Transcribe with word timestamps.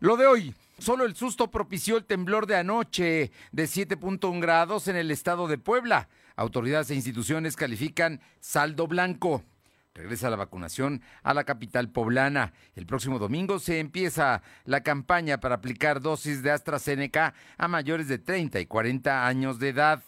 Lo 0.00 0.16
de 0.16 0.26
hoy, 0.26 0.54
solo 0.78 1.04
el 1.04 1.14
susto 1.14 1.50
propició 1.50 1.98
el 1.98 2.06
temblor 2.06 2.46
de 2.46 2.56
anoche 2.56 3.30
de 3.52 3.64
7.1 3.64 4.40
grados 4.40 4.88
en 4.88 4.96
el 4.96 5.10
estado 5.10 5.46
de 5.46 5.58
Puebla. 5.58 6.08
Autoridades 6.36 6.90
e 6.90 6.94
instituciones 6.94 7.54
califican 7.54 8.22
saldo 8.40 8.86
blanco. 8.86 9.44
Regresa 9.92 10.30
la 10.30 10.36
vacunación 10.36 11.02
a 11.22 11.34
la 11.34 11.44
capital 11.44 11.90
poblana. 11.90 12.54
El 12.76 12.86
próximo 12.86 13.18
domingo 13.18 13.58
se 13.58 13.78
empieza 13.78 14.42
la 14.64 14.82
campaña 14.82 15.38
para 15.38 15.56
aplicar 15.56 16.00
dosis 16.00 16.42
de 16.42 16.50
AstraZeneca 16.50 17.34
a 17.58 17.68
mayores 17.68 18.08
de 18.08 18.16
30 18.16 18.58
y 18.58 18.64
40 18.64 19.26
años 19.26 19.58
de 19.58 19.68
edad. 19.68 20.02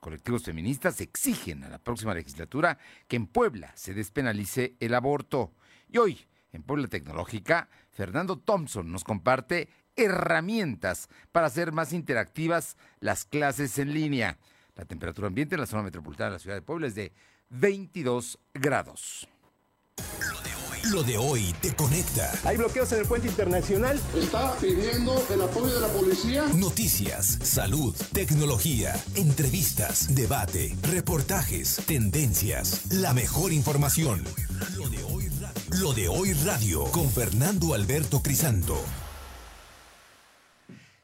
Colectivos 0.00 0.44
feministas 0.44 1.02
exigen 1.02 1.64
a 1.64 1.68
la 1.68 1.78
próxima 1.78 2.14
legislatura 2.14 2.78
que 3.06 3.16
en 3.16 3.26
Puebla 3.26 3.72
se 3.74 3.92
despenalice 3.92 4.74
el 4.80 4.94
aborto. 4.94 5.52
Y 5.90 5.98
hoy, 5.98 6.18
en 6.52 6.62
Puebla 6.62 6.86
Tecnológica, 6.86 7.68
Fernando 7.98 8.38
Thompson 8.38 8.92
nos 8.92 9.02
comparte 9.02 9.68
herramientas 9.96 11.08
para 11.32 11.48
hacer 11.48 11.72
más 11.72 11.92
interactivas 11.92 12.76
las 13.00 13.24
clases 13.24 13.76
en 13.80 13.92
línea. 13.92 14.38
La 14.76 14.84
temperatura 14.84 15.26
ambiente 15.26 15.56
en 15.56 15.62
la 15.62 15.66
zona 15.66 15.82
metropolitana 15.82 16.30
de 16.30 16.36
la 16.36 16.38
ciudad 16.38 16.54
de 16.54 16.62
Puebla 16.62 16.86
es 16.86 16.94
de 16.94 17.12
22 17.48 18.38
grados. 18.54 19.28
Lo 20.92 21.02
de 21.02 21.18
hoy 21.18 21.52
te 21.60 21.74
conecta. 21.74 22.30
Hay 22.44 22.56
bloqueos 22.56 22.92
en 22.92 23.00
el 23.00 23.06
puente 23.06 23.26
internacional. 23.26 24.00
Está 24.14 24.54
pidiendo 24.60 25.20
el 25.28 25.42
apoyo 25.42 25.74
de 25.74 25.80
la 25.80 25.88
policía. 25.88 26.44
Noticias, 26.54 27.26
salud, 27.42 27.96
tecnología, 28.12 28.94
entrevistas, 29.16 30.14
debate, 30.14 30.76
reportajes, 30.82 31.82
tendencias, 31.84 32.92
la 32.92 33.12
mejor 33.12 33.52
información. 33.52 34.22
Lo 34.76 34.88
de 34.88 35.02
hoy 35.02 35.17
Lo 35.76 35.92
de 35.92 36.08
hoy 36.08 36.32
radio 36.32 36.84
con 36.92 37.10
Fernando 37.10 37.74
Alberto 37.74 38.22
Crisanto. 38.22 38.82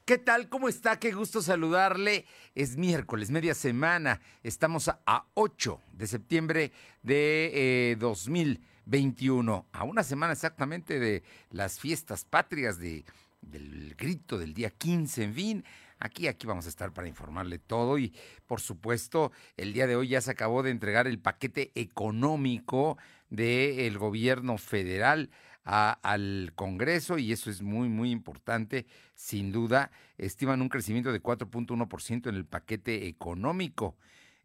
¿Qué 0.07 0.17
tal? 0.17 0.49
¿Cómo 0.49 0.71
está? 0.71 0.99
Qué 0.99 1.13
gusto 1.13 1.43
saludarle. 1.43 2.25
Es 2.55 2.79
miércoles, 2.79 3.31
media 3.31 3.55
semana. 3.55 4.23
Estamos 4.43 4.89
a, 4.89 5.27
8 5.35 5.81
de 5.93 6.07
septiembre 6.07 6.73
de 7.03 7.91
eh, 7.93 7.97
2021, 7.97 9.67
a 9.71 9.85
una 9.85 10.03
semana 10.03 10.33
exactamente 10.33 10.99
de 10.99 11.23
las 11.51 11.79
fiestas 11.79 12.25
patrias, 12.25 12.79
de, 12.79 13.05
del 13.43 13.95
grito 13.97 14.39
del 14.39 14.55
día 14.55 14.71
15, 14.71 15.25
en 15.25 15.35
fin. 15.35 15.65
Aquí, 15.99 16.27
aquí 16.27 16.47
vamos 16.47 16.67
a 16.67 16.71
estar 16.71 16.93
para 16.93 17.07
informarle 17.07 17.59
todo 17.59 17.99
y, 17.99 18.15
por 18.47 18.61
supuesto, 18.61 19.31
el 19.57 19.75
día 19.75 19.87
de 19.87 19.97
hoy 19.97 20.09
ya 20.09 20.23
se 20.23 20.31
acabó 20.31 20.63
de 20.63 20.71
entregar 20.71 21.07
el 21.07 21.19
paquete 21.19 21.71
económico 21.75 22.99
del 23.37 23.99
gobierno 23.99 24.59
federal 24.59 25.31
al 25.65 26.53
Congreso 26.55 27.19
y 27.19 27.33
eso 27.33 27.51
es 27.51 27.63
muy, 27.63 27.89
muy 27.89 28.11
importante. 28.11 28.87
Sin 29.15 29.53
duda, 29.53 29.91
estiman 30.19 30.61
un 30.61 30.69
crecimiento 30.69 31.13
de 31.13 31.23
4.1% 31.23 32.29
en 32.29 32.35
el 32.35 32.45
paquete 32.45 33.07
económico. 33.07 33.97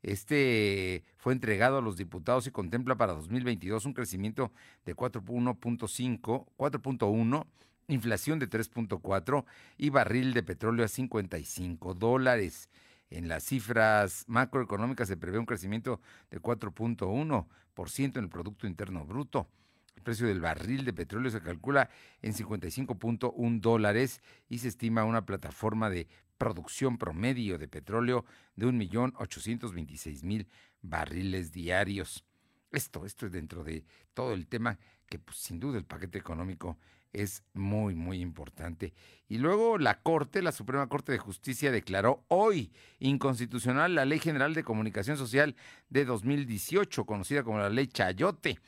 Este 0.01 1.03
fue 1.17 1.33
entregado 1.33 1.77
a 1.77 1.81
los 1.81 1.97
diputados 1.97 2.47
y 2.47 2.51
contempla 2.51 2.95
para 2.95 3.13
2022 3.13 3.85
un 3.85 3.93
crecimiento 3.93 4.53
de 4.85 4.95
4.1.5, 4.95 6.45
4.1, 6.57 7.45
inflación 7.89 8.39
de 8.39 8.49
3.4 8.49 9.43
y 9.77 9.89
barril 9.89 10.33
de 10.33 10.43
petróleo 10.43 10.85
a 10.85 10.87
55 10.87 11.95
dólares. 11.95 12.69
En 13.09 13.27
las 13.27 13.43
cifras 13.43 14.25
macroeconómicas 14.27 15.07
se 15.07 15.17
prevé 15.17 15.39
un 15.39 15.45
crecimiento 15.45 15.99
de 16.29 16.41
4.1% 16.41 18.17
en 18.17 18.23
el 18.23 18.29
Producto 18.29 18.67
Interno 18.67 19.05
Bruto. 19.05 19.47
El 19.95 20.03
precio 20.03 20.27
del 20.27 20.41
barril 20.41 20.85
de 20.85 20.93
petróleo 20.93 21.31
se 21.31 21.41
calcula 21.41 21.89
en 22.21 22.33
55.1 22.33 23.59
dólares 23.59 24.21
y 24.47 24.59
se 24.59 24.69
estima 24.69 25.03
una 25.03 25.25
plataforma 25.25 25.89
de 25.89 26.07
producción 26.37 26.97
promedio 26.97 27.57
de 27.57 27.67
petróleo 27.67 28.25
de 28.55 28.67
1.826.000 28.67 30.47
barriles 30.81 31.51
diarios. 31.51 32.23
Esto, 32.71 33.05
esto 33.05 33.25
es 33.25 33.31
dentro 33.31 33.63
de 33.63 33.83
todo 34.13 34.33
el 34.33 34.47
tema 34.47 34.77
que 35.07 35.19
pues, 35.19 35.37
sin 35.37 35.59
duda 35.59 35.77
el 35.77 35.85
paquete 35.85 36.19
económico 36.19 36.77
es 37.13 37.43
muy, 37.53 37.95
muy 37.95 38.21
importante. 38.21 38.93
Y 39.27 39.37
luego 39.37 39.77
la 39.77 40.01
Corte, 40.01 40.41
la 40.41 40.51
Suprema 40.51 40.87
Corte 40.87 41.11
de 41.11 41.17
Justicia, 41.17 41.71
declaró 41.71 42.23
hoy 42.27 42.71
inconstitucional 42.99 43.95
la 43.95 44.05
Ley 44.05 44.19
General 44.19 44.53
de 44.53 44.63
Comunicación 44.63 45.17
Social 45.17 45.55
de 45.89 46.05
2018, 46.05 47.05
conocida 47.05 47.43
como 47.43 47.59
la 47.59 47.69
Ley 47.69 47.87
Chayote 47.87 48.59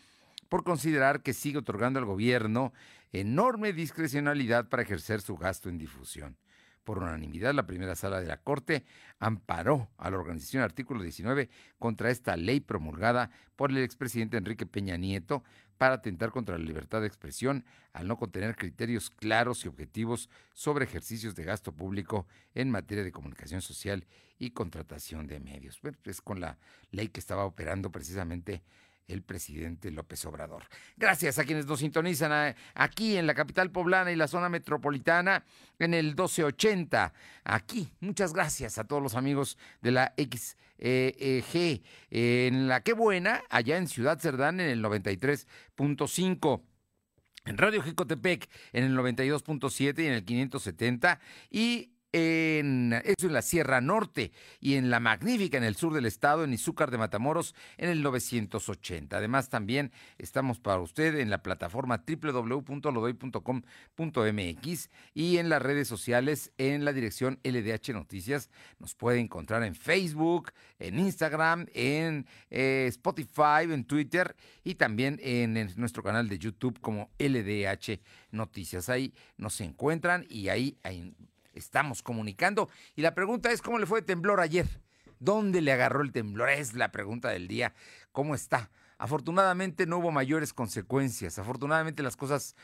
por 0.50 0.63
considerar 0.63 1.22
que 1.24 1.34
sigue 1.34 1.59
otorgando 1.59 1.97
al 1.97 2.06
gobierno 2.06 2.74
enorme 3.13 3.72
discrecionalidad 3.72 4.68
para 4.68 4.84
ejercer 4.84 5.22
su 5.22 5.38
gasto 5.38 5.69
en 5.69 5.78
difusión. 5.78 6.38
Por 6.84 6.97
unanimidad, 6.97 7.53
la 7.53 7.68
primera 7.68 7.96
sala 7.96 8.19
de 8.19 8.28
la 8.28 8.38
Corte 8.38 8.84
amparó 9.19 9.90
a 9.97 10.09
la 10.09 10.18
organización 10.18 10.63
artículo 10.63 11.03
19 11.03 11.50
contra 11.78 12.09
esta 12.09 12.35
ley 12.35 12.59
promulgada 12.59 13.30
por 13.56 13.72
el 13.72 13.78
expresidente 13.78 14.38
Enrique 14.38 14.66
Peña 14.66 14.97
Nieto 14.97 15.44
para 15.81 15.96
atentar 15.96 16.30
contra 16.30 16.59
la 16.59 16.64
libertad 16.64 17.02
de 17.02 17.08
expresión 17.08 17.66
al 17.92 18.08
no 18.08 18.16
contener 18.16 18.56
criterios 18.56 19.09
claros 19.09 19.66
y 19.66 19.68
objetivos 19.68 20.30
sobre 20.53 20.86
ejercicios 20.86 21.34
de 21.34 21.44
gasto 21.44 21.72
público 21.72 22.28
en 22.53 22.69
materia 22.69 23.03
de 23.03 23.12
comunicación 23.12 23.64
social 23.64 24.06
y 24.38 24.52
contratación 24.52 25.25
de 25.25 25.40
medios. 25.40 25.81
es 26.03 26.22
con 26.22 26.40
la 26.40 26.59
ley 26.92 27.08
que 27.08 27.19
estaba 27.19 27.46
operando 27.46 27.92
precisamente 27.92 28.62
el 29.11 29.22
presidente 29.22 29.91
López 29.91 30.25
Obrador. 30.25 30.63
Gracias 30.97 31.39
a 31.39 31.45
quienes 31.45 31.66
nos 31.66 31.79
sintonizan 31.79 32.49
eh, 32.49 32.55
aquí 32.73 33.17
en 33.17 33.27
la 33.27 33.33
capital 33.33 33.72
poblana 33.72 34.11
y 34.11 34.16
la 34.16 34.27
zona 34.27 34.49
metropolitana 34.49 35.44
en 35.79 35.94
el 35.94 36.07
1280. 36.07 37.13
Aquí, 37.44 37.91
muchas 38.00 38.33
gracias 38.33 38.77
a 38.77 38.83
todos 38.85 39.01
los 39.01 39.16
amigos 39.16 39.57
de 39.81 39.91
la 39.91 40.13
XG 40.17 40.55
e 40.79 41.81
en 42.09 42.67
la 42.67 42.81
Qué 42.81 42.94
Buena, 42.94 43.44
allá 43.50 43.77
en 43.77 43.88
Ciudad 43.88 44.19
Cerdán 44.19 44.59
en 44.59 44.69
el 44.69 44.83
93.5 44.83 46.61
en 47.45 47.57
Radio 47.57 47.81
Jicotepec 47.81 48.50
en 48.71 48.83
el 48.83 48.97
92.7 48.97 50.03
y 50.03 50.07
en 50.07 50.13
el 50.13 50.23
570 50.23 51.19
y 51.50 51.91
en, 52.13 52.94
eso 53.05 53.27
en 53.27 53.33
la 53.33 53.41
Sierra 53.41 53.81
Norte 53.81 54.31
y 54.59 54.75
en 54.75 54.89
la 54.89 54.99
Magnífica 54.99 55.57
en 55.57 55.63
el 55.63 55.75
sur 55.75 55.94
del 55.94 56.05
estado, 56.05 56.44
en 56.44 56.53
Izúcar 56.53 56.91
de 56.91 56.97
Matamoros 56.97 57.55
en 57.77 57.89
el 57.89 58.03
980. 58.03 59.17
Además 59.17 59.49
también 59.49 59.91
estamos 60.17 60.59
para 60.59 60.81
usted 60.81 61.19
en 61.19 61.29
la 61.29 61.41
plataforma 61.41 62.03
www.lodoy.com.mx 62.05 64.89
y 65.13 65.38
en 65.38 65.50
las 65.50 65.61
redes 65.61 65.88
sociales 65.88 66.51
en 66.57 66.83
la 66.85 66.94
dirección 66.94 67.39
LDH 67.44 67.94
Noticias. 67.94 68.50
Nos 68.79 68.95
puede 68.95 69.19
encontrar 69.19 69.63
en 69.63 69.75
Facebook, 69.75 70.51
en 70.79 70.97
Instagram, 71.00 71.67
en 71.73 72.25
eh, 72.50 72.85
Spotify, 72.89 73.71
en 73.71 73.85
Twitter 73.85 74.35
y 74.63 74.75
también 74.75 75.19
en, 75.21 75.51
nuestro 75.75 76.03
canal 76.03 76.27
de 76.27 76.39
YouTube 76.39 76.79
como 76.81 77.09
LDH 77.19 78.01
Noticias. 78.31 78.89
Ahí 78.89 79.13
nos 79.38 79.61
encuentran 79.61 80.25
y 80.29 80.50
ahí, 80.50 80.77
ahí 80.83 81.13
estamos 81.53 82.01
comunicando. 82.01 82.69
Y 82.95 83.01
la 83.01 83.13
pregunta 83.13 83.51
es, 83.51 83.62
¿cómo 83.62 83.79
le 83.79 83.85
fue 83.85 84.01
temblor 84.01 84.39
ayer? 84.39 84.67
¿Dónde 85.19 85.62
le 85.62 85.72
agarró 85.72 86.01
el 86.01 86.12
temblor? 86.12 86.50
Es 86.50 86.73
la 86.73 86.91
pregunta 86.91 87.29
del 87.29 87.47
día. 87.47 87.73
¿Cómo 88.12 88.35
está? 88.35 88.72
Afortunadamente 88.97 89.85
no 89.85 89.97
hubo 89.97 90.12
mayores 90.12 90.53
consecuencias. 90.53 91.39
Afortunadamente 91.39 92.03
las 92.03 92.16
cosas, 92.16 92.56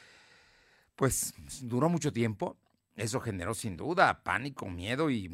pues, 0.95 1.33
duró 1.61 1.89
mucho 1.89 2.11
tiempo. 2.11 2.57
Eso 2.95 3.19
generó 3.19 3.53
sin 3.53 3.77
duda 3.77 4.23
pánico, 4.23 4.67
miedo 4.67 5.11
y 5.11 5.29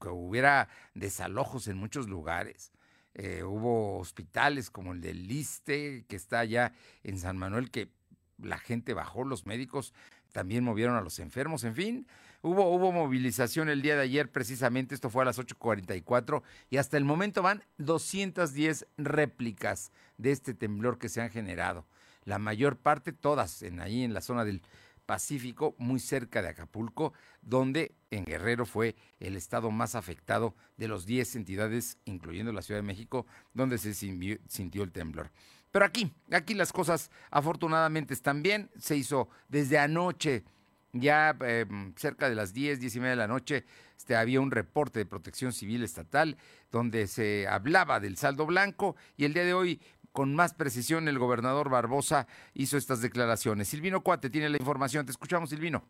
que 0.00 0.08
hubiera 0.08 0.68
desalojos 0.94 1.68
en 1.68 1.76
muchos 1.76 2.08
lugares. 2.08 2.72
Eh, 3.14 3.44
hubo 3.44 3.98
hospitales 3.98 4.70
como 4.70 4.92
el 4.92 5.00
del 5.00 5.26
Liste, 5.26 6.04
que 6.08 6.16
está 6.16 6.40
allá 6.40 6.72
en 7.04 7.18
San 7.18 7.38
Manuel, 7.38 7.70
que 7.70 7.90
la 8.38 8.58
gente 8.58 8.92
bajó, 8.92 9.24
los 9.24 9.46
médicos 9.46 9.94
también 10.32 10.64
movieron 10.64 10.96
a 10.96 11.00
los 11.00 11.18
enfermos, 11.18 11.64
en 11.64 11.74
fin, 11.74 12.06
Hubo, 12.46 12.72
hubo 12.72 12.92
movilización 12.92 13.68
el 13.68 13.82
día 13.82 13.96
de 13.96 14.02
ayer, 14.02 14.30
precisamente, 14.30 14.94
esto 14.94 15.10
fue 15.10 15.22
a 15.22 15.24
las 15.24 15.36
8.44, 15.36 16.44
y 16.70 16.76
hasta 16.76 16.96
el 16.96 17.04
momento 17.04 17.42
van 17.42 17.64
210 17.78 18.86
réplicas 18.98 19.90
de 20.16 20.30
este 20.30 20.54
temblor 20.54 20.96
que 20.96 21.08
se 21.08 21.20
han 21.20 21.30
generado. 21.30 21.88
La 22.22 22.38
mayor 22.38 22.76
parte, 22.76 23.12
todas 23.12 23.62
en 23.62 23.80
ahí 23.80 24.04
en 24.04 24.14
la 24.14 24.20
zona 24.20 24.44
del 24.44 24.62
Pacífico, 25.06 25.74
muy 25.78 25.98
cerca 25.98 26.40
de 26.40 26.50
Acapulco, 26.50 27.14
donde 27.42 27.96
en 28.12 28.24
Guerrero 28.24 28.64
fue 28.64 28.94
el 29.18 29.34
estado 29.34 29.72
más 29.72 29.96
afectado 29.96 30.54
de 30.76 30.86
los 30.86 31.04
10 31.04 31.34
entidades, 31.34 31.98
incluyendo 32.04 32.52
la 32.52 32.62
Ciudad 32.62 32.78
de 32.78 32.86
México, 32.86 33.26
donde 33.54 33.76
se 33.76 33.92
sintió 33.92 34.84
el 34.84 34.92
temblor. 34.92 35.32
Pero 35.72 35.84
aquí, 35.84 36.12
aquí 36.30 36.54
las 36.54 36.72
cosas 36.72 37.10
afortunadamente 37.32 38.14
están 38.14 38.44
bien. 38.44 38.70
Se 38.78 38.96
hizo 38.96 39.28
desde 39.48 39.78
anoche 39.78 40.44
ya 40.92 41.36
em, 41.40 41.94
cerca 41.96 42.28
de 42.28 42.34
las 42.34 42.52
10, 42.52 42.80
10 42.80 42.96
y 42.96 43.00
media 43.00 43.10
de 43.10 43.16
la 43.16 43.28
noche, 43.28 43.64
este, 43.96 44.16
había 44.16 44.40
un 44.40 44.50
reporte 44.50 44.98
de 44.98 45.06
protección 45.06 45.52
civil 45.52 45.82
estatal 45.82 46.36
donde 46.70 47.06
se 47.06 47.46
hablaba 47.48 48.00
del 48.00 48.16
saldo 48.16 48.46
blanco 48.46 48.96
y 49.16 49.24
el 49.24 49.34
día 49.34 49.44
de 49.44 49.54
hoy, 49.54 49.80
con 50.12 50.34
más 50.34 50.54
precisión, 50.54 51.08
el 51.08 51.18
gobernador 51.18 51.68
Barbosa 51.68 52.26
hizo 52.54 52.78
estas 52.78 53.02
declaraciones. 53.02 53.68
Silvino 53.68 54.00
Cuate 54.00 54.30
tiene 54.30 54.48
la 54.48 54.56
información. 54.56 55.04
Te 55.04 55.12
escuchamos, 55.12 55.50
Silvino. 55.50 55.84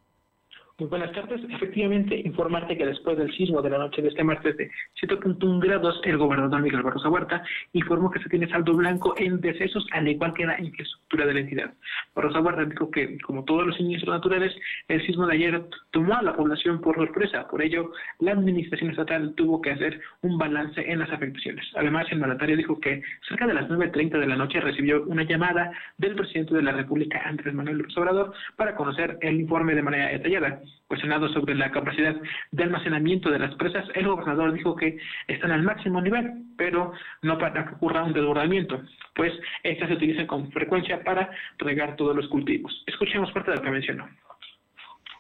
Muy 0.78 0.90
buenas 0.90 1.10
tardes. 1.12 1.40
Efectivamente, 1.48 2.20
informarte 2.22 2.76
que 2.76 2.84
después 2.84 3.16
del 3.16 3.32
sismo 3.34 3.62
de 3.62 3.70
la 3.70 3.78
noche 3.78 4.02
de 4.02 4.08
este 4.08 4.22
martes 4.22 4.58
de 4.58 4.70
7.1 5.00 5.58
grados, 5.58 5.98
el 6.04 6.18
gobernador 6.18 6.60
Miguel 6.60 6.82
Barroso 6.82 7.08
Huerta 7.08 7.42
informó 7.72 8.10
que 8.10 8.22
se 8.22 8.28
tiene 8.28 8.46
saldo 8.46 8.74
blanco 8.74 9.14
en 9.16 9.40
decesos, 9.40 9.86
al 9.92 10.06
igual 10.06 10.34
que 10.34 10.44
la 10.44 10.60
infraestructura 10.60 11.24
de 11.24 11.32
la 11.32 11.40
entidad. 11.40 11.74
Barroso 12.14 12.42
Huerta 12.42 12.66
dijo 12.66 12.90
que, 12.90 13.16
como 13.20 13.44
todos 13.44 13.66
los 13.66 13.76
siniestros 13.76 14.16
naturales, 14.16 14.54
el 14.88 15.00
sismo 15.06 15.26
de 15.26 15.36
ayer 15.36 15.64
tomó 15.92 16.12
a 16.12 16.22
la 16.22 16.36
población 16.36 16.82
por 16.82 16.94
sorpresa. 16.96 17.48
Por 17.48 17.62
ello, 17.62 17.92
la 18.18 18.32
administración 18.32 18.90
estatal 18.90 19.32
tuvo 19.34 19.62
que 19.62 19.70
hacer 19.70 19.98
un 20.20 20.36
balance 20.36 20.78
en 20.78 20.98
las 20.98 21.10
afectaciones. 21.10 21.64
Además, 21.74 22.06
el 22.10 22.18
mandatario 22.18 22.54
dijo 22.54 22.78
que 22.80 23.00
cerca 23.26 23.46
de 23.46 23.54
las 23.54 23.66
9.30 23.70 24.18
de 24.18 24.26
la 24.26 24.36
noche 24.36 24.60
recibió 24.60 25.04
una 25.04 25.22
llamada 25.22 25.72
del 25.96 26.16
presidente 26.16 26.54
de 26.54 26.62
la 26.62 26.72
República, 26.72 27.22
Andrés 27.24 27.54
Manuel 27.54 27.78
López 27.78 27.96
Obrador, 27.96 28.34
para 28.56 28.76
conocer 28.76 29.16
el 29.22 29.40
informe 29.40 29.74
de 29.74 29.82
manera 29.82 30.08
detallada. 30.08 30.60
Cuestionado 30.86 31.28
sobre 31.32 31.54
la 31.54 31.72
capacidad 31.72 32.14
de 32.52 32.62
almacenamiento 32.62 33.30
de 33.30 33.40
las 33.40 33.54
presas, 33.56 33.84
el 33.94 34.06
gobernador 34.06 34.52
dijo 34.52 34.76
que 34.76 34.98
están 35.26 35.50
al 35.50 35.62
máximo 35.62 36.00
nivel, 36.00 36.44
pero 36.56 36.92
no 37.22 37.38
para 37.38 37.66
que 37.66 37.74
ocurra 37.74 38.04
un 38.04 38.12
desbordamiento, 38.12 38.82
pues 39.14 39.32
estas 39.64 39.88
se 39.88 39.94
utilizan 39.94 40.26
con 40.26 40.52
frecuencia 40.52 41.02
para 41.02 41.30
regar 41.58 41.96
todos 41.96 42.14
los 42.14 42.28
cultivos. 42.28 42.84
Escuchemos 42.86 43.32
parte 43.32 43.50
de 43.50 43.56
lo 43.56 43.62
que 43.62 43.70
mencionó. 43.70 44.08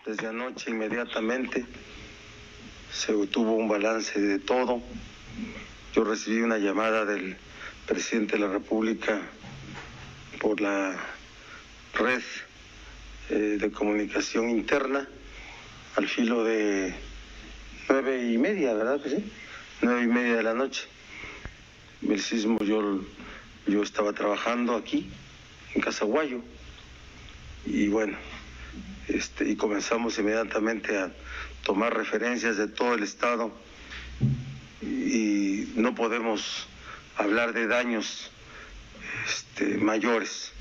Desde 0.06 0.28
anoche 0.28 0.70
inmediatamente 0.70 1.64
se 2.90 3.12
tuvo 3.26 3.54
un 3.54 3.68
balance 3.68 4.20
de 4.20 4.38
todo. 4.38 4.80
Yo 5.94 6.04
recibí 6.04 6.42
una 6.42 6.58
llamada 6.58 7.04
del 7.04 7.36
presidente 7.86 8.36
de 8.36 8.46
la 8.46 8.52
República 8.52 9.20
por 10.40 10.60
la 10.60 10.94
red 11.94 12.22
eh, 13.30 13.58
de 13.58 13.70
comunicación 13.72 14.48
interna 14.48 15.08
al 15.96 16.08
filo 16.08 16.44
de 16.44 16.94
nueve 17.88 18.30
y 18.30 18.36
media, 18.36 18.74
¿verdad 18.74 19.00
que 19.02 19.08
sí? 19.08 19.32
Nueve 19.80 20.02
y 20.02 20.06
media 20.06 20.36
de 20.36 20.42
la 20.42 20.52
noche. 20.52 20.84
El 22.06 22.20
sismo 22.20 22.58
yo, 22.60 23.00
yo 23.66 23.82
estaba 23.82 24.12
trabajando 24.12 24.76
aquí, 24.76 25.10
en 25.74 25.80
Casaguayo, 25.80 26.42
y 27.64 27.88
bueno, 27.88 28.16
este, 29.08 29.48
y 29.48 29.56
comenzamos 29.56 30.18
inmediatamente 30.18 30.98
a 30.98 31.12
tomar 31.64 31.96
referencias 31.96 32.58
de 32.58 32.68
todo 32.68 32.94
el 32.94 33.02
estado 33.02 33.52
y 34.82 35.72
no 35.76 35.94
podemos 35.94 36.66
hablar 37.16 37.54
de 37.54 37.66
daños 37.66 38.30
este, 39.26 39.78
mayores 39.78 40.52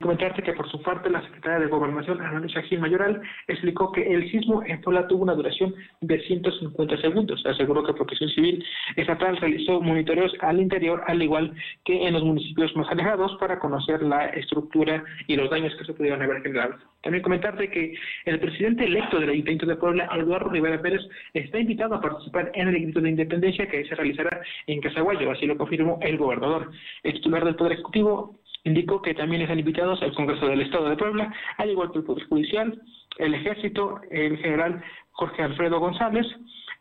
Comentarte 0.00 0.42
que 0.42 0.52
por 0.52 0.68
su 0.70 0.82
parte 0.82 1.08
la 1.08 1.22
secretaria 1.22 1.60
de 1.60 1.66
Gobernación, 1.68 2.20
Ana 2.20 2.40
Luisa 2.40 2.60
Gil 2.62 2.80
Mayoral, 2.80 3.22
explicó 3.46 3.92
que 3.92 4.02
el 4.02 4.28
sismo 4.28 4.62
en 4.64 4.80
Puebla 4.80 5.06
tuvo 5.06 5.22
una 5.22 5.34
duración 5.34 5.72
de 6.00 6.20
150 6.20 6.96
segundos. 6.98 7.46
Aseguró 7.46 7.84
que 7.84 7.94
Protección 7.94 8.28
Civil 8.30 8.64
Estatal 8.96 9.36
realizó 9.36 9.80
monitoreos 9.80 10.32
al 10.40 10.60
interior, 10.60 11.04
al 11.06 11.22
igual 11.22 11.54
que 11.84 12.06
en 12.06 12.12
los 12.12 12.24
municipios 12.24 12.74
más 12.76 12.90
alejados, 12.90 13.36
para 13.38 13.60
conocer 13.60 14.02
la 14.02 14.26
estructura 14.30 15.04
y 15.28 15.36
los 15.36 15.48
daños 15.48 15.74
que 15.76 15.84
se 15.84 15.94
pudieron 15.94 16.20
haber 16.20 16.42
generado. 16.42 16.74
También 17.02 17.22
comentarte 17.22 17.70
que 17.70 17.94
el 18.24 18.40
presidente 18.40 18.84
electo 18.84 19.20
del 19.20 19.30
Ayuntamiento 19.30 19.66
de 19.66 19.76
Puebla, 19.76 20.08
Eduardo 20.16 20.50
Rivera 20.50 20.82
Pérez, 20.82 21.02
está 21.34 21.60
invitado 21.60 21.94
a 21.94 22.00
participar 22.00 22.50
en 22.54 22.68
el 22.68 22.74
grito 22.74 23.00
de 23.00 23.10
independencia 23.10 23.68
que 23.68 23.84
se 23.84 23.94
realizará 23.94 24.40
en 24.66 24.80
Casaguayo, 24.80 25.30
así 25.30 25.46
lo 25.46 25.56
confirmó 25.56 25.98
el 26.02 26.18
gobernador. 26.18 26.72
El 27.02 27.12
titular 27.12 27.44
del 27.44 27.56
Poder 27.56 27.74
Ejecutivo 27.74 28.40
Indicó 28.64 29.02
que 29.02 29.12
también 29.12 29.42
están 29.42 29.58
invitados 29.58 30.00
al 30.02 30.14
Congreso 30.14 30.46
del 30.46 30.62
Estado 30.62 30.88
de 30.88 30.96
Puebla, 30.96 31.32
al 31.58 31.70
igual 31.70 31.92
que 31.92 31.98
el 31.98 32.04
Poder 32.04 32.26
Judicial, 32.28 32.80
el 33.18 33.34
Ejército, 33.34 34.00
el 34.10 34.38
general 34.38 34.82
Jorge 35.12 35.42
Alfredo 35.42 35.78
González, 35.78 36.26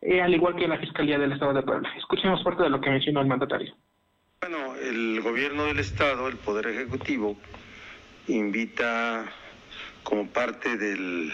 eh, 0.02 0.22
al 0.22 0.34
igual 0.34 0.56
que 0.56 0.68
la 0.68 0.80
Fiscalía 0.80 1.20
del 1.20 1.34
Estado 1.34 1.54
de 1.54 1.62
Puebla. 1.62 1.94
Escuchemos 1.98 2.42
parte 2.42 2.64
de 2.64 2.70
lo 2.70 2.80
que 2.80 2.90
mencionó 2.90 3.20
el 3.20 3.28
mandatario. 3.28 3.76
Bueno, 4.40 4.76
el 4.76 5.20
gobierno 5.22 5.66
del 5.66 5.80
Estado, 5.80 6.30
el 6.30 6.38
Poder 6.38 6.68
Ejecutivo, 6.68 7.36
invita 8.28 9.26
como 10.04 10.28
parte 10.28 10.78
del 10.78 11.34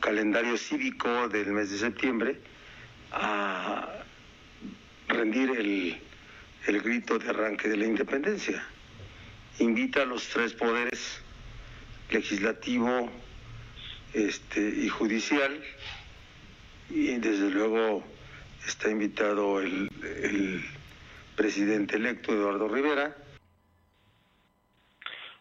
calendario 0.00 0.58
cívico 0.58 1.28
del 1.28 1.52
mes 1.52 1.70
de 1.70 1.78
septiembre 1.78 2.36
a 3.12 3.88
rendir 5.08 5.50
el, 5.50 5.96
el 6.66 6.82
grito 6.82 7.18
de 7.18 7.30
arranque 7.30 7.68
de 7.68 7.76
la 7.78 7.86
independencia 7.86 8.62
invita 9.58 10.02
a 10.02 10.04
los 10.04 10.28
tres 10.28 10.52
poderes, 10.52 11.20
legislativo 12.10 13.10
este, 14.14 14.60
y 14.60 14.88
judicial, 14.88 15.62
y 16.90 17.16
desde 17.16 17.50
luego 17.50 18.04
está 18.66 18.90
invitado 18.90 19.60
el, 19.60 19.90
el 20.02 20.64
presidente 21.36 21.96
electo 21.96 22.32
Eduardo 22.32 22.68
Rivera, 22.68 23.16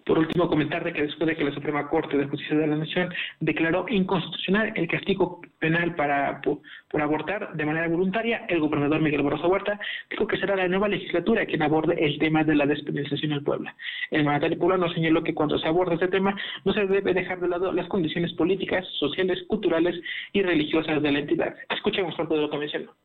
por 0.08 0.18
último, 0.18 0.48
comentarle 0.48 0.94
que 0.94 1.02
después 1.02 1.28
de 1.28 1.36
que 1.36 1.44
la 1.44 1.54
Suprema 1.54 1.90
Corte 1.90 2.18
de 2.18 2.28
Justicia 2.28 2.56
de 2.58 2.66
la 2.66 2.78
Nación 2.78 3.14
declaró 3.42 3.86
inconstitucional 3.90 4.72
el 4.76 4.88
castigo 4.88 5.42
penal 5.60 5.96
para 5.96 6.40
por, 6.42 6.62
abortar 7.02 7.54
de 7.54 7.66
manera 7.66 7.90
voluntaria, 7.90 8.46
el 8.48 8.62
gobernador 8.62 9.02
Miguel 9.02 9.22
Barroso 9.22 9.50
Huerta 9.50 9.78
dijo 10.10 10.26
que 10.26 10.38
será 10.38 10.56
la 10.56 10.70
nueva 10.70 10.88
legislatura 10.88 11.46
quien 11.46 11.62
aborde 11.62 11.94
el 12.04 12.18
tema 12.20 12.46
de 12.46 12.56
la 12.56 12.66
despenalización 12.66 13.34
en 13.34 13.44
Puebla. 13.44 13.76
El 14.10 14.24
mandatario 14.24 14.58
poblano 14.58 14.90
señaló 14.94 15.22
que 15.24 15.34
cuando 15.34 15.60
se 15.60 15.68
aborda 15.68 15.96
este 15.96 16.08
tema 16.08 16.34
no 16.64 16.74
se 16.74 16.88
debe 16.88 17.14
dejar 17.14 17.42
de 17.42 17.50
lado 17.50 17.74
las 17.74 17.90
condiciones 17.90 18.32
políticas, 18.34 18.88
sociales, 19.00 19.44
culturales 19.48 20.00
y 20.32 20.42
religiosas 20.42 21.02
de 21.02 21.12
la 21.12 21.20
entidad. 21.20 21.54
Escuchemos 21.70 22.16
parte 22.16 22.34
de 22.34 22.42
lo 22.42 22.50
que 22.50 22.58
mencionó. 22.58 22.96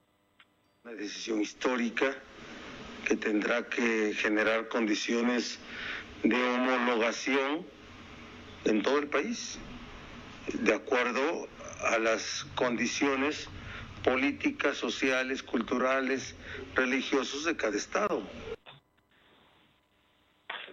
Una 0.84 0.94
decisión 0.94 1.40
histórica 1.40 2.14
que 3.08 3.16
tendrá 3.16 3.68
que 3.68 4.12
generar 4.14 4.68
condiciones 4.68 5.58
de 6.22 6.36
homologación 6.36 7.66
en 8.64 8.82
todo 8.82 8.98
el 8.98 9.08
país, 9.08 9.58
de 10.52 10.74
acuerdo 10.74 11.48
a 11.84 11.98
las 11.98 12.44
condiciones 12.54 13.48
políticas, 14.04 14.76
sociales, 14.76 15.42
culturales, 15.42 16.36
religiosos 16.74 17.44
de 17.44 17.56
cada 17.56 17.76
estado. 17.76 18.22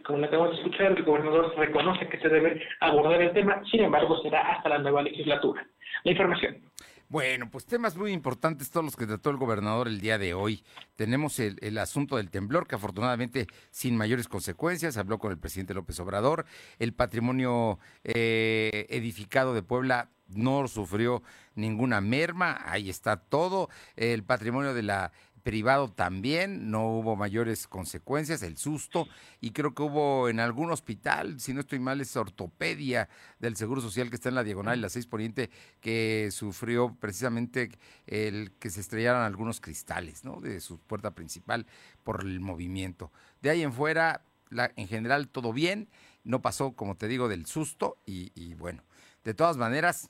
Como 0.04 0.26
acabamos 0.26 0.56
de 0.56 0.64
escuchar, 0.64 0.98
el 0.98 1.04
gobernador 1.04 1.54
reconoce 1.56 2.08
que 2.10 2.20
se 2.20 2.30
debe 2.30 2.64
abordar 2.80 3.22
el 3.22 3.32
tema, 3.34 3.62
sin 3.70 3.82
embargo 3.82 4.20
será 4.24 4.54
hasta 4.54 4.70
la 4.70 4.80
nueva 4.80 5.04
legislatura. 5.04 5.68
La 6.04 6.12
información. 6.12 6.69
Bueno, 7.12 7.50
pues 7.50 7.66
temas 7.66 7.98
muy 7.98 8.12
importantes 8.12 8.70
todos 8.70 8.86
los 8.86 8.96
que 8.96 9.08
trató 9.08 9.32
el 9.32 9.38
gobernador 9.38 9.88
el 9.88 10.00
día 10.00 10.20
de 10.20 10.36
hoy. 10.36 10.64
Tenemos 10.96 11.40
el, 11.40 11.78
asunto 11.80 12.18
del 12.18 12.30
temblor, 12.30 12.68
que 12.68 12.76
afortunadamente 12.76 13.48
sin 13.72 13.98
mayores 13.98 14.28
consecuencias, 14.28 14.96
habló 14.96 15.18
con 15.18 15.32
el 15.32 15.40
presidente 15.40 15.74
López 15.74 16.00
Obrador. 16.00 16.46
El 16.78 16.94
patrimonio 16.94 17.80
eh, 18.04 18.86
edificado 18.92 19.56
de 19.56 19.64
Puebla 19.64 20.12
no 20.28 20.68
sufrió 20.68 21.24
ninguna 21.56 22.00
merma, 22.00 22.62
ahí 22.68 22.92
está 22.92 23.18
todo. 23.18 23.70
El 23.96 24.24
patrimonio 24.24 24.76
de 24.76 24.84
la 24.84 25.12
privado 25.44 25.90
también, 25.90 26.72
no 26.72 26.88
hubo 26.88 27.16
mayores 27.16 27.68
consecuencias, 27.68 28.44
el 28.44 28.58
susto, 28.58 29.08
y 29.42 29.52
creo 29.52 29.74
que 29.74 29.84
hubo 29.84 30.30
en 30.30 30.40
algún 30.40 30.72
hospital, 30.72 31.40
si 31.40 31.54
no 31.54 31.62
estoy 31.62 31.80
mal, 31.80 32.02
es 32.02 32.16
ortopedia 32.16 33.10
del 33.40 33.56
Seguro 33.56 33.82
Social 33.82 34.10
que 34.10 34.16
está 34.16 34.30
en 34.30 34.36
la 34.36 34.44
diagonal 34.44 34.78
de 34.78 34.82
la 34.82 34.90
6 34.90 35.08
Poniente, 35.08 35.50
que 35.82 36.30
sufrió 36.32 36.96
precisamente 37.00 37.72
el 38.08 38.52
que 38.60 38.70
se 38.70 38.82
estrellaran 38.82 39.24
algunos 39.24 39.62
cristales 39.62 40.24
¿no? 40.24 40.42
de 40.42 40.60
su 40.62 40.80
puerta 40.80 41.12
principal 41.12 41.66
por 42.04 42.22
el 42.22 42.40
movimiento. 42.40 43.12
De 43.42 43.50
ahí 43.50 43.64
en 43.64 43.74
fuera, 43.74 44.24
en 44.52 44.88
general 44.88 45.30
todo 45.30 45.54
bien, 45.54 45.90
no 46.24 46.42
pasó, 46.42 46.74
como 46.74 46.96
te 46.96 47.08
digo, 47.08 47.28
del 47.28 47.46
susto, 47.46 47.98
y, 48.06 48.32
y 48.36 48.54
bueno, 48.54 48.84
de 49.24 49.34
todas 49.34 49.58
maneras, 49.58 50.10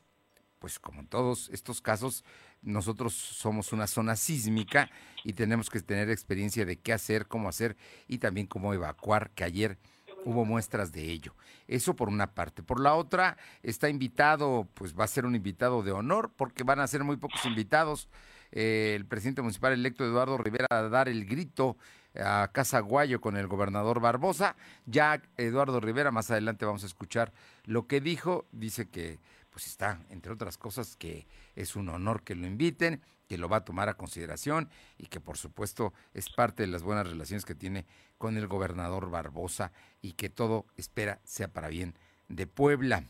pues 0.59 0.79
como 0.79 0.99
en 1.01 1.07
todos 1.07 1.49
estos 1.51 1.81
casos, 1.81 2.23
nosotros 2.61 3.13
somos 3.13 3.73
una 3.73 3.87
zona 3.87 4.15
sísmica 4.15 4.89
y 5.23 5.33
tenemos 5.33 5.69
que 5.69 5.79
tener 5.81 6.09
experiencia 6.09 6.65
de 6.65 6.77
qué 6.77 6.93
hacer, 6.93 7.27
cómo 7.27 7.49
hacer 7.49 7.77
y 8.07 8.17
también 8.17 8.47
cómo 8.47 8.73
evacuar, 8.73 9.31
que 9.31 9.43
ayer 9.43 9.77
hubo 10.25 10.45
muestras 10.45 10.91
de 10.91 11.03
ello. 11.03 11.35
Eso 11.67 11.95
por 11.95 12.09
una 12.09 12.33
parte. 12.33 12.63
Por 12.63 12.79
la 12.79 12.95
otra, 12.95 13.37
está 13.63 13.89
invitado, 13.89 14.67
pues 14.73 14.97
va 14.97 15.05
a 15.05 15.07
ser 15.07 15.25
un 15.25 15.35
invitado 15.35 15.83
de 15.83 15.91
honor, 15.91 16.31
porque 16.35 16.63
van 16.63 16.79
a 16.79 16.87
ser 16.87 17.03
muy 17.03 17.17
pocos 17.17 17.45
invitados. 17.45 18.09
Eh, 18.51 18.93
el 18.95 19.05
presidente 19.05 19.41
municipal 19.41 19.73
electo 19.73 20.03
Eduardo 20.03 20.37
Rivera 20.37 20.67
a 20.69 20.89
dar 20.89 21.07
el 21.07 21.25
grito 21.25 21.77
a 22.15 22.49
Casa 22.51 22.79
Guayo 22.79 23.21
con 23.21 23.37
el 23.37 23.47
gobernador 23.47 23.99
Barbosa. 23.99 24.55
Ya 24.85 25.21
Eduardo 25.37 25.79
Rivera, 25.79 26.11
más 26.11 26.31
adelante 26.31 26.65
vamos 26.65 26.83
a 26.83 26.87
escuchar 26.87 27.31
lo 27.65 27.87
que 27.87 28.01
dijo. 28.01 28.47
Dice 28.51 28.89
que 28.89 29.19
pues 29.59 29.67
está, 29.67 29.99
entre 30.09 30.31
otras 30.31 30.57
cosas, 30.57 30.95
que 30.95 31.27
es 31.53 31.75
un 31.75 31.89
honor 31.89 32.23
que 32.23 32.33
lo 32.33 32.47
inviten, 32.47 33.01
que 33.27 33.37
lo 33.37 33.49
va 33.49 33.57
a 33.57 33.65
tomar 33.65 33.89
a 33.89 33.95
consideración 33.95 34.69
y 34.97 35.07
que 35.07 35.19
por 35.19 35.35
supuesto 35.35 35.93
es 36.13 36.29
parte 36.29 36.63
de 36.63 36.67
las 36.67 36.81
buenas 36.81 37.05
relaciones 37.05 37.43
que 37.43 37.55
tiene 37.55 37.85
con 38.17 38.37
el 38.37 38.47
gobernador 38.47 39.09
Barbosa 39.09 39.73
y 40.01 40.13
que 40.13 40.29
todo 40.29 40.65
espera 40.77 41.19
sea 41.25 41.49
para 41.49 41.67
bien 41.67 41.93
de 42.29 42.47
Puebla. 42.47 43.03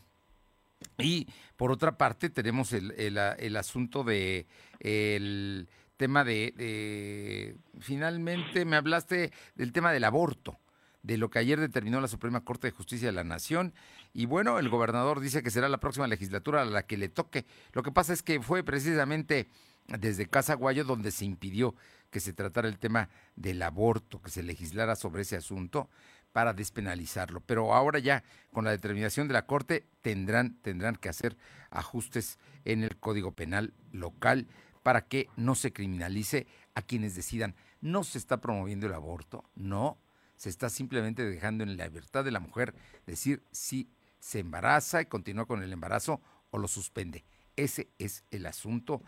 Y 0.98 1.28
por 1.56 1.70
otra 1.70 1.96
parte 1.96 2.30
tenemos 2.30 2.72
el, 2.72 2.90
el, 2.98 3.56
asunto 3.56 4.02
de 4.02 4.48
el 4.80 5.68
tema 5.96 6.24
de, 6.24 7.54
finalmente 7.78 8.64
me 8.64 8.74
hablaste 8.74 9.30
del 9.54 9.72
tema 9.72 9.92
del 9.92 10.02
aborto 10.02 10.58
de 11.02 11.16
lo 11.16 11.30
que 11.30 11.38
ayer 11.38 11.60
determinó 11.60 12.00
la 12.00 12.08
Suprema 12.08 12.44
Corte 12.44 12.66
de 12.66 12.72
Justicia 12.72 13.08
de 13.08 13.12
la 13.12 13.24
Nación. 13.24 13.72
Y 14.12 14.26
bueno, 14.26 14.58
el 14.58 14.68
gobernador 14.68 15.20
dice 15.20 15.42
que 15.42 15.50
será 15.50 15.68
la 15.68 15.78
próxima 15.78 16.06
legislatura 16.06 16.62
a 16.62 16.64
la 16.64 16.82
que 16.82 16.96
le 16.96 17.08
toque. 17.08 17.46
Lo 17.72 17.82
que 17.82 17.92
pasa 17.92 18.12
es 18.12 18.22
que 18.22 18.40
fue 18.40 18.64
precisamente 18.64 19.48
desde 19.86 20.26
Casa 20.26 20.54
Guayo 20.54 20.84
donde 20.84 21.10
se 21.10 21.24
impidió 21.24 21.74
que 22.10 22.20
se 22.20 22.32
tratara 22.32 22.68
el 22.68 22.78
tema 22.78 23.08
del 23.36 23.62
aborto, 23.62 24.20
que 24.20 24.30
se 24.30 24.42
legislara 24.42 24.96
sobre 24.96 25.22
ese 25.22 25.36
asunto 25.36 25.88
para 26.32 26.52
despenalizarlo. 26.52 27.40
Pero 27.40 27.74
ahora 27.74 27.98
ya, 27.98 28.24
con 28.52 28.64
la 28.64 28.70
determinación 28.70 29.28
de 29.28 29.34
la 29.34 29.46
Corte, 29.46 29.86
tendrán, 30.02 30.56
tendrán 30.62 30.96
que 30.96 31.08
hacer 31.08 31.36
ajustes 31.70 32.38
en 32.64 32.82
el 32.82 32.96
Código 32.96 33.32
Penal 33.32 33.72
local 33.92 34.48
para 34.82 35.02
que 35.02 35.28
no 35.36 35.54
se 35.54 35.72
criminalice 35.72 36.46
a 36.74 36.82
quienes 36.82 37.14
decidan. 37.14 37.54
No 37.80 38.04
se 38.04 38.18
está 38.18 38.40
promoviendo 38.40 38.86
el 38.86 38.94
aborto, 38.94 39.44
no, 39.54 39.98
se 40.36 40.48
está 40.48 40.68
simplemente 40.68 41.24
dejando 41.24 41.64
en 41.64 41.76
la 41.76 41.86
libertad 41.86 42.24
de 42.24 42.30
la 42.30 42.40
mujer 42.40 42.74
decir 43.06 43.42
si 43.50 43.88
se 44.20 44.38
embaraza 44.38 45.00
y 45.00 45.06
continúa 45.06 45.46
con 45.46 45.62
el 45.62 45.72
embarazo 45.72 46.20
o 46.50 46.58
lo 46.58 46.68
suspende. 46.68 47.24
Ese 47.56 47.90
es 47.98 48.24
el 48.30 48.46
asunto, 48.46 49.02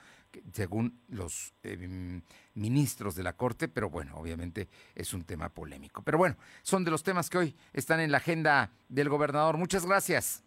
según 0.52 1.00
los 1.08 1.54
em, 1.62 2.22
ministros 2.54 3.14
de 3.14 3.22
la 3.22 3.34
Corte, 3.34 3.68
pero 3.68 3.88
bueno, 3.88 4.16
obviamente 4.16 4.68
es 4.94 5.14
un 5.14 5.24
tema 5.24 5.48
polémico. 5.48 6.02
Pero 6.02 6.18
bueno, 6.18 6.36
son 6.62 6.84
de 6.84 6.90
los 6.90 7.02
temas 7.02 7.30
que 7.30 7.38
hoy 7.38 7.56
están 7.72 8.00
en 8.00 8.10
la 8.10 8.18
agenda 8.18 8.72
del 8.88 9.08
gobernador. 9.08 9.56
Muchas 9.56 9.86
gracias. 9.86 10.42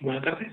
Buenas 0.00 0.24
tardes. 0.24 0.52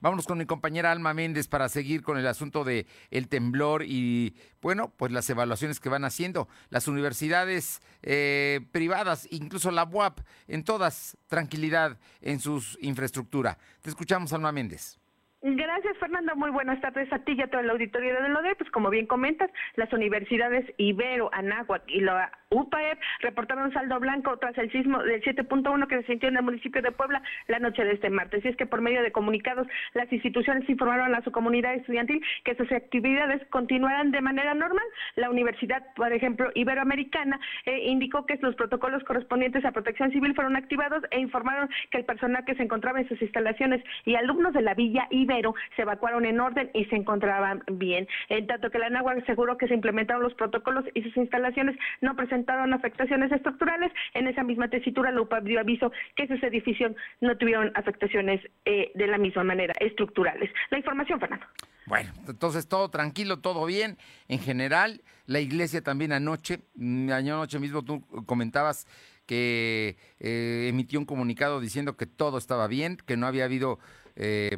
Vámonos 0.00 0.26
con 0.26 0.36
mi 0.36 0.46
compañera 0.46 0.90
Alma 0.90 1.14
Méndez 1.14 1.48
para 1.48 1.68
seguir 1.68 2.02
con 2.02 2.18
el 2.18 2.26
asunto 2.26 2.64
de 2.64 2.86
el 3.10 3.28
temblor 3.28 3.84
y, 3.84 4.34
bueno, 4.60 4.92
pues 4.96 5.12
las 5.12 5.30
evaluaciones 5.30 5.80
que 5.80 5.88
van 5.88 6.04
haciendo. 6.04 6.48
Las 6.70 6.88
universidades 6.88 7.80
eh, 8.02 8.60
privadas, 8.72 9.28
incluso 9.30 9.70
la 9.70 9.84
UAP, 9.84 10.18
en 10.48 10.64
todas 10.64 11.16
tranquilidad 11.28 11.98
en 12.20 12.40
su 12.40 12.62
infraestructura. 12.80 13.58
Te 13.80 13.90
escuchamos, 13.90 14.32
Alma 14.32 14.50
Méndez. 14.52 14.98
Gracias, 15.44 15.96
Fernando. 15.98 16.36
Muy 16.36 16.50
buenas 16.50 16.80
tardes 16.80 17.12
a 17.12 17.18
ti 17.20 17.32
y 17.36 17.42
a 17.42 17.48
todo 17.48 17.60
el 17.60 17.70
auditorio 17.70 18.14
de 18.22 18.28
LODE. 18.28 18.54
Pues 18.54 18.70
como 18.70 18.90
bien 18.90 19.06
comentas, 19.06 19.50
las 19.74 19.92
universidades 19.92 20.64
Ibero, 20.76 21.34
Anáhuac 21.34 21.82
y 21.88 22.00
la 22.00 22.30
UPAEP 22.52 22.98
reportaron 23.20 23.72
saldo 23.72 23.98
blanco 23.98 24.36
tras 24.38 24.56
el 24.58 24.70
sismo 24.70 25.02
del 25.02 25.22
7.1 25.22 25.86
que 25.86 26.00
se 26.02 26.06
sintió 26.06 26.28
en 26.28 26.36
el 26.36 26.42
municipio 26.42 26.82
de 26.82 26.92
Puebla 26.92 27.22
la 27.48 27.58
noche 27.58 27.84
de 27.84 27.92
este 27.92 28.10
martes. 28.10 28.44
Y 28.44 28.48
es 28.48 28.56
que 28.56 28.66
por 28.66 28.80
medio 28.80 29.02
de 29.02 29.12
comunicados, 29.12 29.66
las 29.94 30.12
instituciones 30.12 30.68
informaron 30.68 31.14
a 31.14 31.22
su 31.22 31.32
comunidad 31.32 31.74
estudiantil 31.74 32.22
que 32.44 32.54
sus 32.54 32.70
actividades 32.72 33.42
continuarán 33.48 34.10
de 34.10 34.20
manera 34.20 34.54
normal. 34.54 34.84
La 35.16 35.30
universidad, 35.30 35.82
por 35.94 36.12
ejemplo, 36.12 36.50
Iberoamericana, 36.54 37.40
eh, 37.64 37.86
indicó 37.86 38.26
que 38.26 38.38
los 38.42 38.54
protocolos 38.54 39.02
correspondientes 39.04 39.64
a 39.64 39.72
protección 39.72 40.10
civil 40.10 40.34
fueron 40.34 40.56
activados 40.56 41.02
e 41.10 41.20
informaron 41.20 41.70
que 41.90 41.98
el 41.98 42.04
personal 42.04 42.44
que 42.44 42.54
se 42.54 42.62
encontraba 42.62 43.00
en 43.00 43.08
sus 43.08 43.20
instalaciones 43.22 43.82
y 44.04 44.14
alumnos 44.14 44.52
de 44.52 44.62
la 44.62 44.74
Villa 44.74 45.06
Ibero 45.10 45.54
se 45.76 45.82
evacuaron 45.82 46.26
en 46.26 46.40
orden 46.40 46.70
y 46.74 46.84
se 46.86 46.96
encontraban 46.96 47.62
bien. 47.72 48.06
En 48.28 48.46
tanto 48.46 48.70
que 48.70 48.78
la 48.78 48.90
NAGUA 48.90 49.12
aseguró 49.12 49.56
que 49.56 49.68
se 49.68 49.74
implementaron 49.74 50.22
los 50.22 50.34
protocolos 50.34 50.84
y 50.94 51.02
sus 51.02 51.16
instalaciones 51.16 51.76
no 52.00 52.16
presentaron 52.16 52.41
afectaciones 52.48 53.32
estructurales. 53.32 53.92
En 54.14 54.26
esa 54.26 54.42
misma 54.42 54.68
tesitura, 54.68 55.10
la 55.10 55.20
UPA 55.20 55.40
dio 55.40 55.60
aviso 55.60 55.92
que 56.16 56.26
sus 56.26 56.42
edificios 56.42 56.92
no 57.20 57.36
tuvieron 57.36 57.72
afectaciones 57.74 58.40
eh, 58.64 58.90
de 58.94 59.06
la 59.06 59.18
misma 59.18 59.44
manera 59.44 59.74
estructurales. 59.80 60.50
La 60.70 60.78
información, 60.78 61.20
Fernando. 61.20 61.46
Bueno, 61.86 62.12
entonces 62.28 62.68
todo 62.68 62.88
tranquilo, 62.90 63.40
todo 63.40 63.66
bien. 63.66 63.98
En 64.28 64.38
general, 64.38 65.02
la 65.26 65.40
iglesia 65.40 65.82
también 65.82 66.12
anoche, 66.12 66.60
mm, 66.76 67.10
anoche 67.10 67.58
mismo 67.58 67.82
tú 67.82 68.02
comentabas 68.26 68.86
que 69.26 69.96
eh, 70.20 70.66
emitió 70.68 70.98
un 70.98 71.06
comunicado 71.06 71.60
diciendo 71.60 71.96
que 71.96 72.06
todo 72.06 72.38
estaba 72.38 72.66
bien, 72.66 72.96
que 72.96 73.16
no 73.16 73.26
había 73.26 73.44
habido 73.44 73.78
eh, 74.16 74.56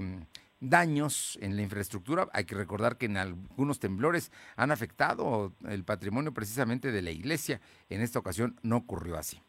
daños 0.69 1.39
en 1.41 1.57
la 1.57 1.63
infraestructura. 1.63 2.29
Hay 2.33 2.45
que 2.45 2.55
recordar 2.55 2.97
que 2.97 3.07
en 3.07 3.17
algunos 3.17 3.79
temblores 3.79 4.33
han 4.57 4.71
afectado 4.71 5.55
el 5.69 5.85
patrimonio 5.85 6.33
precisamente 6.33 6.93
de 6.93 7.03
la 7.03 7.11
iglesia. 7.11 7.61
En 7.89 8.01
esta 8.01 8.19
ocasión 8.19 8.59
no 8.63 8.77
ocurrió 8.77 9.17
así. 9.17 9.41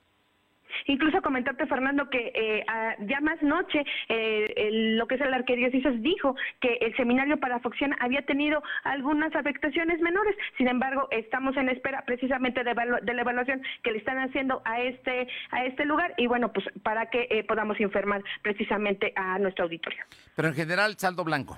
Incluso 0.85 1.21
comentarte, 1.21 1.65
Fernando, 1.67 2.09
que 2.09 2.31
eh, 2.33 2.65
ya 3.07 3.19
más 3.21 3.41
noche 3.41 3.85
eh, 4.09 4.69
lo 4.97 5.07
que 5.07 5.15
es 5.15 5.21
el 5.21 5.33
arquidiócesis 5.33 6.01
dijo 6.01 6.35
que 6.59 6.77
el 6.81 6.95
seminario 6.95 7.37
para 7.37 7.59
Foxiana 7.59 7.97
había 7.99 8.21
tenido 8.23 8.61
algunas 8.83 9.35
afectaciones 9.35 9.99
menores. 10.01 10.35
Sin 10.57 10.67
embargo, 10.67 11.07
estamos 11.11 11.55
en 11.57 11.69
espera 11.69 12.03
precisamente 12.05 12.63
de, 12.63 12.73
la 12.73 13.21
evaluación 13.21 13.61
que 13.83 13.91
le 13.91 13.97
están 13.99 14.17
haciendo 14.19 14.61
a 14.65 14.81
este 14.81 15.27
a 15.51 15.65
este 15.65 15.85
lugar 15.85 16.13
y 16.17 16.27
bueno, 16.27 16.51
pues 16.51 16.65
para 16.83 17.09
que 17.09 17.27
eh, 17.29 17.43
podamos 17.43 17.79
informar 17.79 18.23
precisamente 18.41 19.13
a 19.15 19.39
nuestro 19.39 19.65
auditorio. 19.65 20.03
Pero 20.35 20.47
en 20.47 20.53
general, 20.53 20.95
saldo 20.97 21.23
blanco. 21.23 21.57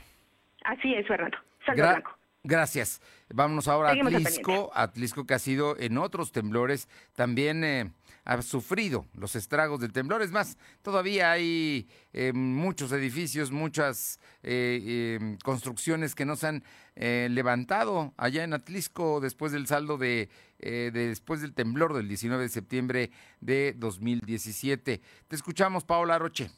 Así 0.64 0.94
es, 0.94 1.08
Fernando. 1.08 1.38
Saldo 1.66 1.84
blanco. 1.84 2.18
Gracias. 2.44 3.02
Vámonos 3.30 3.68
ahora 3.68 3.90
a 3.90 3.92
Atlisco, 3.92 4.72
Atlisco 4.74 5.26
que 5.26 5.34
ha 5.34 5.40
sido 5.40 5.78
en 5.78 5.98
otros 5.98 6.32
temblores 6.32 6.88
también 7.14 7.64
eh, 7.64 7.92
ha 8.28 8.42
sufrido 8.42 9.08
los 9.14 9.36
estragos 9.38 9.80
del 9.80 9.94
temblor. 9.94 10.22
Es 10.22 10.32
más, 10.32 10.58
todavía 10.82 11.32
hay 11.32 11.88
eh, 12.12 12.34
muchos 12.34 12.92
edificios, 12.92 13.52
muchas 13.52 14.20
eh, 14.44 15.18
em, 15.20 15.38
construcciones 15.38 16.14
que 16.14 16.26
no 16.26 16.36
se 16.36 16.48
han 16.48 16.64
levantado 17.00 18.16
allá 18.18 18.44
en 18.44 18.56
Atlisco 18.56 19.20
después 19.20 19.52
del 19.52 19.68
saldo 19.68 20.00
de, 20.00 20.30
de, 20.58 20.90
después 20.90 21.42
del 21.42 21.54
temblor 21.54 21.94
del 21.94 22.08
19 22.08 22.42
de 22.42 22.50
septiembre 22.50 23.12
de 23.40 23.76
2017. 23.78 25.02
Te 25.28 25.36
escuchamos, 25.36 25.84
Paola 25.84 26.18
Roche. 26.18 26.50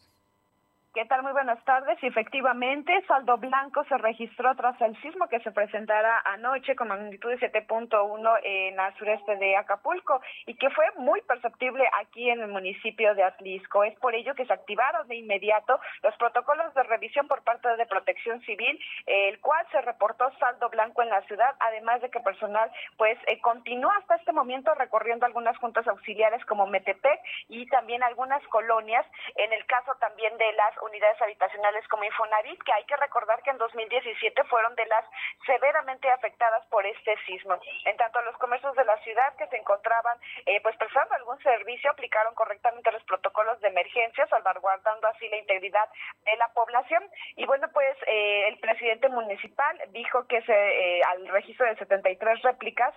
¿Qué 0.92 1.06
tal? 1.06 1.22
Muy 1.22 1.34
buenas 1.34 1.64
tardes. 1.66 2.00
efectivamente, 2.02 2.92
saldo 3.08 3.38
blanco 3.38 3.84
se 3.84 3.96
registró 4.00 4.56
tras 4.56 4.82
el 4.82 5.00
sismo 5.04 5.28
que 5.30 5.40
se 5.42 5.52
presentará 5.52 6.20
anoche 6.26 6.76
con 6.76 6.88
magnitud 6.88 7.30
de 7.30 7.38
7.1 7.38 8.40
en 8.42 8.80
el 8.80 8.94
sureste 8.96 9.36
de 9.36 9.56
Acapulco 9.56 10.20
y 10.48 10.56
que 10.56 10.72
fue 10.72 10.86
muy 10.98 11.22
perceptible 11.22 11.88
aquí 12.02 12.32
en 12.32 12.42
el 12.42 12.48
municipio 12.48 13.14
de 13.14 13.22
Atlisco. 13.22 13.84
Es 13.84 13.96
por 14.00 14.16
ello 14.16 14.34
que 14.34 14.48
se 14.48 14.54
activaron 14.54 15.08
de 15.08 15.18
inmediato 15.18 15.80
los 16.02 16.18
protocolos 16.18 16.74
de 16.74 16.82
revisión 16.82 17.28
por 17.28 17.44
parte 17.44 17.70
de 17.78 17.86
Protección 17.86 18.42
Civil, 18.42 18.80
el 19.06 19.40
cual 19.42 19.64
se 19.72 19.82
reportó 19.82 20.32
saldo 20.40 20.70
blanco 20.70 21.04
en 21.04 21.10
la 21.10 21.22
ciudad, 21.22 21.56
además 21.60 22.02
de 22.02 22.10
que 22.10 22.20
personal 22.20 22.72
pues 22.98 23.16
eh, 23.28 23.40
continúa 23.42 23.96
hasta 23.98 24.16
este 24.16 24.32
momento 24.32 24.74
recorriendo 24.74 25.28
algunas 25.28 25.56
juntas 25.60 25.88
auxiliares 25.88 26.44
como 26.46 26.66
Metepec 26.66 27.20
y 27.48 27.68
también 27.68 28.02
algunas 28.02 28.42
colonias. 28.48 29.06
En 29.36 29.54
el 29.54 29.64
caso 29.68 29.94
también 30.00 30.36
de 30.36 30.52
las 30.54 30.79
unidades 30.82 31.22
habitacionales 31.22 31.88
como 31.88 32.04
Infonavit, 32.04 32.62
que 32.64 32.74
hay 32.74 32.84
que 32.86 32.96
recordar 32.98 33.42
que 33.44 33.52
en 33.52 33.58
2017 33.58 34.44
fueron 34.46 34.76
de 34.76 34.86
las 34.86 35.06
severamente 35.46 36.10
afectadas 36.12 36.66
por 36.68 36.86
este 36.86 37.16
sismo. 37.26 37.60
En 37.86 37.98
tanto, 37.98 38.22
los 38.22 38.38
comercios 38.38 38.76
de 38.76 38.86
la 38.86 38.98
ciudad 39.00 39.36
que 39.36 39.48
se 39.48 39.58
encontraban 39.58 40.18
eh, 40.46 40.60
pues 40.62 40.76
prestando 40.78 41.14
algún 41.16 41.42
servicio 41.42 41.92
aplicaron 41.92 42.34
correctamente 42.36 42.92
los 42.92 43.04
protocolos 43.04 43.60
de 43.62 43.70
emergencia, 43.70 44.28
salvaguardando 44.28 45.08
así 45.08 45.28
la 45.30 45.38
integridad 45.38 45.90
de 46.26 46.38
la 46.38 46.48
población. 46.50 47.04
Y 47.36 47.46
bueno, 47.46 47.68
pues 47.74 47.98
eh, 48.08 48.48
el 48.48 48.60
presidente 48.60 49.10
municipal 49.10 49.80
dijo 49.90 50.28
que 50.28 50.42
se 50.44 50.54
eh, 50.54 51.02
al 51.04 51.28
registro 51.28 51.66
de 51.66 51.76
73 51.78 52.42
réplicas, 52.42 52.94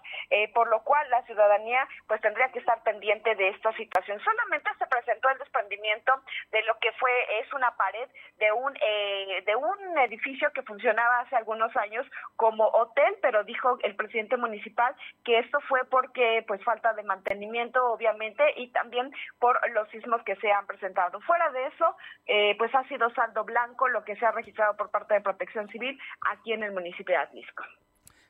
por 0.54 0.68
lo 0.68 0.82
cual 0.82 1.08
la 1.10 1.22
ciudadanía 1.22 1.86
pues 2.06 2.20
tendría 2.20 2.50
que 2.50 2.58
estar 2.58 2.82
pendiente 2.82 3.34
de 3.34 3.48
esta 3.48 3.72
situación. 3.74 4.20
Solamente 4.20 4.70
se 4.78 4.86
presentó 4.86 5.28
el 5.30 5.38
desprendimiento 5.38 6.12
de 6.50 6.62
lo 6.62 6.78
que 6.78 6.92
fue 6.92 7.10
es 7.40 7.52
una 7.52 7.71
pared 7.76 8.08
de 8.38 8.52
un 8.52 8.72
eh, 8.80 9.42
de 9.46 9.56
un 9.56 9.98
edificio 9.98 10.50
que 10.52 10.62
funcionaba 10.62 11.20
hace 11.20 11.36
algunos 11.36 11.74
años 11.76 12.06
como 12.36 12.66
hotel, 12.68 13.16
pero 13.20 13.44
dijo 13.44 13.78
el 13.82 13.96
presidente 13.96 14.36
municipal 14.36 14.94
que 15.24 15.38
esto 15.38 15.60
fue 15.68 15.80
porque 15.90 16.44
pues 16.46 16.62
falta 16.64 16.92
de 16.94 17.02
mantenimiento 17.02 17.84
obviamente 17.92 18.42
y 18.56 18.68
también 18.68 19.12
por 19.38 19.58
los 19.72 19.88
sismos 19.90 20.22
que 20.24 20.36
se 20.36 20.50
han 20.50 20.66
presentado. 20.66 21.20
Fuera 21.20 21.50
de 21.50 21.66
eso, 21.66 21.96
eh, 22.26 22.54
pues 22.58 22.74
ha 22.74 22.86
sido 22.88 23.10
saldo 23.10 23.44
blanco 23.44 23.88
lo 23.88 24.04
que 24.04 24.16
se 24.16 24.26
ha 24.26 24.32
registrado 24.32 24.76
por 24.76 24.90
parte 24.90 25.14
de 25.14 25.20
Protección 25.20 25.68
Civil 25.68 25.98
aquí 26.30 26.52
en 26.52 26.62
el 26.62 26.72
municipio 26.72 27.14
de 27.14 27.22
Atlisco. 27.22 27.64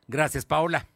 Gracias, 0.08 0.44
Paula. 0.44 0.86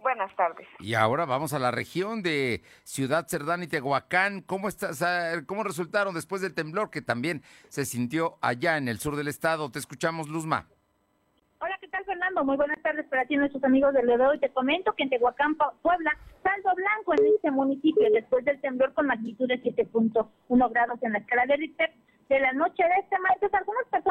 Buenas 0.00 0.34
tardes. 0.36 0.66
Y 0.78 0.94
ahora 0.94 1.24
vamos 1.24 1.52
a 1.52 1.58
la 1.58 1.70
región 1.70 2.22
de 2.22 2.62
Ciudad 2.84 3.26
Cerdán 3.28 3.62
y 3.62 3.66
Tehuacán. 3.66 4.42
¿Cómo, 4.42 4.68
estás, 4.68 5.04
¿Cómo 5.46 5.64
resultaron 5.64 6.14
después 6.14 6.40
del 6.40 6.54
temblor 6.54 6.90
que 6.90 7.02
también 7.02 7.42
se 7.68 7.84
sintió 7.84 8.38
allá 8.40 8.76
en 8.76 8.88
el 8.88 8.98
sur 8.98 9.16
del 9.16 9.28
estado? 9.28 9.70
Te 9.70 9.78
escuchamos, 9.78 10.28
Luzma. 10.28 10.66
Hola, 11.60 11.76
¿qué 11.80 11.88
tal, 11.88 12.04
Fernando? 12.04 12.44
Muy 12.44 12.56
buenas 12.56 12.80
tardes 12.82 13.06
para 13.06 13.24
ti, 13.24 13.36
nuestros 13.36 13.64
amigos 13.64 13.92
del 13.92 14.06
Ledo. 14.06 14.32
Y 14.34 14.38
te 14.38 14.50
comento 14.50 14.92
que 14.94 15.02
en 15.02 15.10
Tehuacán, 15.10 15.56
Puebla, 15.82 16.16
saldo 16.42 16.74
blanco 16.76 17.14
en 17.14 17.34
este 17.34 17.50
municipio 17.50 18.08
después 18.12 18.44
del 18.44 18.60
temblor 18.60 18.94
con 18.94 19.06
magnitud 19.06 19.48
de 19.48 19.60
7.1 19.62 20.70
grados 20.70 21.02
en 21.02 21.12
la 21.12 21.18
escala 21.18 21.46
de 21.46 21.56
Richter 21.56 21.92
de 22.28 22.40
la 22.40 22.52
noche 22.52 22.82
de 22.82 23.00
este 23.00 23.18
martes, 23.20 23.52
algunas 23.54 23.86
personas 23.86 24.07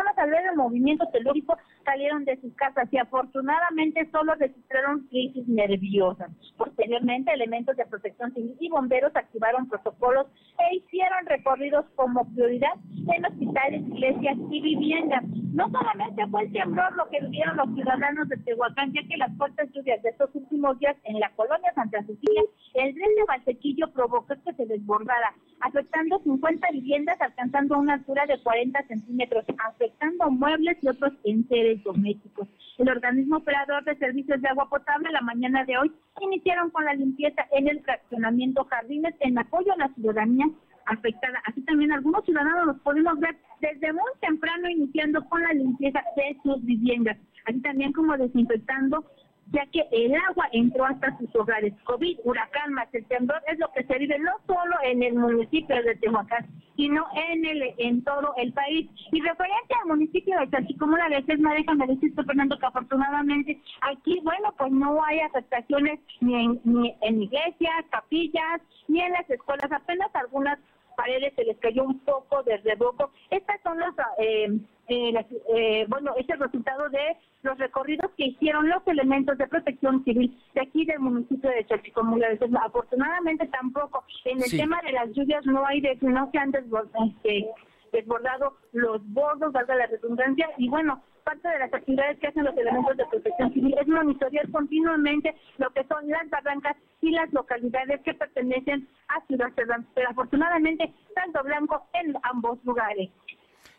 movimiento 0.67 1.07
telúrico 1.13 1.57
salieron 1.85 2.25
de 2.25 2.39
sus 2.41 2.53
casas 2.55 2.89
y 2.91 2.97
afortunadamente 2.97 4.09
solo 4.11 4.35
registraron 4.35 5.07
crisis 5.07 5.47
nerviosas. 5.47 6.29
Posteriormente, 6.57 7.31
elementos 7.31 7.77
de 7.77 7.85
protección 7.85 8.33
civil 8.33 8.57
y 8.59 8.69
bomberos 8.69 9.15
activaron 9.15 9.69
protocolos 9.69 10.27
e 10.59 10.75
hicieron 10.75 11.25
recorridos 11.25 11.85
como 11.95 12.25
prioridad 12.33 12.73
en 13.15 13.25
hospitales, 13.25 13.81
iglesias 13.87 14.37
y 14.51 14.61
viviendas. 14.61 15.23
No 15.53 15.69
solamente 15.71 16.27
fue 16.27 16.43
el 16.43 16.51
temblor 16.51 16.95
lo 16.97 17.07
que 17.09 17.21
vivieron 17.21 17.55
los 17.55 17.73
ciudadanos 17.73 18.27
de 18.27 18.37
Tehuacán, 18.37 18.91
ya 18.93 19.01
que 19.07 19.17
las 19.17 19.35
fuertes 19.37 19.71
lluvias 19.71 20.01
de 20.03 20.09
estos 20.09 20.29
últimos 20.35 20.77
días 20.79 20.97
en 21.05 21.19
la 21.19 21.31
colonia 21.35 21.73
Santa 21.73 22.01
Cecilia, 22.01 22.43
el 22.77 22.93
tren 22.93 23.15
de 23.15 23.23
Valsequillo 23.27 23.91
provocó 23.91 24.35
que 24.45 24.53
se 24.53 24.65
desbordara, 24.67 25.33
afectando 25.61 26.19
50 26.19 26.67
viviendas, 26.73 27.19
alcanzando 27.19 27.79
una 27.79 27.95
altura 27.95 28.25
de 28.27 28.39
40 28.39 28.83
centímetros, 28.87 29.45
afectando 29.65 30.29
muebles 30.29 30.77
y 30.81 30.87
otros 30.87 31.13
enseres 31.23 31.83
domésticos. 31.83 32.47
El 32.77 32.89
organismo 32.89 33.37
operador 33.37 33.83
de 33.83 33.97
servicios 33.97 34.39
de 34.41 34.49
agua 34.49 34.69
potable 34.69 35.09
la 35.11 35.21
mañana 35.21 35.65
de 35.65 35.75
hoy 35.75 35.91
iniciaron 36.21 36.69
con 36.69 36.85
la 36.85 36.93
limpieza 36.93 37.47
en 37.51 37.67
el 37.67 37.81
fraccionamiento 37.81 38.63
Jardines 38.65 39.15
en 39.21 39.39
apoyo 39.39 39.73
a 39.73 39.77
la 39.77 39.93
ciudadanía 39.95 40.45
afectada. 40.85 41.41
Así 41.45 41.61
también 41.61 41.91
algunos 41.91 42.23
ciudadanos 42.25 42.67
los 42.67 42.79
podemos 42.81 43.19
ver 43.19 43.35
desde 43.59 43.91
muy 43.91 44.11
temprano 44.21 44.69
iniciando 44.69 45.27
con 45.29 45.41
la 45.41 45.53
limpieza 45.53 46.03
de 46.15 46.37
sus 46.43 46.63
viviendas, 46.63 47.17
así 47.45 47.59
también 47.61 47.91
como 47.91 48.15
desinfectando 48.15 49.03
ya 49.51 49.65
que 49.67 49.87
el 49.91 50.13
agua 50.15 50.47
entró 50.51 50.85
hasta 50.85 51.17
sus 51.17 51.33
hogares. 51.35 51.73
COVID, 51.83 52.19
huracán 52.23 52.73
más 52.73 52.87
el 52.93 53.05
temblor 53.05 53.41
es 53.47 53.59
lo 53.59 53.71
que 53.73 53.83
se 53.83 53.97
vive 53.97 54.19
no 54.19 54.31
solo 54.45 54.75
en 54.83 55.03
el 55.03 55.15
municipio 55.15 55.75
de 55.83 55.95
Tehuacán, 55.95 56.45
sino 56.75 57.05
en 57.15 57.45
el 57.45 57.73
en 57.77 58.03
todo 58.03 58.33
el 58.37 58.53
país. 58.53 58.89
Y 59.11 59.21
referente 59.21 59.75
al 59.81 59.87
municipio 59.87 60.39
de 60.39 60.49
Chalchicomula 60.49 61.09
de 61.09 61.23
Sesma, 61.23 61.53
déjame 61.53 61.87
decirte, 61.87 62.23
Fernando, 62.23 62.57
que 62.57 62.65
afortunadamente 62.65 63.61
aquí, 63.81 64.19
bueno, 64.23 64.53
pues 64.57 64.71
no 64.71 65.03
hay 65.03 65.19
afectaciones 65.19 65.99
ni 66.21 66.35
en, 66.35 66.61
ni 66.63 66.95
en 67.01 67.21
iglesias, 67.21 67.85
capillas, 67.89 68.61
ni 68.87 69.01
en 69.01 69.11
las 69.13 69.29
escuelas, 69.29 69.71
apenas 69.71 70.13
algunas 70.13 70.59
paredes 70.97 71.31
se 71.35 71.45
les 71.45 71.57
cayó 71.59 71.83
un 71.83 71.99
poco 71.99 72.43
de 72.43 72.57
revoco. 72.57 73.11
Estas 73.29 73.61
son 73.61 73.79
los, 73.79 73.93
eh, 74.17 74.49
eh, 74.89 75.25
eh, 75.55 75.85
bueno, 75.87 76.13
es 76.17 76.27
el 76.27 76.39
resultado 76.39 76.89
de 76.89 77.15
los 77.43 77.57
recorridos 77.59 78.11
que 78.17 78.25
hicieron 78.25 78.67
los 78.67 78.85
elementos 78.87 79.37
de 79.37 79.47
protección 79.47 80.03
civil 80.03 80.35
de 80.55 80.61
aquí 80.61 80.85
del 80.85 80.99
municipio 80.99 81.49
de 81.51 81.65
Chachicomula. 81.67 82.27
Afortunadamente 82.65 83.47
tampoco 83.47 84.03
en 84.25 84.41
el 84.41 84.49
tema 84.49 84.81
de 84.81 84.91
las 84.91 85.09
lluvias 85.13 85.45
no 85.45 85.65
hay 85.65 85.81
de, 85.81 85.97
no 86.01 86.29
se 86.31 86.39
han 86.39 86.51
desbordado, 86.51 87.05
este, 87.05 87.47
desbordado 87.93 88.57
los 88.73 88.99
bordos, 89.13 89.53
valga 89.53 89.75
la 89.75 89.85
redundancia, 89.85 90.49
y 90.57 90.67
bueno, 90.67 91.03
parte 91.27 91.49
de 91.49 91.59
las 91.59 91.73
actividades 91.73 92.17
que 92.19 92.27
hacen 92.27 92.45
los 92.45 92.57
elementos 92.57 92.95
de 92.95 93.05
protección 93.07 93.53
civil 93.53 93.75
es 93.81 93.87
monitorear 93.89 94.49
continuamente 94.49 95.35
lo 95.57 95.69
que 95.71 95.83
son 95.83 96.07
las 96.07 96.29
barrancas 96.29 96.77
y 97.01 97.11
las 97.11 97.31
localidades 97.33 97.99
que 98.05 98.13
pertenecen 98.13 98.87
a 99.09 99.19
Ciudad 99.27 99.51
Cerdán. 99.53 99.85
Pero 99.93 100.09
afortunadamente, 100.09 100.93
saldo 101.13 101.43
blanco 101.43 101.85
en 101.95 102.15
ambos 102.23 102.63
lugares. 102.63 103.09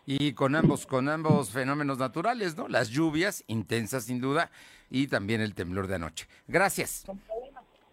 Y 0.05 0.35
con 0.35 0.57
ambos, 0.57 0.87
con 0.87 1.09
ambos 1.09 1.51
fenómenos 1.51 1.99
naturales, 1.99 2.55
¿no? 2.55 2.69
Las 2.69 2.91
lluvias, 2.91 3.43
intensas 3.47 4.05
sin 4.05 4.21
duda, 4.21 4.51
y 4.91 5.07
también 5.09 5.41
el 5.41 5.55
temblor 5.55 5.87
de 5.87 5.95
anoche. 5.95 6.27
Gracias. 6.49 7.07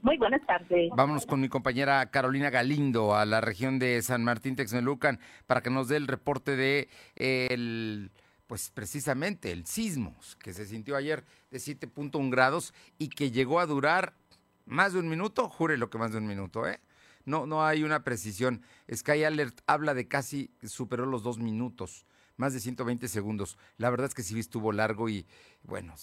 Muy 0.01 0.17
buenas 0.17 0.45
tardes. 0.45 0.91
Vámonos 0.97 1.25
con 1.25 1.39
mi 1.39 1.47
compañera 1.47 2.05
Carolina 2.07 2.49
Galindo 2.49 3.15
a 3.15 3.25
la 3.25 3.39
región 3.39 3.79
de 3.79 4.01
San 4.01 4.23
Martín 4.25 4.57
Texmelucan 4.57 5.17
para 5.47 5.61
que 5.61 5.69
nos 5.69 5.87
dé 5.87 5.95
el 5.95 6.07
reporte 6.07 6.57
de 6.57 6.89
el 7.15 8.11
pues 8.47 8.69
precisamente 8.69 9.51
el 9.51 9.65
sismo 9.65 10.15
que 10.39 10.53
se 10.53 10.65
sintió 10.65 10.95
ayer 10.95 11.23
de 11.51 11.57
7.1 11.57 12.29
grados 12.29 12.73
y 12.97 13.09
que 13.09 13.31
llegó 13.31 13.59
a 13.59 13.65
durar 13.65 14.13
más 14.65 14.93
de 14.93 14.99
un 14.99 15.09
minuto, 15.09 15.49
jure 15.49 15.77
lo 15.77 15.89
que 15.89 15.97
más 15.97 16.11
de 16.11 16.17
un 16.17 16.27
minuto, 16.27 16.67
¿eh? 16.67 16.79
No, 17.25 17.47
no 17.47 17.65
hay 17.65 17.83
una 17.83 18.03
precisión. 18.03 18.61
Sky 18.93 19.23
Alert 19.23 19.59
habla 19.65 19.93
de 19.93 20.07
casi 20.07 20.51
superó 20.63 21.07
los 21.07 21.23
dos 21.23 21.39
minutos, 21.39 22.05
más 22.37 22.53
de 22.53 22.59
120 22.59 23.07
segundos. 23.07 23.57
La 23.77 23.89
verdad 23.89 24.07
es 24.07 24.13
que 24.13 24.21
sí 24.21 24.39
estuvo 24.39 24.71
largo 24.71 25.09
y 25.09 25.25
bueno, 25.63 25.95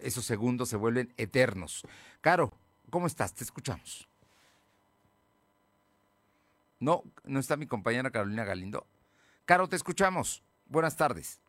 esos 0.00 0.24
segundos 0.24 0.68
se 0.68 0.76
vuelven 0.76 1.12
eternos. 1.16 1.82
Caro, 2.20 2.52
¿cómo 2.90 3.08
estás? 3.08 3.34
Te 3.34 3.42
escuchamos. 3.42 4.08
No, 6.78 7.02
no 7.24 7.40
está 7.40 7.56
mi 7.56 7.66
compañera 7.66 8.10
Carolina 8.10 8.44
Galindo. 8.44 8.86
Caro, 9.44 9.68
te 9.68 9.76
escuchamos. 9.76 10.44
Buenas 10.70 10.96
tardes. 10.96 11.40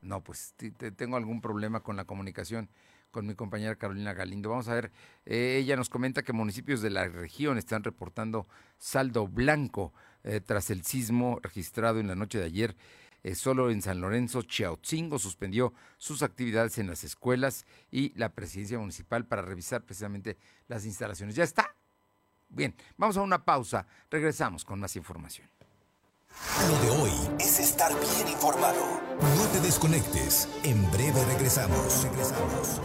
No, 0.00 0.22
pues 0.22 0.54
tengo 0.96 1.16
algún 1.16 1.40
problema 1.40 1.80
con 1.80 1.96
la 1.96 2.04
comunicación 2.04 2.70
con 3.10 3.26
mi 3.26 3.34
compañera 3.34 3.74
Carolina 3.74 4.14
Galindo. 4.14 4.48
Vamos 4.48 4.68
a 4.68 4.74
ver, 4.74 4.92
eh, 5.26 5.58
ella 5.60 5.74
nos 5.74 5.90
comenta 5.90 6.22
que 6.22 6.32
municipios 6.32 6.82
de 6.82 6.90
la 6.90 7.08
región 7.08 7.58
están 7.58 7.82
reportando 7.82 8.46
saldo 8.78 9.26
blanco 9.26 9.92
eh, 10.22 10.40
tras 10.40 10.70
el 10.70 10.84
sismo 10.84 11.40
registrado 11.42 11.98
en 11.98 12.06
la 12.06 12.14
noche 12.14 12.38
de 12.38 12.44
ayer. 12.44 12.76
Eh, 13.24 13.34
solo 13.34 13.72
en 13.72 13.82
San 13.82 14.00
Lorenzo, 14.00 14.42
Chiautzingo 14.42 15.18
suspendió 15.18 15.74
sus 15.98 16.22
actividades 16.22 16.78
en 16.78 16.86
las 16.86 17.02
escuelas 17.02 17.66
y 17.90 18.16
la 18.16 18.28
presidencia 18.28 18.78
municipal 18.78 19.26
para 19.26 19.42
revisar 19.42 19.82
precisamente 19.82 20.38
las 20.68 20.86
instalaciones. 20.86 21.34
¿Ya 21.34 21.42
está? 21.42 21.74
Bien, 22.48 22.72
vamos 22.96 23.16
a 23.16 23.22
una 23.22 23.44
pausa. 23.44 23.84
Regresamos 24.08 24.64
con 24.64 24.78
más 24.78 24.94
información. 24.94 25.48
Lo 26.68 26.78
de 26.78 27.02
hoy 27.02 27.12
es 27.38 27.58
estar 27.58 27.90
bien 27.92 28.28
informado. 28.28 29.00
No 29.36 29.46
te 29.52 29.60
desconectes. 29.60 30.46
En 30.62 30.90
breve 30.90 31.24
regresamos. 31.24 32.04
Regresamos. 32.04 32.80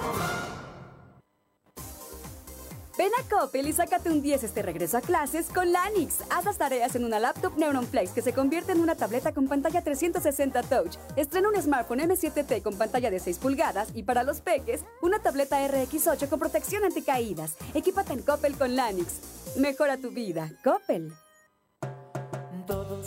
Ven 2.97 3.11
a 3.19 3.29
Coppel 3.29 3.67
y 3.67 3.73
sácate 3.73 4.09
un 4.09 4.21
10 4.21 4.45
este 4.45 4.61
regreso 4.61 4.97
a 4.97 5.01
clases 5.01 5.47
con 5.53 5.71
Lanix. 5.71 6.21
Haz 6.29 6.45
las 6.45 6.57
tareas 6.57 6.95
en 6.95 7.03
una 7.03 7.19
laptop 7.19 7.57
Neuron 7.57 7.85
Flex 7.85 8.11
que 8.11 8.21
se 8.21 8.33
convierte 8.33 8.71
en 8.71 8.79
una 8.79 8.95
tableta 8.95 9.33
con 9.33 9.47
pantalla 9.47 9.83
360 9.83 10.63
Touch. 10.63 10.95
Estrena 11.17 11.49
un 11.49 11.61
smartphone 11.61 11.99
M7T 11.99 12.63
con 12.63 12.77
pantalla 12.77 13.11
de 13.11 13.19
6 13.19 13.37
pulgadas 13.39 13.89
y 13.93 14.03
para 14.03 14.23
los 14.23 14.39
peques, 14.39 14.85
una 15.01 15.19
tableta 15.19 15.59
RX8 15.67 16.29
con 16.29 16.39
protección 16.39 16.85
anticaídas. 16.85 17.55
Equípate 17.73 18.13
en 18.13 18.21
Coppel 18.21 18.57
con 18.57 18.75
Lanix. 18.75 19.19
Mejora 19.57 19.97
tu 19.97 20.11
vida. 20.11 20.49
Coppel 20.63 21.13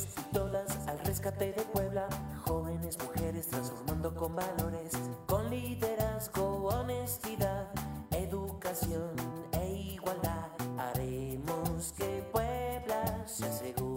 y 0.07 0.35
todas 0.35 0.87
al 0.87 0.99
rescate 1.01 1.53
de 1.53 1.63
Puebla. 1.63 2.09
Jóvenes 2.45 2.99
mujeres 3.03 3.49
transformando 3.49 4.15
con 4.15 4.37
valores, 4.37 4.93
con 5.27 5.51
liderazgo, 5.51 6.67
honestidad, 6.67 7.67
educación 8.11 9.11
e 9.53 9.95
igualdad. 9.95 10.51
Haremos 10.79 11.93
que 11.97 12.23
Puebla 12.33 13.25
sea 13.27 13.51
segura, 13.53 13.88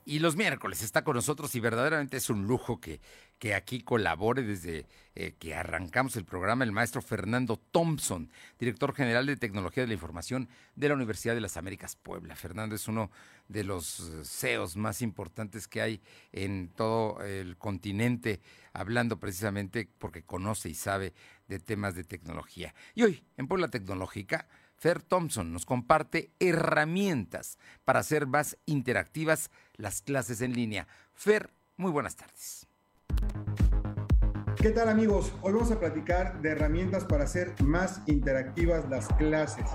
Y 0.06 0.20
los 0.20 0.36
miércoles 0.36 0.82
está 0.82 1.04
con 1.04 1.16
nosotros 1.16 1.54
y 1.56 1.60
verdaderamente 1.60 2.18
es 2.18 2.30
un 2.30 2.48
lujo 2.48 2.80
que, 2.80 3.02
que 3.38 3.54
aquí 3.54 3.82
colabore 3.82 4.44
desde 4.44 4.86
eh, 5.16 5.34
que 5.38 5.56
arrancamos 5.56 6.16
el 6.16 6.26
programa 6.26 6.64
el 6.64 6.72
maestro 6.72 7.02
Fernando 7.02 7.60
Thompson, 7.72 8.32
director 8.60 8.94
general 8.94 9.26
de 9.26 9.36
Tecnología 9.36 9.84
de 9.84 9.88
la 9.88 9.94
Información 9.94 10.48
de 10.76 10.88
la 10.88 10.96
Universidad 10.96 11.36
de 11.36 11.42
las 11.42 11.58
Américas 11.58 11.96
Puebla. 11.96 12.36
Fernando 12.36 12.76
es 12.76 12.88
uno 12.88 13.12
de 13.50 13.64
los 13.64 14.00
eh, 14.00 14.22
CEOs 14.24 14.78
más 14.78 15.02
importantes 15.02 15.68
que 15.68 15.82
hay 15.82 16.02
en 16.32 16.70
todo 16.70 17.22
el 17.24 17.58
continente, 17.58 18.42
hablando 18.80 19.20
precisamente 19.20 19.90
porque 19.98 20.24
conoce 20.24 20.70
y 20.70 20.74
sabe 20.74 21.14
de 21.50 21.60
temas 21.60 21.96
de 21.96 22.06
tecnología. 22.06 22.74
Y 22.96 23.04
hoy, 23.04 23.26
en 23.36 23.50
Puebla 23.50 23.68
Tecnológica, 23.68 24.48
Fer 24.78 25.02
Thompson 25.02 25.52
nos 25.52 25.66
comparte 25.66 26.32
herramientas 26.40 27.58
para 27.84 28.00
hacer 28.00 28.26
más 28.26 28.58
interactivas 28.66 29.52
las 29.76 30.02
clases 30.02 30.40
en 30.40 30.54
línea. 30.54 30.88
Fer, 31.14 31.52
muy 31.76 31.92
buenas 31.92 32.16
tardes. 32.16 32.68
¿Qué 34.62 34.70
tal 34.70 34.88
amigos? 34.88 35.34
Hoy 35.42 35.52
vamos 35.52 35.72
a 35.72 35.80
platicar 35.80 36.42
de 36.42 36.52
herramientas 36.52 37.04
para 37.04 37.26
hacer 37.26 37.62
más 37.62 38.02
interactivas 38.08 38.90
las 38.90 39.10
clases. 39.10 39.66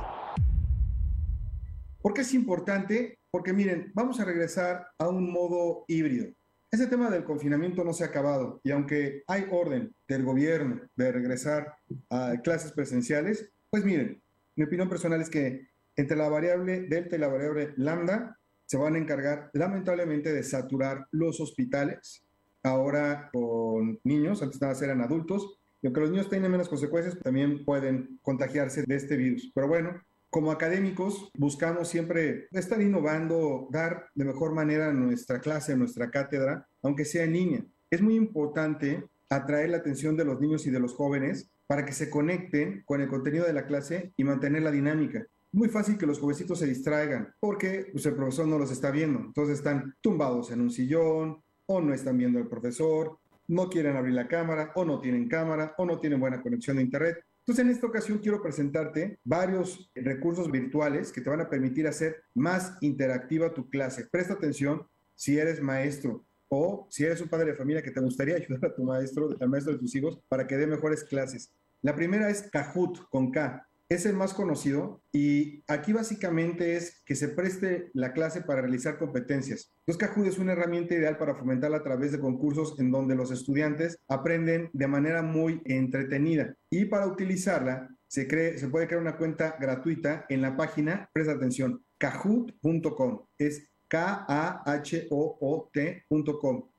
¿Por 2.01 2.15
qué 2.15 2.23
es 2.23 2.33
importante? 2.33 3.19
Porque 3.31 3.53
miren, 3.53 3.93
vamos 3.95 4.19
a 4.19 4.25
regresar 4.25 4.87
a 4.99 5.09
un 5.09 5.31
modo 5.31 5.85
híbrido. 5.89 6.33
Ese 6.75 6.89
tema 6.89 7.09
del 7.09 7.23
confinamiento 7.23 7.85
no 7.85 7.93
se 7.93 8.03
ha 8.03 8.09
acabado 8.09 8.61
y 8.65 8.73
aunque 8.73 9.23
hay 9.29 9.47
orden 9.49 9.95
del 10.09 10.25
gobierno 10.25 10.81
de 10.97 11.13
regresar 11.13 11.77
a 12.11 12.35
clases 12.43 12.73
presenciales, 12.73 13.49
pues 13.71 13.85
miren, 13.85 14.21
mi 14.57 14.65
opinión 14.65 14.89
personal 14.89 15.21
es 15.21 15.31
que 15.31 15.69
entre 15.95 16.17
la 16.17 16.29
variable 16.29 16.81
delta 16.81 17.15
y 17.15 17.21
la 17.21 17.29
variable 17.29 17.75
lambda 17.77 18.41
se 18.67 18.77
van 18.77 18.97
a 18.97 18.99
encargar 18.99 19.51
lamentablemente 19.53 20.33
de 20.33 20.43
saturar 20.43 21.07
los 21.13 21.41
hospitales, 21.41 22.25
ahora 22.65 23.31
con 23.33 24.01
niños, 24.03 24.43
antes 24.43 24.61
nada 24.61 24.75
eran 24.83 25.01
adultos, 25.01 25.61
y 25.81 25.87
aunque 25.87 26.01
los 26.01 26.11
niños 26.11 26.29
tienen 26.29 26.51
menos 26.51 26.69
consecuencias, 26.69 27.17
también 27.21 27.65
pueden 27.65 28.19
contagiarse 28.21 28.83
de 28.85 28.97
este 28.97 29.17
virus. 29.17 29.53
Pero 29.55 29.69
bueno, 29.69 30.03
como 30.35 30.51
académicos 30.51 31.31
buscamos 31.39 31.87
siempre 31.87 32.49
estar 32.51 32.83
innovando, 32.83 33.69
dar 33.71 34.09
de 34.17 34.25
mejor 34.25 34.53
manera 34.53 34.93
nuestra 34.93 35.39
clase, 35.39 35.77
nuestra 35.77 36.11
cátedra, 36.11 36.67
aunque 36.83 37.05
sea 37.05 37.23
en 37.23 37.35
línea. 37.35 37.65
Es 37.89 38.03
muy 38.03 38.17
importante 38.17 39.05
atraer 39.29 39.71
la 39.71 39.77
atención 39.77 40.17
de 40.17 40.25
los 40.25 40.41
niños 40.41 40.67
y 40.67 40.73
de 40.73 40.81
los 40.81 40.93
jóvenes 40.93 41.53
para 41.69 41.87
que 41.87 41.93
se 41.93 42.11
conecten 42.11 42.83
con 42.85 43.01
el 43.01 43.07
contenido 43.07 43.47
de 43.47 43.53
la 43.53 43.65
clase 43.65 44.13
y 44.17 44.25
mantener 44.25 44.63
la 44.63 44.73
dinámica. 44.73 45.25
Muy 45.53 45.69
fácil 45.69 45.97
que 45.97 46.07
los 46.07 46.19
jovencitos 46.19 46.59
se 46.59 46.67
distraigan 46.67 47.33
porque 47.39 47.91
pues, 47.93 48.05
el 48.07 48.17
profesor 48.17 48.49
no 48.49 48.59
los 48.59 48.73
está 48.73 48.91
viendo. 48.91 49.21
Entonces 49.21 49.59
están 49.59 49.95
tumbados 50.01 50.51
en 50.51 50.63
un 50.63 50.73
sillón 50.73 51.45
o 51.67 51.81
no 51.81 51.95
están 51.95 52.19
viendo 52.19 52.41
al 52.41 52.49
profesor, 52.49 53.21
no 53.47 53.71
quieren 53.71 53.95
abrir 53.95 54.15
la 54.15 54.27
cámara 54.27 54.73
o 54.75 54.85
no 54.85 54.99
tienen 54.99 55.29
cámara 55.29 55.77
o 55.79 55.87
no 55.87 56.01
tienen 56.01 56.19
buena 56.19 56.43
conexión 56.43 56.79
de 56.79 56.83
internet. 56.83 57.25
Entonces, 57.47 57.63
en 57.67 57.71
esta 57.73 57.87
ocasión 57.87 58.19
quiero 58.21 58.41
presentarte 58.41 59.19
varios 59.23 59.91
recursos 59.95 60.51
virtuales 60.51 61.13
que 61.13 61.21
te 61.21 61.29
van 61.29 61.43
a 61.43 61.51
permitir 61.51 61.87
hacer 61.87 62.25
más 62.33 62.79
interactiva 62.81 63.53
tu 63.53 63.69
clase. 63.69 64.07
Presta 64.11 64.33
atención 64.33 64.87
si 65.15 65.37
eres 65.37 65.61
maestro 65.61 66.25
o 66.49 66.87
si 66.89 67.05
eres 67.05 67.21
un 67.21 67.29
padre 67.29 67.51
de 67.51 67.57
familia 67.57 67.83
que 67.83 67.91
te 67.91 68.01
gustaría 68.01 68.37
ayudar 68.37 68.65
a 68.65 68.75
tu 68.75 68.83
maestro, 68.83 69.29
al 69.39 69.51
maestro 69.51 69.75
de 69.75 69.79
tus 69.79 69.95
hijos, 69.95 70.19
para 70.27 70.47
que 70.47 70.57
dé 70.57 70.67
mejores 70.67 71.05
clases. 71.05 71.53
La 71.83 71.95
primera 71.95 72.31
es 72.31 72.49
Kahoot 72.51 73.11
con 73.11 73.31
K. 73.31 73.69
Es 73.89 74.07
el 74.07 74.15
más 74.15 74.33
conocido 74.33 75.03
y 75.13 75.63
aquí 75.69 75.93
básicamente 75.93 76.77
es 76.77 77.03
que 77.05 77.15
se 77.15 77.29
preste 77.29 77.91
la 77.93 78.13
clase 78.13 78.41
para 78.41 78.63
realizar 78.63 78.99
competencias. 78.99 79.73
Entonces 79.87 80.09
Kahoot 80.09 80.27
es 80.27 80.39
una 80.39 80.53
herramienta 80.53 80.95
ideal 80.95 81.19
para 81.19 81.35
fomentarla 81.35 81.79
a 81.79 81.83
través 81.83 82.11
de 82.13 82.21
concursos 82.21 82.79
en 82.81 82.91
donde 82.91 83.15
los 83.15 83.31
estudiantes 83.31 83.99
aprenden 84.09 84.71
de 84.73 84.87
manera 84.87 85.23
muy 85.23 85.61
entretenida 85.67 86.55
y 86.71 86.87
para 86.87 87.07
utilizarla 87.07 87.89
se, 88.07 88.29
cree, 88.29 88.59
se 88.59 88.69
puede 88.69 88.87
crear 88.87 89.03
una 89.03 89.17
cuenta 89.17 89.57
gratuita 89.61 90.25
en 90.29 90.41
la 90.41 90.57
página, 90.57 91.11
presta 91.13 91.33
atención, 91.33 91.85
kahoot.com. 91.99 93.27
Es 93.39 93.69
K-A-H-O-O-T.com. 93.89 95.09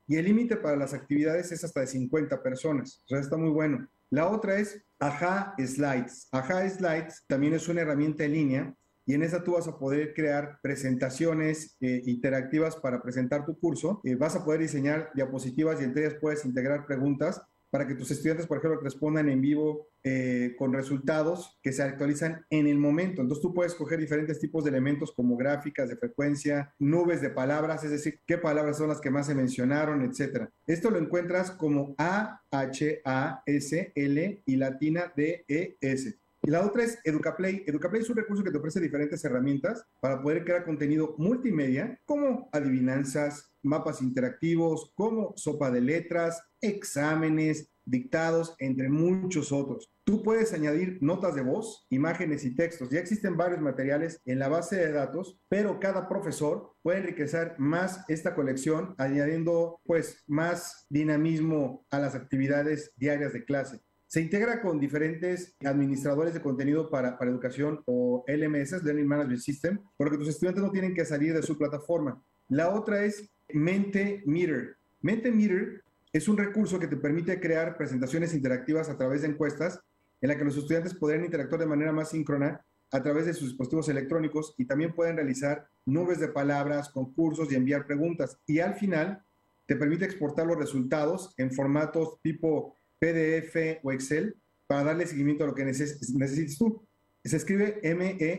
Y 0.07 0.15
el 0.17 0.25
límite 0.25 0.55
para 0.57 0.77
las 0.77 0.93
actividades 0.93 1.51
es 1.51 1.63
hasta 1.63 1.81
de 1.81 1.87
50 1.87 2.41
personas. 2.41 3.03
O 3.09 3.15
está 3.15 3.37
muy 3.37 3.49
bueno. 3.49 3.87
La 4.09 4.29
otra 4.29 4.59
es 4.59 4.85
Aja 4.99 5.55
Slides. 5.58 6.27
Aja 6.31 6.69
Slides 6.69 7.23
también 7.27 7.53
es 7.53 7.67
una 7.67 7.81
herramienta 7.81 8.23
en 8.23 8.31
línea 8.34 8.75
y 9.05 9.13
en 9.13 9.23
esa 9.23 9.43
tú 9.43 9.53
vas 9.53 9.67
a 9.67 9.77
poder 9.77 10.13
crear 10.13 10.60
presentaciones 10.62 11.77
eh, 11.79 12.01
interactivas 12.05 12.75
para 12.75 13.01
presentar 13.01 13.45
tu 13.45 13.58
curso. 13.60 14.01
Eh, 14.03 14.15
vas 14.15 14.36
a 14.36 14.43
poder 14.43 14.62
diseñar 14.62 15.12
diapositivas 15.13 15.79
y 15.79 15.84
entre 15.84 16.05
ellas 16.05 16.17
puedes 16.19 16.43
integrar 16.45 16.86
preguntas 16.86 17.41
para 17.69 17.88
que 17.88 17.95
tus 17.95 18.12
estudiantes, 18.12 18.47
por 18.47 18.58
ejemplo, 18.58 18.80
respondan 18.82 19.30
en 19.30 19.41
vivo 19.41 19.89
eh, 20.04 20.56
con 20.58 20.73
resultados 20.73 21.58
que 21.62 21.73
se 21.73 21.84
actualizan 21.84 22.45
en 22.49 22.67
el 22.67 22.78
momento. 22.78 23.21
Entonces 23.21 23.41
tú 23.41 23.54
puedes 23.54 23.73
coger 23.73 23.99
diferentes 23.99 24.39
tipos 24.39 24.63
de 24.63 24.69
elementos 24.69 25.12
como 25.12 25.36
gráficas 25.36 25.89
de 25.89 25.97
frecuencia, 25.97 26.73
nubes 26.80 27.21
de 27.21 27.32
palabras, 27.32 27.84
es 27.84 27.91
decir, 27.91 28.19
qué 28.25 28.38
palabras 28.38 28.78
son 28.78 28.89
las 28.89 29.01
que 29.01 29.10
más 29.10 29.28
se 29.28 29.36
mencionaron, 29.36 30.04
etcétera. 30.04 30.49
Esto 30.67 30.89
lo 30.89 30.99
encuentras 30.99 31.51
como 31.51 31.95
A, 31.97 32.41
H, 32.51 33.01
A, 33.04 33.41
S, 33.45 33.91
L 33.95 34.43
y 34.45 34.56
latina 34.56 35.12
D, 35.15 35.43
E, 35.47 35.78
S. 35.82 36.19
Y 36.45 36.51
la 36.51 36.63
otra 36.63 36.84
es 36.84 36.99
EducaPlay. 37.03 37.63
EducaPlay 37.65 38.03
es 38.03 38.10
un 38.12 38.17
recurso 38.17 38.43
que 38.43 38.51
te 38.51 38.58
ofrece 38.60 38.79
diferentes 38.79 39.25
herramientas 39.25 39.84
para 39.99 40.21
poder 40.21 40.43
crear 40.43 40.63
contenido 40.63 41.15
multimedia 41.17 41.99
como 42.05 42.49
adivinanzas, 42.51 43.51
mapas 43.63 43.99
interactivos, 44.03 44.91
como 44.93 45.34
sopa 45.36 45.71
de 45.71 45.81
letras, 45.81 46.39
exámenes, 46.62 47.71
dictados, 47.84 48.55
entre 48.60 48.89
muchos 48.89 49.51
otros. 49.51 49.91
Tú 50.03 50.21
puedes 50.21 50.53
añadir 50.53 50.99
notas 51.01 51.34
de 51.34 51.41
voz, 51.41 51.88
imágenes 51.89 52.45
y 52.45 52.55
textos. 52.55 52.91
Ya 52.91 52.99
existen 52.99 53.38
varios 53.38 53.60
materiales 53.60 54.21
en 54.25 54.38
la 54.38 54.47
base 54.47 54.75
de 54.75 54.91
datos, 54.91 55.39
pero 55.49 55.79
cada 55.79 56.08
profesor 56.08 56.75
puede 56.84 56.99
enriquecer 56.99 57.55
más 57.58 58.05
esta 58.08 58.36
colección 58.36 58.93
añadiendo 58.99 59.81
pues 59.84 60.23
más 60.27 60.86
dinamismo 60.89 61.88
a 61.89 61.97
las 61.97 62.13
actividades 62.13 62.93
diarias 62.97 63.34
de 63.34 63.45
clase. 63.45 63.85
Se 64.07 64.21
integra 64.21 64.61
con 64.61 64.79
diferentes 64.79 65.55
administradores 65.65 66.33
de 66.33 66.41
contenido 66.41 66.89
para, 66.89 67.17
para 67.17 67.31
educación 67.31 67.81
o 67.85 68.23
LMS, 68.27 68.83
Learning 68.83 69.07
Management 69.07 69.41
System, 69.41 69.79
porque 69.97 70.17
tus 70.17 70.29
estudiantes 70.29 70.63
no 70.63 70.71
tienen 70.71 70.93
que 70.93 71.05
salir 71.05 71.33
de 71.33 71.41
su 71.41 71.57
plataforma. 71.57 72.21
La 72.47 72.69
otra 72.69 73.03
es 73.03 73.29
Mente 73.49 74.23
Meter. 74.25 74.77
Mente 75.01 75.31
Meter 75.31 75.83
es 76.13 76.27
un 76.27 76.37
recurso 76.37 76.79
que 76.79 76.87
te 76.87 76.97
permite 76.97 77.39
crear 77.39 77.77
presentaciones 77.77 78.33
interactivas 78.33 78.89
a 78.89 78.97
través 78.97 79.21
de 79.21 79.29
encuestas 79.29 79.79
en 80.21 80.29
la 80.29 80.37
que 80.37 80.45
los 80.45 80.55
estudiantes 80.55 80.93
podrán 80.93 81.25
interactuar 81.25 81.59
de 81.59 81.67
manera 81.67 81.91
más 81.91 82.09
síncrona 82.09 82.65
a 82.91 83.01
través 83.01 83.25
de 83.25 83.33
sus 83.33 83.49
dispositivos 83.49 83.89
electrónicos 83.89 84.53
y 84.57 84.65
también 84.65 84.93
pueden 84.93 85.17
realizar 85.17 85.67
nubes 85.85 86.19
de 86.19 86.29
palabras, 86.29 86.89
concursos 86.89 87.51
y 87.51 87.55
enviar 87.55 87.85
preguntas. 87.85 88.39
Y 88.45 88.59
al 88.59 88.75
final 88.75 89.23
te 89.65 89.75
permite 89.75 90.05
exportar 90.05 90.45
los 90.45 90.57
resultados 90.57 91.33
en 91.37 91.51
formatos 91.51 92.19
tipo 92.21 92.77
PDF 92.99 93.79
o 93.84 93.91
Excel 93.91 94.36
para 94.67 94.84
darle 94.84 95.08
seguimiento 95.08 95.43
a 95.43 95.47
lo 95.47 95.55
que 95.55 95.65
necesites 95.65 96.58
tú. 96.58 96.86
Se 97.23 97.38
escribe 97.38 97.79
M-E-N-T-E-M-I 97.81 98.29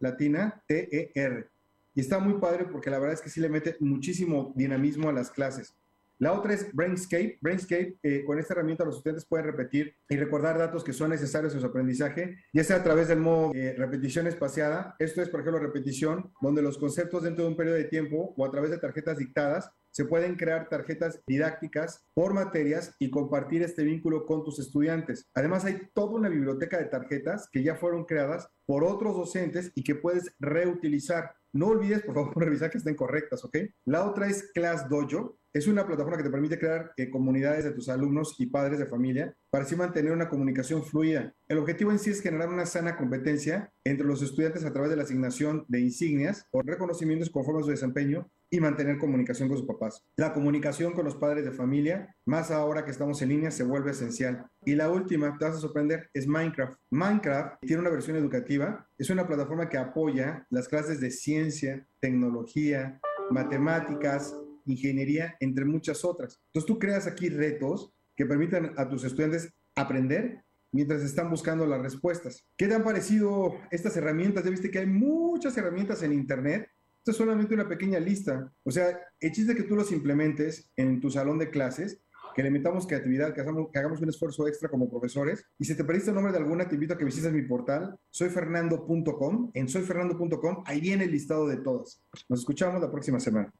latina 0.00 0.62
T-E-R. 0.66 1.46
Y 1.94 2.00
está 2.00 2.18
muy 2.18 2.40
padre 2.40 2.64
porque 2.64 2.90
la 2.90 2.98
verdad 2.98 3.14
es 3.14 3.20
que 3.20 3.30
sí 3.30 3.40
le 3.40 3.48
mete 3.48 3.76
muchísimo 3.80 4.52
dinamismo 4.56 5.08
a 5.08 5.12
las 5.12 5.30
clases. 5.30 5.74
La 6.20 6.32
otra 6.34 6.52
es 6.52 6.70
Brainscape. 6.74 7.38
Brainscape, 7.40 7.96
eh, 8.02 8.24
con 8.26 8.38
esta 8.38 8.52
herramienta 8.52 8.84
los 8.84 8.96
estudiantes 8.96 9.24
pueden 9.24 9.46
repetir 9.46 9.94
y 10.08 10.16
recordar 10.16 10.58
datos 10.58 10.84
que 10.84 10.92
son 10.92 11.08
necesarios 11.10 11.54
en 11.54 11.60
su 11.60 11.66
aprendizaje, 11.66 12.36
ya 12.52 12.62
sea 12.62 12.76
a 12.76 12.82
través 12.82 13.08
del 13.08 13.20
modo 13.20 13.54
eh, 13.54 13.74
repetición 13.78 14.26
espaciada. 14.26 14.96
Esto 14.98 15.22
es, 15.22 15.30
por 15.30 15.40
ejemplo, 15.40 15.60
repetición, 15.60 16.30
donde 16.42 16.60
los 16.60 16.76
conceptos 16.76 17.22
dentro 17.22 17.44
de 17.44 17.50
un 17.50 17.56
periodo 17.56 17.76
de 17.76 17.84
tiempo 17.84 18.34
o 18.36 18.44
a 18.44 18.50
través 18.50 18.70
de 18.70 18.76
tarjetas 18.76 19.16
dictadas 19.16 19.70
se 19.90 20.04
pueden 20.04 20.36
crear 20.36 20.68
tarjetas 20.68 21.20
didácticas 21.26 22.06
por 22.14 22.34
materias 22.34 22.94
y 22.98 23.10
compartir 23.10 23.62
este 23.62 23.84
vínculo 23.84 24.26
con 24.26 24.44
tus 24.44 24.58
estudiantes. 24.58 25.28
Además, 25.34 25.64
hay 25.64 25.88
toda 25.94 26.12
una 26.12 26.28
biblioteca 26.28 26.78
de 26.78 26.86
tarjetas 26.86 27.48
que 27.50 27.62
ya 27.62 27.76
fueron 27.76 28.04
creadas 28.04 28.48
por 28.66 28.84
otros 28.84 29.16
docentes 29.16 29.72
y 29.74 29.82
que 29.82 29.96
puedes 29.96 30.34
reutilizar. 30.38 31.34
No 31.52 31.68
olvides, 31.68 32.02
por 32.02 32.14
favor, 32.14 32.32
revisar 32.44 32.70
que 32.70 32.78
estén 32.78 32.94
correctas, 32.94 33.44
¿ok? 33.44 33.56
La 33.84 34.06
otra 34.06 34.28
es 34.28 34.50
Class 34.52 34.88
Dojo. 34.88 35.38
Es 35.52 35.66
una 35.66 35.84
plataforma 35.84 36.16
que 36.16 36.22
te 36.22 36.30
permite 36.30 36.60
crear 36.60 36.92
eh, 36.96 37.10
comunidades 37.10 37.64
de 37.64 37.72
tus 37.72 37.88
alumnos 37.88 38.36
y 38.38 38.46
padres 38.46 38.78
de 38.78 38.86
familia 38.86 39.34
para 39.50 39.64
así 39.64 39.74
mantener 39.74 40.12
una 40.12 40.28
comunicación 40.28 40.84
fluida. 40.84 41.34
El 41.48 41.58
objetivo 41.58 41.90
en 41.90 41.98
sí 41.98 42.10
es 42.10 42.22
generar 42.22 42.48
una 42.48 42.66
sana 42.66 42.96
competencia 42.96 43.72
entre 43.84 44.06
los 44.06 44.22
estudiantes 44.22 44.64
a 44.64 44.72
través 44.72 44.90
de 44.90 44.96
la 44.96 45.02
asignación 45.02 45.64
de 45.66 45.80
insignias 45.80 46.46
o 46.52 46.62
reconocimientos 46.62 47.30
conforme 47.30 47.62
a 47.62 47.64
su 47.64 47.70
desempeño 47.70 48.30
y 48.50 48.60
mantener 48.60 48.98
comunicación 48.98 49.48
con 49.48 49.58
sus 49.58 49.66
papás. 49.66 50.04
La 50.16 50.32
comunicación 50.32 50.92
con 50.92 51.04
los 51.04 51.14
padres 51.14 51.44
de 51.44 51.52
familia, 51.52 52.14
más 52.26 52.50
ahora 52.50 52.84
que 52.84 52.90
estamos 52.90 53.22
en 53.22 53.28
línea, 53.28 53.50
se 53.50 53.64
vuelve 53.64 53.92
esencial. 53.92 54.46
Y 54.64 54.74
la 54.74 54.90
última, 54.90 55.36
te 55.38 55.44
vas 55.44 55.56
a 55.56 55.60
sorprender, 55.60 56.10
es 56.12 56.26
Minecraft. 56.26 56.76
Minecraft 56.90 57.60
tiene 57.60 57.80
una 57.80 57.90
versión 57.90 58.16
educativa, 58.16 58.88
es 58.98 59.08
una 59.08 59.26
plataforma 59.26 59.68
que 59.68 59.78
apoya 59.78 60.46
las 60.50 60.68
clases 60.68 61.00
de 61.00 61.10
ciencia, 61.10 61.86
tecnología, 62.00 63.00
matemáticas, 63.30 64.34
ingeniería, 64.66 65.36
entre 65.40 65.64
muchas 65.64 66.04
otras. 66.04 66.40
Entonces 66.46 66.66
tú 66.66 66.78
creas 66.78 67.06
aquí 67.06 67.28
retos 67.28 67.92
que 68.16 68.26
permitan 68.26 68.72
a 68.76 68.88
tus 68.88 69.04
estudiantes 69.04 69.52
aprender 69.76 70.44
mientras 70.72 71.02
están 71.02 71.30
buscando 71.30 71.66
las 71.66 71.82
respuestas. 71.82 72.46
¿Qué 72.56 72.68
te 72.68 72.74
han 72.74 72.84
parecido 72.84 73.54
estas 73.70 73.96
herramientas? 73.96 74.44
Ya 74.44 74.50
viste 74.50 74.70
que 74.70 74.80
hay 74.80 74.86
muchas 74.86 75.56
herramientas 75.56 76.02
en 76.02 76.12
Internet. 76.12 76.68
Esto 77.00 77.10
es 77.12 77.16
solamente 77.16 77.54
una 77.54 77.66
pequeña 77.66 77.98
lista. 77.98 78.52
O 78.62 78.70
sea, 78.70 79.00
el 79.20 79.32
chiste 79.32 79.54
que 79.54 79.62
tú 79.62 79.74
los 79.74 79.90
implementes 79.90 80.70
en 80.76 81.00
tu 81.00 81.10
salón 81.10 81.38
de 81.38 81.48
clases, 81.48 82.02
que 82.34 82.42
le 82.42 82.50
metamos 82.50 82.86
creatividad, 82.86 83.32
que 83.32 83.40
hagamos, 83.40 83.70
hagamos 83.74 84.02
un 84.02 84.10
esfuerzo 84.10 84.46
extra 84.46 84.68
como 84.68 84.90
profesores. 84.90 85.46
Y 85.58 85.64
si 85.64 85.74
te 85.74 85.82
perdiste 85.82 86.10
el 86.10 86.16
nombre 86.16 86.30
de 86.30 86.38
alguna, 86.38 86.68
te 86.68 86.74
invito 86.74 86.92
a 86.92 86.98
que 86.98 87.06
visites 87.06 87.32
mi 87.32 87.40
portal, 87.40 87.98
soyfernando.com. 88.10 89.50
En 89.54 89.66
soyfernando.com, 89.66 90.62
ahí 90.66 90.82
viene 90.82 91.04
el 91.04 91.12
listado 91.12 91.48
de 91.48 91.56
todas. 91.56 92.02
Nos 92.28 92.40
escuchamos 92.40 92.82
la 92.82 92.90
próxima 92.90 93.18
semana. 93.18 93.50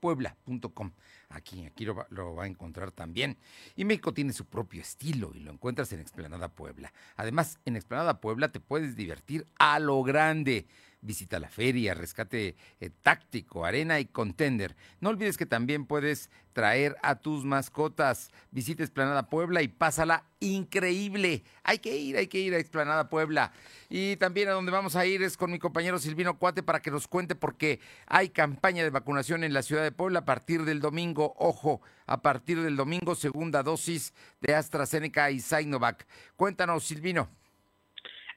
puebla.com. 0.00 0.92
Aquí, 1.28 1.66
aquí 1.66 1.84
lo 1.84 1.94
va, 1.94 2.06
lo 2.10 2.34
va, 2.34 2.44
a 2.44 2.46
encontrar 2.46 2.92
también. 2.92 3.36
Y 3.74 3.84
México 3.84 4.14
tiene 4.14 4.32
su 4.32 4.44
propio 4.44 4.80
estilo 4.80 5.32
y 5.34 5.40
lo 5.40 5.50
encuentras 5.52 5.92
en 5.92 6.00
Explanada 6.00 6.48
Puebla. 6.48 6.92
Además, 7.16 7.58
en 7.64 7.76
Explanada 7.76 8.20
Puebla 8.20 8.52
te 8.52 8.60
puedes 8.60 8.96
divertir 8.96 9.46
a 9.58 9.78
lo 9.78 10.02
grande 10.02 10.66
visita 11.06 11.38
la 11.38 11.48
feria, 11.48 11.94
rescate 11.94 12.56
eh, 12.80 12.90
táctico, 13.02 13.64
arena 13.64 14.00
y 14.00 14.06
contender. 14.06 14.76
No 15.00 15.10
olvides 15.10 15.36
que 15.36 15.46
también 15.46 15.86
puedes 15.86 16.28
traer 16.52 16.96
a 17.02 17.16
tus 17.16 17.44
mascotas. 17.44 18.30
Visita 18.50 18.82
Esplanada 18.82 19.28
Puebla 19.28 19.62
y 19.62 19.68
pásala 19.68 20.24
increíble. 20.40 21.44
Hay 21.62 21.78
que 21.78 21.96
ir, 21.96 22.16
hay 22.16 22.26
que 22.26 22.40
ir 22.40 22.54
a 22.54 22.58
Esplanada 22.58 23.08
Puebla. 23.08 23.52
Y 23.88 24.16
también 24.16 24.48
a 24.48 24.52
donde 24.52 24.72
vamos 24.72 24.96
a 24.96 25.06
ir 25.06 25.22
es 25.22 25.36
con 25.36 25.50
mi 25.50 25.58
compañero 25.58 25.98
Silvino 25.98 26.38
Cuate 26.38 26.62
para 26.62 26.80
que 26.80 26.90
nos 26.90 27.08
cuente 27.08 27.34
porque 27.34 27.80
hay 28.06 28.30
campaña 28.30 28.82
de 28.82 28.90
vacunación 28.90 29.44
en 29.44 29.52
la 29.52 29.62
ciudad 29.62 29.82
de 29.82 29.92
Puebla 29.92 30.20
a 30.20 30.24
partir 30.24 30.64
del 30.64 30.80
domingo. 30.80 31.34
Ojo, 31.38 31.80
a 32.06 32.20
partir 32.20 32.60
del 32.60 32.76
domingo, 32.76 33.14
segunda 33.14 33.62
dosis 33.62 34.12
de 34.40 34.54
AstraZeneca 34.54 35.30
y 35.30 35.40
Sinovac. 35.40 36.06
Cuéntanos, 36.36 36.84
Silvino. 36.84 37.28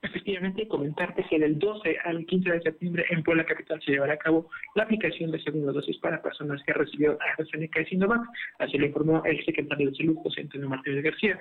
Efectivamente, 0.02 0.66
comentarte 0.68 1.26
que 1.30 1.40
del 1.40 1.60
12 1.60 1.98
al 2.06 2.26
15 2.26 2.52
de 2.52 2.62
septiembre 2.62 3.06
en 3.10 3.22
Puebla 3.22 3.46
Capital 3.46 3.82
se 3.82 3.92
llevará 3.92 4.14
a 4.14 4.18
cabo 4.18 4.50
la 4.76 4.84
aplicación 4.84 5.30
de 5.32 5.42
segunda 5.42 5.74
dosis 5.74 5.98
para 5.98 6.22
personas 6.22 6.64
que 6.64 6.72
recibieron 6.72 7.18
AstraZeneca 7.20 7.82
y 7.82 7.86
Sinovac, 7.86 8.22
así 8.60 8.78
lo 8.78 8.86
informó 8.86 9.22
el 9.26 9.44
secretario 9.44 9.90
de 9.90 9.96
Salud, 9.98 10.16
José 10.24 10.42
Antonio 10.42 10.70
Martínez 10.70 11.04
García. 11.04 11.40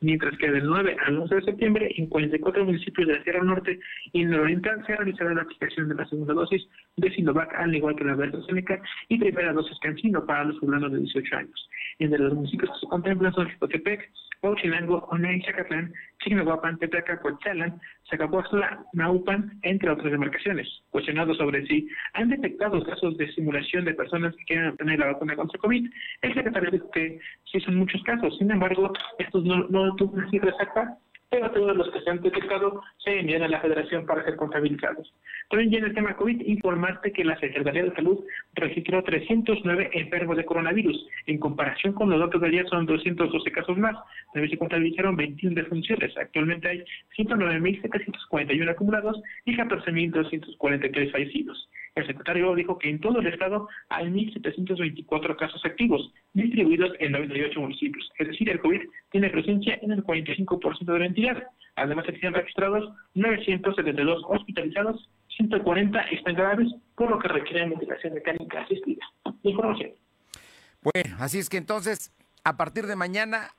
Mientras 0.00 0.38
que 0.38 0.50
del 0.50 0.64
9 0.64 0.96
al 1.06 1.18
11 1.18 1.34
de 1.34 1.42
septiembre, 1.42 1.94
en 1.96 2.06
44 2.06 2.64
municipios 2.64 3.08
de 3.08 3.14
la 3.14 3.22
Sierra 3.24 3.42
Norte 3.42 3.78
y 4.12 4.24
Nororiental 4.24 4.86
se 4.86 4.96
realizará 4.96 5.34
la 5.34 5.42
aplicación 5.42 5.88
de 5.88 5.96
la 5.96 6.06
segunda 6.06 6.34
dosis 6.34 6.66
de 6.96 7.10
Sinovac, 7.10 7.52
al 7.56 7.74
igual 7.74 7.96
que 7.96 8.04
la 8.04 8.14
de 8.14 8.24
AstraZeneca, 8.24 8.80
y 9.08 9.18
primera 9.18 9.52
dosis 9.52 9.78
Cancino 9.80 10.24
para 10.24 10.44
los 10.44 10.58
poblanos 10.60 10.92
de 10.92 11.00
18 11.00 11.36
años. 11.36 11.68
Entre 11.98 12.18
los 12.18 12.32
municipios 12.32 12.70
que 12.70 12.78
se 12.78 12.86
contemplan 12.86 13.34
son 13.34 13.50
Jicotepec, 13.50 14.10
Huachilango, 14.42 15.06
Onay, 15.10 15.40
Zacatlán, 15.42 15.92
Chignahuapan, 16.20 16.78
Tepeaca, 16.78 17.20
Coetzalan, 17.20 17.80
Zacapuazla, 18.08 18.84
Naupan, 18.92 19.58
entre 19.62 19.90
otras 19.90 20.12
demarcaciones. 20.12 20.68
Cuestionados 20.90 21.36
sobre 21.36 21.66
si 21.66 21.88
han 22.14 22.30
detectado 22.30 22.82
casos 22.84 23.16
de 23.16 23.32
simulación 23.32 23.84
de 23.84 23.94
personas 23.94 24.34
que 24.36 24.44
quieren 24.44 24.68
obtener 24.68 24.98
la 24.98 25.12
vacuna 25.12 25.36
contra 25.36 25.58
COVID, 25.58 25.90
el 26.22 26.34
secretario 26.34 26.70
dijo 26.70 26.90
que 26.90 27.20
sí 27.50 27.60
son 27.60 27.76
muchos 27.76 28.02
casos. 28.04 28.36
Sin 28.38 28.50
embargo, 28.50 28.92
estos 29.18 29.44
no, 29.44 29.66
no 29.68 29.94
tuvo 29.96 30.12
una 30.14 30.30
cifra 30.30 30.50
exacta 30.50 30.98
pero 31.30 31.50
todos 31.50 31.76
los 31.76 31.90
que 31.90 32.00
se 32.00 32.10
han 32.10 32.22
detectado 32.22 32.82
se 32.98 33.20
envían 33.20 33.42
a 33.42 33.48
la 33.48 33.60
federación 33.60 34.06
para 34.06 34.24
ser 34.24 34.36
contabilizados. 34.36 35.12
También 35.50 35.74
en 35.74 35.84
el 35.84 35.94
tema 35.94 36.16
COVID, 36.16 36.40
informarte 36.46 37.12
que 37.12 37.24
la 37.24 37.38
Secretaría 37.38 37.84
de 37.84 37.94
Salud 37.94 38.24
registró 38.54 39.02
309 39.02 39.90
enfermos 39.92 40.36
de 40.36 40.44
coronavirus. 40.44 41.06
En 41.26 41.38
comparación 41.38 41.92
con 41.92 42.10
los 42.10 42.20
datos 42.20 42.40
de 42.40 42.48
ayer 42.48 42.68
son 42.68 42.86
212 42.86 43.50
casos 43.52 43.76
más. 43.76 43.96
También 44.32 44.50
se 44.50 44.58
contabilizaron 44.58 45.16
21 45.16 45.54
defunciones. 45.54 46.16
Actualmente 46.16 46.68
hay 46.68 46.84
109.741 47.16 48.70
acumulados 48.70 49.20
y 49.44 49.56
14.243 49.56 51.12
fallecidos. 51.12 51.68
El 51.98 52.06
secretario 52.06 52.54
dijo 52.54 52.78
que 52.78 52.90
en 52.90 53.00
todo 53.00 53.18
el 53.18 53.26
estado 53.26 53.68
hay 53.88 54.06
1.724 54.06 55.36
casos 55.36 55.64
activos, 55.64 56.12
distribuidos 56.32 56.92
en 57.00 57.12
98 57.12 57.60
municipios. 57.60 58.08
Es 58.18 58.28
decir, 58.28 58.48
el 58.50 58.60
COVID 58.60 58.82
tiene 59.10 59.30
presencia 59.30 59.78
en 59.82 59.90
el 59.90 60.04
45% 60.04 60.84
de 60.84 60.98
la 60.98 61.06
entidad. 61.18 61.42
Además, 61.76 62.06
han 62.08 62.34
registrados 62.34 62.92
972 63.14 64.22
hospitalizados, 64.28 65.08
140 65.36 66.00
están 66.10 66.34
graves, 66.34 66.68
por 66.96 67.10
lo 67.10 67.18
que 67.18 67.28
requieren 67.28 67.70
ventilación 67.70 68.14
mecánica 68.14 68.62
asistida. 68.62 69.04
Información. 69.42 69.92
Bueno, 70.82 71.16
así 71.20 71.38
es 71.38 71.48
que 71.48 71.56
entonces, 71.56 72.12
a 72.44 72.56
partir 72.56 72.86
de 72.86 72.96
mañana, 72.96 73.50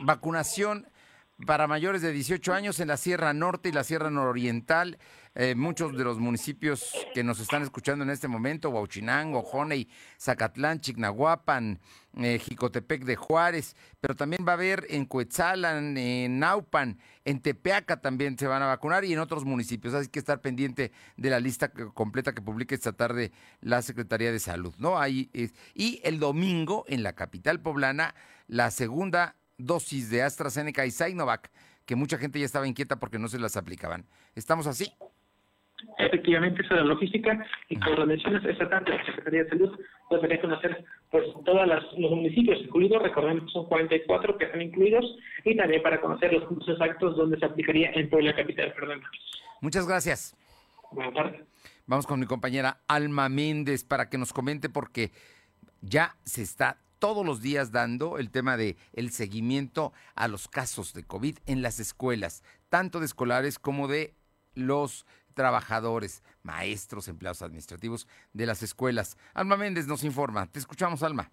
vacunación 0.00 0.86
para 1.46 1.68
mayores 1.68 2.02
de 2.02 2.12
18 2.12 2.52
años 2.52 2.80
en 2.80 2.88
la 2.88 2.96
Sierra 2.96 3.32
Norte 3.32 3.68
y 3.68 3.72
la 3.72 3.84
Sierra 3.84 4.10
Nororiental. 4.10 4.98
Eh, 5.34 5.54
muchos 5.54 5.96
de 5.96 6.02
los 6.02 6.18
municipios 6.18 6.90
que 7.14 7.22
nos 7.22 7.38
están 7.38 7.62
escuchando 7.62 8.02
en 8.02 8.10
este 8.10 8.26
momento, 8.26 8.70
Huachinango, 8.70 9.42
Joney, 9.42 9.88
Zacatlán, 10.20 10.80
Chignahuapan, 10.80 11.78
eh, 12.16 12.40
Jicotepec 12.40 13.04
de 13.04 13.14
Juárez, 13.14 13.76
pero 14.00 14.16
también 14.16 14.44
va 14.44 14.52
a 14.52 14.54
haber 14.54 14.86
en 14.88 15.04
Coetzalan, 15.04 15.96
en 15.96 16.40
Naupan, 16.40 16.98
en 17.24 17.40
Tepeaca 17.40 18.00
también 18.00 18.36
se 18.36 18.48
van 18.48 18.62
a 18.62 18.66
vacunar 18.66 19.04
y 19.04 19.12
en 19.12 19.20
otros 19.20 19.44
municipios. 19.44 19.94
Así 19.94 20.08
que 20.08 20.18
estar 20.18 20.40
pendiente 20.40 20.90
de 21.16 21.30
la 21.30 21.38
lista 21.38 21.68
completa 21.68 22.32
que 22.32 22.42
publique 22.42 22.74
esta 22.74 22.94
tarde 22.94 23.30
la 23.60 23.80
Secretaría 23.82 24.32
de 24.32 24.40
Salud. 24.40 24.74
¿no? 24.78 24.98
Ahí 24.98 25.30
y 25.72 26.00
el 26.02 26.18
domingo 26.18 26.84
en 26.88 27.04
la 27.04 27.12
capital 27.12 27.60
poblana, 27.60 28.16
la 28.48 28.72
segunda 28.72 29.36
dosis 29.58 30.10
de 30.10 30.22
AstraZeneca 30.22 30.86
y 30.86 30.90
Sinovac, 30.90 31.50
que 31.84 31.96
mucha 31.96 32.16
gente 32.18 32.38
ya 32.38 32.46
estaba 32.46 32.66
inquieta 32.66 32.98
porque 32.98 33.18
no 33.18 33.28
se 33.28 33.38
las 33.38 33.56
aplicaban. 33.56 34.06
¿Estamos 34.34 34.66
así? 34.66 34.92
Efectivamente, 35.98 36.62
esa 36.62 36.74
es 36.74 36.80
la 36.80 36.86
logística 36.86 37.46
y 37.68 37.76
como 37.76 37.96
lo 37.96 38.06
mencionas, 38.06 38.44
esta 38.44 38.68
tarde 38.68 38.96
la 38.96 39.04
Secretaría 39.04 39.44
de 39.44 39.50
Salud 39.50 39.78
debería 40.10 40.40
conocer 40.40 40.84
pues, 41.10 41.24
todos 41.44 41.66
los 41.96 42.10
municipios 42.10 42.58
incluidos, 42.60 43.02
recordemos 43.02 43.44
que 43.44 43.50
son 43.52 43.66
44 43.66 44.38
que 44.38 44.44
están 44.44 44.62
incluidos, 44.62 45.04
y 45.44 45.56
también 45.56 45.82
para 45.82 46.00
conocer 46.00 46.32
los 46.32 46.44
puntos 46.44 46.68
exactos 46.68 47.16
donde 47.16 47.38
se 47.38 47.44
aplicaría 47.44 47.92
en 47.92 48.10
Puebla 48.10 48.34
Capital. 48.34 48.72
Perdón. 48.74 49.02
Muchas 49.60 49.86
gracias. 49.86 50.36
Buenas 50.90 51.14
tardes. 51.14 51.42
Vamos 51.86 52.06
con 52.06 52.20
mi 52.20 52.26
compañera 52.26 52.80
Alma 52.88 53.28
Méndez 53.28 53.84
para 53.84 54.10
que 54.10 54.18
nos 54.18 54.32
comente 54.32 54.68
porque 54.68 55.10
ya 55.80 56.16
se 56.24 56.42
está 56.42 56.78
todos 56.98 57.24
los 57.24 57.40
días 57.40 57.72
dando 57.72 58.18
el 58.18 58.30
tema 58.30 58.56
de 58.56 58.76
el 58.92 59.10
seguimiento 59.10 59.92
a 60.14 60.28
los 60.28 60.48
casos 60.48 60.92
de 60.92 61.04
COVID 61.04 61.38
en 61.46 61.62
las 61.62 61.80
escuelas, 61.80 62.42
tanto 62.68 63.00
de 63.00 63.06
escolares 63.06 63.58
como 63.58 63.88
de 63.88 64.14
los 64.54 65.06
trabajadores, 65.34 66.22
maestros, 66.42 67.06
empleados 67.06 67.42
administrativos 67.42 68.08
de 68.32 68.46
las 68.46 68.62
escuelas. 68.62 69.16
Alma 69.34 69.56
Méndez 69.56 69.86
nos 69.86 70.02
informa. 70.02 70.46
Te 70.46 70.58
escuchamos, 70.58 71.02
Alma. 71.02 71.30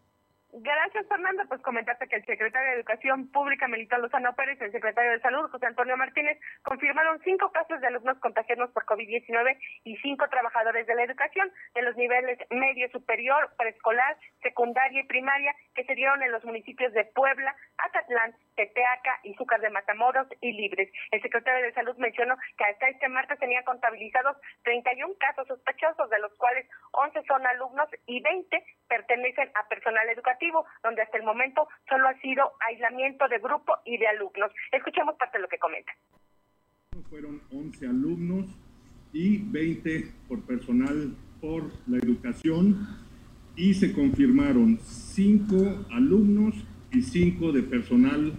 Gracias, 0.57 1.05
Fernando. 1.09 1.43
Pues 1.49 1.61
comentarte 1.61 2.07
que 2.07 2.15
el 2.15 2.25
secretario 2.25 2.69
de 2.69 2.75
Educación 2.77 3.29
Pública, 3.29 3.67
Melita 3.67 3.97
Lozano 3.97 4.33
Pérez, 4.35 4.61
el 4.61 4.71
secretario 4.71 5.11
de 5.11 5.19
Salud, 5.19 5.49
José 5.51 5.65
Antonio 5.65 5.97
Martínez, 5.97 6.39
confirmaron 6.63 7.19
cinco 7.25 7.51
casos 7.51 7.81
de 7.81 7.87
alumnos 7.87 8.17
contagiados 8.19 8.71
por 8.71 8.85
COVID-19 8.85 9.57
y 9.83 9.97
cinco 9.97 10.29
trabajadores 10.29 10.87
de 10.87 10.95
la 10.95 11.03
educación 11.03 11.51
de 11.73 11.81
los 11.81 11.97
niveles 11.97 12.39
medio 12.51 12.89
superior, 12.91 13.51
preescolar, 13.57 14.15
secundaria 14.41 15.01
y 15.01 15.07
primaria 15.07 15.53
que 15.73 15.83
se 15.83 15.93
dieron 15.93 16.23
en 16.23 16.31
los 16.31 16.45
municipios 16.45 16.93
de 16.93 17.03
Puebla, 17.03 17.53
Atatlán, 17.77 18.33
Tepeaca, 18.55 19.19
Izúcar 19.23 19.59
de 19.59 19.69
Matamoros 19.71 20.27
y 20.39 20.53
Libres. 20.53 20.89
El 21.11 21.21
secretario 21.21 21.65
de 21.65 21.73
Salud 21.73 21.97
mencionó 21.97 22.37
que 22.57 22.63
hasta 22.63 22.87
este 22.87 23.09
martes 23.09 23.39
tenía 23.39 23.63
contabilizados 23.63 24.37
31 24.63 25.15
casos 25.19 25.49
sospechosos, 25.49 26.09
de 26.09 26.19
los 26.19 26.33
cuales 26.35 26.65
11 26.93 27.23
son 27.27 27.45
alumnos 27.45 27.89
y 28.05 28.21
20 28.21 28.63
pertenecen 28.87 29.51
a 29.55 29.67
personal 29.67 30.07
educativo, 30.09 30.44
donde 30.83 31.01
hasta 31.01 31.17
el 31.17 31.23
momento 31.23 31.67
solo 31.89 32.07
ha 32.07 32.19
sido 32.21 32.51
aislamiento 32.67 33.27
de 33.27 33.39
grupo 33.39 33.73
y 33.85 33.97
de 33.97 34.07
alumnos. 34.07 34.51
Escuchemos 34.71 35.15
parte 35.15 35.37
de 35.37 35.43
lo 35.43 35.47
que 35.47 35.57
comenta. 35.57 35.91
Fueron 37.09 37.41
11 37.51 37.87
alumnos 37.87 38.45
y 39.13 39.37
20 39.37 40.11
por 40.27 40.45
personal 40.45 41.15
por 41.39 41.63
la 41.87 41.97
educación 41.97 42.87
y 43.55 43.73
se 43.73 43.93
confirmaron 43.93 44.79
5 44.79 45.85
alumnos 45.91 46.55
y 46.95 47.01
cinco 47.01 47.51
de 47.51 47.61
personal 47.61 48.33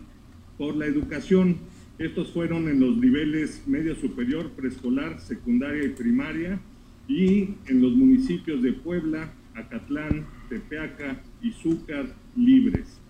por 0.57 0.75
la 0.77 0.87
educación. 0.87 1.59
Estos 1.99 2.33
fueron 2.33 2.69
en 2.69 2.81
los 2.81 2.97
niveles 2.97 3.67
medio 3.67 3.95
superior, 3.97 4.51
preescolar, 4.53 5.21
secundaria 5.21 5.85
y 5.85 5.91
primaria 5.91 6.59
y 7.09 7.55
en 7.67 7.83
los 7.83 7.93
municipios 7.93 8.63
de 8.63 8.73
Puebla, 8.73 9.33
Acatlán, 9.55 10.27
Tepeaca, 10.49 11.21
Izúcar, 11.43 12.07
Libres. 12.35 13.01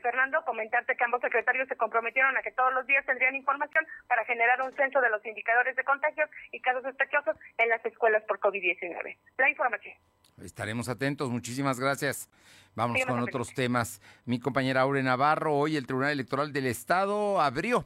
Fernando, 0.00 0.42
comentarte 0.44 0.96
que 0.96 1.04
ambos 1.04 1.20
secretarios 1.20 1.68
se 1.68 1.76
comprometieron 1.76 2.36
a 2.36 2.42
que 2.42 2.50
todos 2.52 2.72
los 2.74 2.86
días 2.86 3.04
tendrían 3.06 3.34
información 3.34 3.84
para 4.08 4.24
generar 4.24 4.60
un 4.62 4.74
censo 4.74 5.00
de 5.00 5.10
los 5.10 5.24
indicadores 5.24 5.76
de 5.76 5.84
contagios 5.84 6.28
y 6.52 6.60
casos 6.60 6.82
sospechosos 6.82 7.36
en 7.58 7.68
las 7.68 7.84
escuelas 7.84 8.22
por 8.26 8.40
COVID-19. 8.40 9.16
La 9.38 9.50
información. 9.50 9.94
Estaremos 10.42 10.88
atentos, 10.88 11.30
muchísimas 11.30 11.78
gracias. 11.78 12.28
Vamos 12.74 13.04
con 13.04 13.20
otros 13.20 13.52
temas. 13.52 14.00
Mi 14.24 14.38
compañera 14.40 14.82
Aure 14.82 15.02
Navarro, 15.02 15.54
hoy 15.54 15.76
el 15.76 15.86
Tribunal 15.86 16.12
Electoral 16.12 16.52
del 16.52 16.66
Estado 16.66 17.40
abrió 17.40 17.84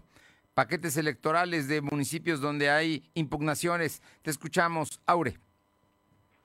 paquetes 0.55 0.97
electorales 0.97 1.67
de 1.69 1.81
municipios 1.81 2.41
donde 2.41 2.71
hay 2.71 3.11
impugnaciones. 3.15 4.03
Te 4.23 4.31
escuchamos, 4.31 5.01
Aure. 5.07 5.35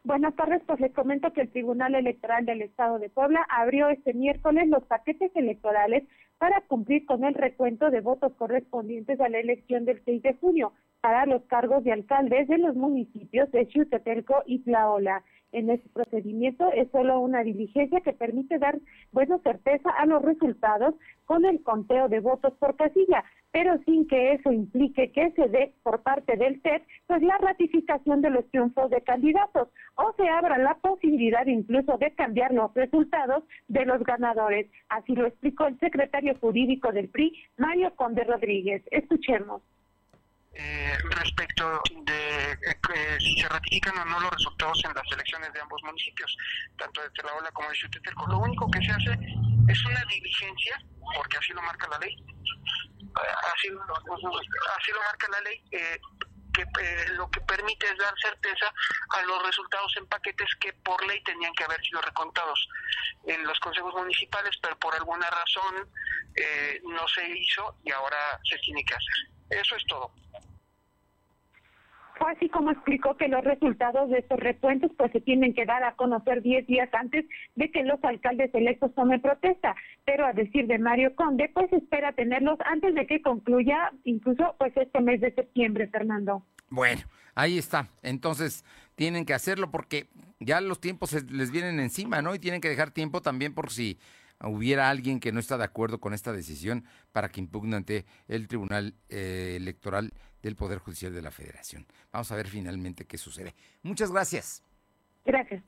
Buenas 0.09 0.35
tardes, 0.35 0.63
pues 0.65 0.79
les 0.79 0.91
comento 0.91 1.31
que 1.33 1.41
el 1.41 1.51
Tribunal 1.51 1.93
Electoral 1.93 2.43
del 2.43 2.63
Estado 2.63 2.97
de 2.97 3.09
Puebla 3.09 3.45
abrió 3.47 3.89
este 3.89 4.15
miércoles 4.15 4.67
los 4.67 4.83
paquetes 4.85 5.31
electorales 5.35 6.03
para 6.39 6.61
cumplir 6.61 7.05
con 7.05 7.23
el 7.25 7.35
recuento 7.35 7.91
de 7.91 8.01
votos 8.01 8.33
correspondientes 8.33 9.21
a 9.21 9.29
la 9.29 9.37
elección 9.37 9.85
del 9.85 10.01
6 10.03 10.23
de 10.23 10.33
junio 10.33 10.73
para 10.99 11.27
los 11.27 11.43
cargos 11.43 11.83
de 11.83 11.91
alcaldes 11.91 12.47
de 12.47 12.57
los 12.57 12.75
municipios 12.75 13.51
de 13.51 13.67
Chutetelco 13.67 14.41
y 14.47 14.63
Tlaola. 14.63 15.23
En 15.51 15.69
este 15.69 15.89
procedimiento 15.89 16.71
es 16.73 16.89
solo 16.91 17.19
una 17.19 17.43
diligencia 17.43 18.01
que 18.01 18.13
permite 18.13 18.59
dar 18.59 18.77
buena 19.11 19.39
certeza 19.39 19.89
a 19.89 20.05
los 20.05 20.21
resultados 20.21 20.95
con 21.25 21.45
el 21.45 21.63
conteo 21.63 22.07
de 22.07 22.19
votos 22.19 22.53
por 22.59 22.75
casilla, 22.75 23.23
pero 23.51 23.77
sin 23.85 24.07
que 24.07 24.33
eso 24.33 24.51
implique 24.51 25.11
que 25.11 25.31
se 25.31 25.47
dé 25.47 25.73
por 25.83 26.01
parte 26.03 26.37
del 26.37 26.61
TED 26.61 26.81
pues 27.07 27.21
la 27.23 27.37
ratificación 27.37 28.21
de 28.21 28.29
los 28.29 28.49
triunfos 28.51 28.89
de 28.91 29.01
candidatos 29.01 29.69
o 29.95 30.13
se 30.17 30.27
abra 30.29 30.57
la 30.57 30.75
posibilidad 30.75 31.45
incluso 31.47 31.97
de 31.97 32.11
cambiar 32.13 32.53
los 32.53 32.73
resultados 32.75 33.43
de 33.67 33.85
los 33.85 34.03
ganadores. 34.03 34.67
Así 34.89 35.15
lo 35.15 35.25
explicó 35.25 35.65
el 35.65 35.79
secretario 35.79 36.35
jurídico 36.39 36.91
del 36.91 37.09
PRI, 37.09 37.33
Mario 37.57 37.95
Conde 37.95 38.23
Rodríguez. 38.23 38.83
Escuchemos. 38.91 39.61
Eh, 40.61 40.97
respecto 41.11 41.81
de 42.03 42.51
eh, 42.51 43.17
si 43.17 43.39
se 43.39 43.47
ratifican 43.47 43.97
o 43.97 44.03
no 44.03 44.19
los 44.19 44.31
resultados 44.31 44.77
en 44.83 44.93
las 44.93 45.09
elecciones 45.09 45.53
de 45.53 45.61
ambos 45.61 45.81
municipios, 45.83 46.35
tanto 46.77 47.01
de 47.01 47.09
Telaola 47.11 47.49
como 47.51 47.69
de 47.69 47.75
Xutetelco. 47.75 48.27
Lo 48.27 48.39
único 48.39 48.69
que 48.69 48.81
se 48.81 48.91
hace 48.91 49.17
es 49.69 49.85
una 49.85 50.03
diligencia, 50.03 50.83
porque 51.15 51.37
así 51.37 51.53
lo 51.53 51.61
marca 51.61 51.87
la 51.87 51.99
ley, 51.99 52.13
así, 53.53 53.69
así 53.69 54.91
lo 54.91 54.99
marca 54.99 55.27
la 55.31 55.41
ley, 55.41 55.63
eh, 55.71 55.97
que 56.53 56.63
eh, 56.63 57.05
lo 57.13 57.29
que 57.31 57.39
permite 57.41 57.85
es 57.85 57.97
dar 57.97 58.13
certeza 58.21 58.73
a 59.11 59.21
los 59.21 59.41
resultados 59.45 59.95
en 59.95 60.07
paquetes 60.07 60.49
que 60.59 60.73
por 60.73 61.05
ley 61.07 61.23
tenían 61.23 61.53
que 61.53 61.63
haber 61.63 61.81
sido 61.85 62.01
recontados 62.01 62.67
en 63.27 63.45
los 63.45 63.57
consejos 63.61 63.93
municipales, 63.93 64.57
pero 64.61 64.77
por 64.77 64.93
alguna 64.93 65.29
razón 65.29 65.89
eh, 66.35 66.81
no 66.83 67.07
se 67.07 67.25
hizo 67.29 67.77
y 67.85 67.91
ahora 67.91 68.37
se 68.43 68.57
tiene 68.57 68.83
que 68.83 68.95
hacer. 68.95 69.61
Eso 69.61 69.77
es 69.77 69.83
todo. 69.87 70.13
Fue 72.19 72.33
así 72.33 72.49
como 72.49 72.71
explicó 72.71 73.15
que 73.15 73.29
los 73.29 73.43
resultados 73.45 74.09
de 74.09 74.19
estos 74.19 74.39
recuentos 74.39 74.91
pues 74.97 75.09
se 75.13 75.21
tienen 75.21 75.53
que 75.53 75.65
dar 75.65 75.83
a 75.83 75.95
conocer 75.95 76.41
10 76.41 76.67
días 76.67 76.89
antes 76.93 77.25
de 77.55 77.71
que 77.71 77.83
los 77.83 78.03
alcaldes 78.03 78.53
electos 78.53 78.93
tomen 78.93 79.21
protesta, 79.21 79.73
pero 80.05 80.25
a 80.25 80.33
decir 80.33 80.67
de 80.67 80.79
Mario 80.79 81.15
Conde 81.15 81.49
pues 81.53 81.71
espera 81.71 82.11
tenerlos 82.11 82.59
antes 82.65 82.93
de 82.93 83.07
que 83.07 83.21
concluya 83.21 83.93
incluso 84.03 84.53
pues 84.59 84.75
este 84.75 84.99
mes 84.99 85.21
de 85.21 85.33
septiembre, 85.33 85.87
Fernando. 85.87 86.43
Bueno, 86.69 87.01
ahí 87.35 87.57
está. 87.57 87.87
Entonces 88.03 88.65
tienen 88.95 89.25
que 89.25 89.33
hacerlo 89.33 89.71
porque 89.71 90.07
ya 90.41 90.59
los 90.59 90.81
tiempos 90.81 91.13
les 91.31 91.51
vienen 91.51 91.79
encima, 91.79 92.21
¿no? 92.21 92.35
Y 92.35 92.39
tienen 92.39 92.59
que 92.59 92.69
dejar 92.69 92.91
tiempo 92.91 93.21
también 93.21 93.53
por 93.53 93.71
si 93.71 93.97
hubiera 94.47 94.89
alguien 94.89 95.19
que 95.19 95.31
no 95.31 95.39
está 95.39 95.57
de 95.57 95.65
acuerdo 95.65 95.99
con 95.99 96.13
esta 96.13 96.31
decisión 96.31 96.85
para 97.11 97.29
que 97.29 97.41
impugne 97.41 97.75
ante 97.75 98.05
el 98.27 98.47
Tribunal 98.47 98.95
eh, 99.09 99.55
Electoral 99.57 100.13
del 100.41 100.55
Poder 100.55 100.79
Judicial 100.79 101.13
de 101.13 101.21
la 101.21 101.31
Federación. 101.31 101.85
Vamos 102.11 102.31
a 102.31 102.35
ver 102.35 102.47
finalmente 102.47 103.05
qué 103.05 103.17
sucede. 103.17 103.53
Muchas 103.83 104.11
gracias. 104.11 104.63
Gracias. 105.25 105.63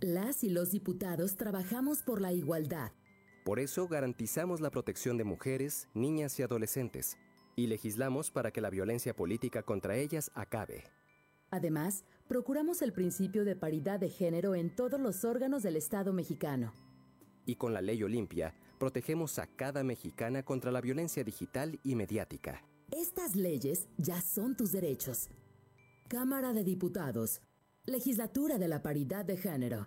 Las 0.00 0.42
y 0.42 0.48
los 0.48 0.70
diputados 0.70 1.36
trabajamos 1.36 2.02
por 2.02 2.22
la 2.22 2.32
igualdad. 2.32 2.92
Por 3.44 3.60
eso 3.60 3.88
garantizamos 3.88 4.62
la 4.62 4.70
protección 4.70 5.18
de 5.18 5.24
mujeres, 5.24 5.86
niñas 5.92 6.38
y 6.38 6.42
adolescentes 6.42 7.18
y 7.56 7.66
legislamos 7.66 8.30
para 8.30 8.50
que 8.50 8.60
la 8.60 8.70
violencia 8.70 9.14
política 9.14 9.62
contra 9.62 9.96
ellas 9.96 10.30
acabe. 10.34 10.84
Además, 11.50 12.04
procuramos 12.26 12.82
el 12.82 12.92
principio 12.92 13.44
de 13.44 13.54
paridad 13.54 14.00
de 14.00 14.08
género 14.08 14.54
en 14.54 14.74
todos 14.74 15.00
los 15.00 15.24
órganos 15.24 15.62
del 15.62 15.76
Estado 15.76 16.12
mexicano. 16.12 16.72
Y 17.46 17.56
con 17.56 17.72
la 17.72 17.80
ley 17.80 18.02
Olimpia, 18.02 18.54
protegemos 18.78 19.38
a 19.38 19.46
cada 19.46 19.84
mexicana 19.84 20.42
contra 20.42 20.72
la 20.72 20.80
violencia 20.80 21.22
digital 21.22 21.78
y 21.84 21.94
mediática. 21.94 22.64
Estas 22.90 23.36
leyes 23.36 23.88
ya 23.98 24.20
son 24.20 24.56
tus 24.56 24.72
derechos. 24.72 25.28
Cámara 26.08 26.52
de 26.52 26.64
Diputados. 26.64 27.40
Legislatura 27.86 28.58
de 28.58 28.68
la 28.68 28.82
Paridad 28.82 29.24
de 29.24 29.36
Género. 29.36 29.86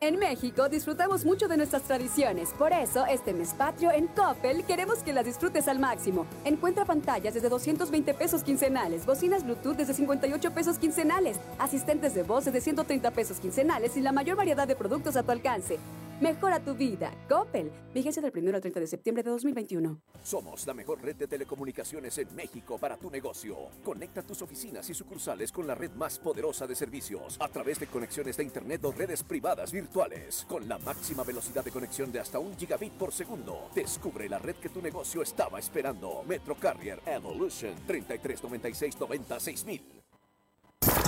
En 0.00 0.16
México 0.16 0.68
disfrutamos 0.68 1.24
mucho 1.24 1.48
de 1.48 1.56
nuestras 1.56 1.82
tradiciones, 1.82 2.50
por 2.56 2.72
eso 2.72 3.04
este 3.06 3.34
mes 3.34 3.52
patrio 3.52 3.90
en 3.90 4.06
Coppel 4.06 4.62
queremos 4.64 5.00
que 5.00 5.12
las 5.12 5.24
disfrutes 5.24 5.66
al 5.66 5.80
máximo. 5.80 6.24
Encuentra 6.44 6.84
pantallas 6.84 7.34
desde 7.34 7.48
220 7.48 8.14
pesos 8.14 8.44
quincenales, 8.44 9.04
bocinas 9.04 9.42
Bluetooth 9.42 9.76
desde 9.76 9.94
58 9.94 10.52
pesos 10.52 10.78
quincenales, 10.78 11.40
asistentes 11.58 12.14
de 12.14 12.22
voz 12.22 12.44
desde 12.44 12.60
130 12.60 13.10
pesos 13.10 13.40
quincenales 13.40 13.96
y 13.96 14.00
la 14.00 14.12
mayor 14.12 14.36
variedad 14.36 14.68
de 14.68 14.76
productos 14.76 15.16
a 15.16 15.24
tu 15.24 15.32
alcance. 15.32 15.80
Mejora 16.20 16.58
tu 16.58 16.74
vida. 16.74 17.12
Coppel. 17.28 17.70
Vigencia 17.94 18.20
del 18.20 18.32
1 18.36 18.56
al 18.56 18.60
30 18.60 18.80
de 18.80 18.86
septiembre 18.88 19.22
de 19.22 19.30
2021. 19.30 20.00
Somos 20.24 20.66
la 20.66 20.74
mejor 20.74 21.00
red 21.00 21.14
de 21.14 21.28
telecomunicaciones 21.28 22.18
en 22.18 22.34
México 22.34 22.76
para 22.76 22.96
tu 22.96 23.08
negocio. 23.08 23.56
Conecta 23.84 24.22
tus 24.22 24.42
oficinas 24.42 24.90
y 24.90 24.94
sucursales 24.94 25.52
con 25.52 25.68
la 25.68 25.76
red 25.76 25.92
más 25.92 26.18
poderosa 26.18 26.66
de 26.66 26.74
servicios 26.74 27.36
a 27.40 27.46
través 27.46 27.78
de 27.78 27.86
conexiones 27.86 28.36
de 28.36 28.42
Internet 28.42 28.84
o 28.84 28.90
redes 28.90 29.22
privadas 29.22 29.70
virtuales. 29.70 30.44
Con 30.48 30.68
la 30.68 30.78
máxima 30.78 31.22
velocidad 31.22 31.64
de 31.64 31.70
conexión 31.70 32.10
de 32.10 32.18
hasta 32.18 32.40
un 32.40 32.56
gigabit 32.56 32.94
por 32.94 33.12
segundo. 33.12 33.70
Descubre 33.72 34.28
la 34.28 34.40
red 34.40 34.56
que 34.56 34.70
tu 34.70 34.82
negocio 34.82 35.22
estaba 35.22 35.60
esperando. 35.60 36.24
Metro 36.26 36.56
Carrier 36.56 37.00
Evolution 37.06 37.74
3396 37.86 38.96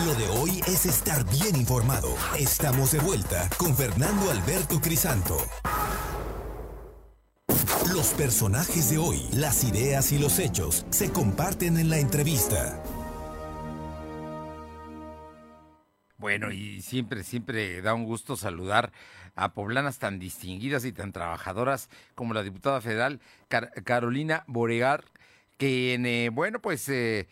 Lo 0.06 0.14
de 0.14 0.28
hoy 0.28 0.60
es 0.66 0.86
estar 0.86 1.24
bien 1.30 1.56
informado. 1.56 2.08
Estamos 2.38 2.92
de 2.92 3.00
vuelta 3.00 3.50
con 3.58 3.76
Fernando 3.76 4.30
Alberto 4.30 4.80
Crisanto. 4.80 5.36
Los 7.92 8.14
personajes 8.14 8.88
de 8.90 8.96
hoy, 8.96 9.20
las 9.34 9.62
ideas 9.62 10.12
y 10.12 10.18
los 10.18 10.38
hechos 10.38 10.86
se 10.88 11.10
comparten 11.10 11.76
en 11.76 11.90
la 11.90 11.98
entrevista. 11.98 12.82
Bueno, 16.16 16.50
y 16.50 16.80
siempre, 16.80 17.22
siempre 17.22 17.82
da 17.82 17.92
un 17.92 18.04
gusto 18.04 18.36
saludar 18.36 18.92
a 19.34 19.52
poblanas 19.52 19.98
tan 19.98 20.18
distinguidas 20.18 20.86
y 20.86 20.92
tan 20.92 21.12
trabajadoras 21.12 21.90
como 22.14 22.32
la 22.32 22.42
diputada 22.42 22.80
federal 22.80 23.20
Carolina 23.48 24.44
Boregar, 24.46 25.04
que, 25.58 25.94
eh, 25.94 26.30
bueno, 26.30 26.60
pues 26.60 26.88
eh, 26.88 27.28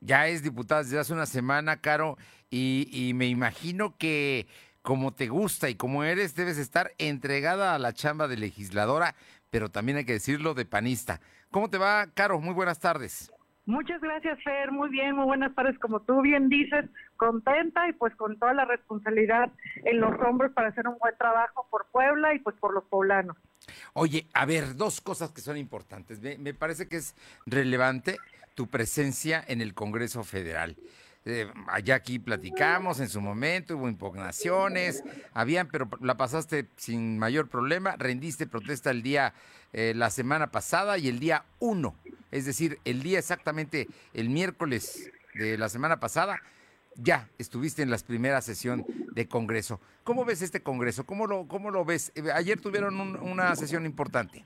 ya 0.00 0.28
es 0.28 0.42
diputada 0.42 0.82
desde 0.82 0.98
hace 0.98 1.12
una 1.12 1.26
semana, 1.26 1.80
Caro, 1.80 2.16
y, 2.50 2.88
y 2.92 3.14
me 3.14 3.26
imagino 3.26 3.96
que 3.96 4.46
como 4.82 5.12
te 5.12 5.26
gusta 5.26 5.68
y 5.68 5.74
como 5.74 6.04
eres, 6.04 6.36
debes 6.36 6.58
estar 6.58 6.92
entregada 6.98 7.74
a 7.74 7.78
la 7.80 7.92
chamba 7.92 8.28
de 8.28 8.36
legisladora, 8.36 9.16
pero 9.50 9.68
también 9.68 9.98
hay 9.98 10.04
que 10.04 10.12
decirlo 10.12 10.54
de 10.54 10.64
panista. 10.64 11.20
¿Cómo 11.50 11.68
te 11.68 11.78
va, 11.78 12.06
Caro? 12.14 12.38
Muy 12.40 12.54
buenas 12.54 12.78
tardes. 12.78 13.32
Muchas 13.66 14.00
gracias, 14.00 14.38
Fer. 14.44 14.70
Muy 14.70 14.88
bien, 14.90 15.16
muy 15.16 15.24
buenas 15.24 15.52
tardes. 15.56 15.76
Como 15.80 16.00
tú 16.02 16.20
bien 16.20 16.48
dices, 16.48 16.84
contenta 17.16 17.88
y 17.88 17.94
pues 17.94 18.14
con 18.14 18.38
toda 18.38 18.54
la 18.54 18.64
responsabilidad 18.64 19.50
en 19.84 20.00
los 20.00 20.12
hombros 20.20 20.52
para 20.52 20.68
hacer 20.68 20.86
un 20.86 20.96
buen 20.98 21.16
trabajo 21.18 21.66
por 21.68 21.86
Puebla 21.86 22.32
y 22.32 22.38
pues 22.38 22.54
por 22.60 22.72
los 22.72 22.84
poblanos. 22.84 23.36
Oye, 23.92 24.28
a 24.34 24.46
ver, 24.46 24.76
dos 24.76 25.00
cosas 25.00 25.32
que 25.32 25.40
son 25.40 25.56
importantes. 25.56 26.20
Me, 26.20 26.38
me 26.38 26.54
parece 26.54 26.88
que 26.88 26.98
es 26.98 27.16
relevante 27.44 28.18
tu 28.56 28.66
presencia 28.66 29.44
en 29.46 29.60
el 29.60 29.74
Congreso 29.74 30.24
Federal. 30.24 30.76
Eh, 31.26 31.46
allá 31.68 31.96
aquí 31.96 32.18
platicamos 32.18 33.00
en 33.00 33.08
su 33.08 33.20
momento, 33.20 33.76
hubo 33.76 33.88
impugnaciones, 33.88 35.04
habían, 35.34 35.68
pero 35.68 35.88
la 36.00 36.16
pasaste 36.16 36.66
sin 36.76 37.18
mayor 37.18 37.48
problema, 37.48 37.96
rendiste 37.96 38.46
protesta 38.46 38.90
el 38.90 39.02
día, 39.02 39.34
eh, 39.72 39.92
la 39.94 40.10
semana 40.10 40.52
pasada 40.52 40.98
y 40.98 41.08
el 41.08 41.18
día 41.18 41.44
1, 41.58 41.94
es 42.30 42.46
decir, 42.46 42.78
el 42.84 43.02
día 43.02 43.18
exactamente 43.18 43.88
el 44.14 44.30
miércoles 44.30 45.10
de 45.34 45.58
la 45.58 45.68
semana 45.68 46.00
pasada, 46.00 46.40
ya 46.94 47.28
estuviste 47.38 47.82
en 47.82 47.90
la 47.90 47.98
primera 47.98 48.40
sesión 48.40 48.86
de 49.12 49.28
Congreso. 49.28 49.80
¿Cómo 50.04 50.24
ves 50.24 50.42
este 50.42 50.62
Congreso? 50.62 51.04
¿Cómo 51.04 51.26
lo, 51.26 51.46
cómo 51.46 51.70
lo 51.70 51.84
ves? 51.84 52.12
Eh, 52.14 52.22
ayer 52.32 52.58
tuvieron 52.60 52.98
una 53.20 53.54
sesión 53.56 53.84
importante. 53.84 54.44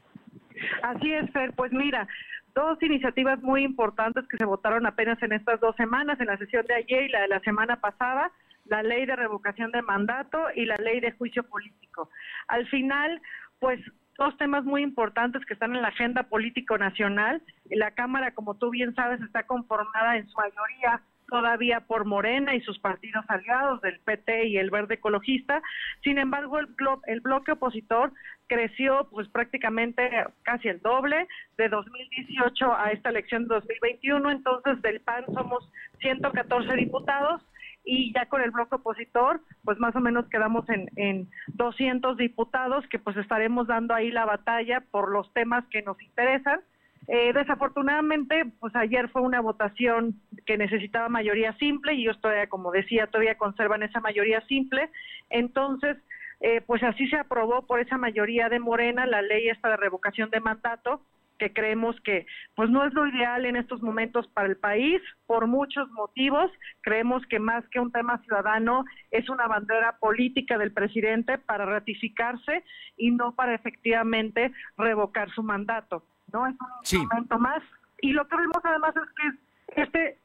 Así 0.82 1.12
es, 1.12 1.30
Fer. 1.32 1.52
Pues 1.54 1.72
mira, 1.72 2.08
dos 2.54 2.82
iniciativas 2.82 3.40
muy 3.42 3.64
importantes 3.64 4.26
que 4.28 4.36
se 4.36 4.44
votaron 4.44 4.86
apenas 4.86 5.22
en 5.22 5.32
estas 5.32 5.60
dos 5.60 5.76
semanas, 5.76 6.20
en 6.20 6.26
la 6.26 6.38
sesión 6.38 6.66
de 6.66 6.74
ayer 6.74 7.04
y 7.04 7.08
la 7.08 7.22
de 7.22 7.28
la 7.28 7.40
semana 7.40 7.80
pasada, 7.80 8.32
la 8.66 8.82
ley 8.82 9.06
de 9.06 9.16
revocación 9.16 9.72
de 9.72 9.82
mandato 9.82 10.38
y 10.54 10.64
la 10.64 10.76
ley 10.76 11.00
de 11.00 11.12
juicio 11.12 11.42
político. 11.42 12.10
Al 12.48 12.66
final, 12.68 13.20
pues 13.58 13.80
dos 14.18 14.36
temas 14.36 14.64
muy 14.64 14.82
importantes 14.82 15.44
que 15.46 15.54
están 15.54 15.74
en 15.74 15.82
la 15.82 15.88
agenda 15.88 16.24
político 16.24 16.76
nacional. 16.76 17.42
La 17.70 17.92
Cámara, 17.92 18.32
como 18.32 18.54
tú 18.54 18.70
bien 18.70 18.94
sabes, 18.94 19.20
está 19.22 19.44
conformada 19.44 20.16
en 20.16 20.28
su 20.28 20.36
mayoría 20.36 21.00
todavía 21.30 21.80
por 21.80 22.04
Morena 22.04 22.54
y 22.54 22.60
sus 22.60 22.78
partidos 22.78 23.24
aliados 23.28 23.80
del 23.80 23.98
PT 24.00 24.48
y 24.48 24.58
el 24.58 24.70
Verde 24.70 24.94
Ecologista. 24.94 25.62
Sin 26.02 26.18
embargo, 26.18 26.58
el, 26.58 26.68
el 27.06 27.20
bloque 27.20 27.52
opositor 27.52 28.12
creció 28.48 29.08
pues 29.10 29.28
prácticamente 29.28 30.10
casi 30.42 30.68
el 30.68 30.80
doble 30.80 31.26
de 31.56 31.68
2018 31.68 32.74
a 32.76 32.90
esta 32.90 33.08
elección 33.08 33.44
de 33.44 33.54
2021. 33.54 34.30
Entonces, 34.30 34.82
del 34.82 35.00
PAN 35.00 35.24
somos 35.32 35.70
114 36.00 36.74
diputados 36.74 37.40
y 37.84 38.12
ya 38.12 38.26
con 38.26 38.42
el 38.42 38.50
bloque 38.50 38.74
opositor, 38.74 39.40
pues 39.64 39.78
más 39.78 39.96
o 39.96 40.00
menos 40.00 40.28
quedamos 40.28 40.68
en, 40.68 40.90
en 40.96 41.30
200 41.54 42.16
diputados 42.16 42.86
que 42.88 42.98
pues 42.98 43.16
estaremos 43.16 43.68
dando 43.68 43.94
ahí 43.94 44.10
la 44.10 44.26
batalla 44.26 44.82
por 44.90 45.10
los 45.10 45.32
temas 45.32 45.64
que 45.70 45.82
nos 45.82 46.00
interesan 46.02 46.60
eh, 47.08 47.32
desafortunadamente, 47.32 48.44
pues 48.60 48.74
ayer 48.76 49.08
fue 49.08 49.22
una 49.22 49.40
votación 49.40 50.20
que 50.46 50.58
necesitaba 50.58 51.08
mayoría 51.08 51.56
simple 51.58 51.94
y 51.94 52.02
ellos 52.02 52.20
todavía, 52.20 52.48
como 52.48 52.70
decía, 52.70 53.06
todavía 53.06 53.36
conservan 53.36 53.82
esa 53.82 54.00
mayoría 54.00 54.40
simple. 54.46 54.90
Entonces, 55.30 55.96
eh, 56.40 56.60
pues 56.66 56.82
así 56.82 57.08
se 57.08 57.16
aprobó 57.16 57.66
por 57.66 57.80
esa 57.80 57.98
mayoría 57.98 58.48
de 58.48 58.60
Morena 58.60 59.06
la 59.06 59.22
ley 59.22 59.48
esta 59.48 59.70
de 59.70 59.76
revocación 59.76 60.30
de 60.30 60.40
mandato 60.40 61.02
que 61.40 61.52
creemos 61.52 61.96
que 62.02 62.26
pues 62.54 62.68
no 62.68 62.86
es 62.86 62.92
lo 62.92 63.06
ideal 63.06 63.46
en 63.46 63.56
estos 63.56 63.82
momentos 63.82 64.28
para 64.28 64.46
el 64.46 64.58
país 64.58 65.00
por 65.26 65.46
muchos 65.46 65.90
motivos. 65.90 66.52
Creemos 66.82 67.24
que 67.26 67.38
más 67.40 67.66
que 67.70 67.80
un 67.80 67.90
tema 67.90 68.18
ciudadano 68.18 68.84
es 69.10 69.28
una 69.30 69.48
bandera 69.48 69.96
política 69.98 70.58
del 70.58 70.72
presidente 70.72 71.38
para 71.38 71.64
ratificarse 71.64 72.62
y 72.96 73.10
no 73.10 73.34
para 73.34 73.54
efectivamente 73.54 74.52
revocar 74.76 75.30
su 75.30 75.42
mandato. 75.42 76.04
¿No? 76.32 76.46
Es 76.46 76.92
un 76.92 77.08
momento 77.08 77.38
más. 77.38 77.62
Y 78.02 78.12
lo 78.12 78.26
que 78.26 78.36
vemos 78.36 78.60
además 78.64 78.94
es 78.96 79.36
que 79.74 79.82
este, 79.82 80.18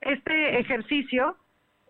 este 0.00 0.60
ejercicio 0.60 1.36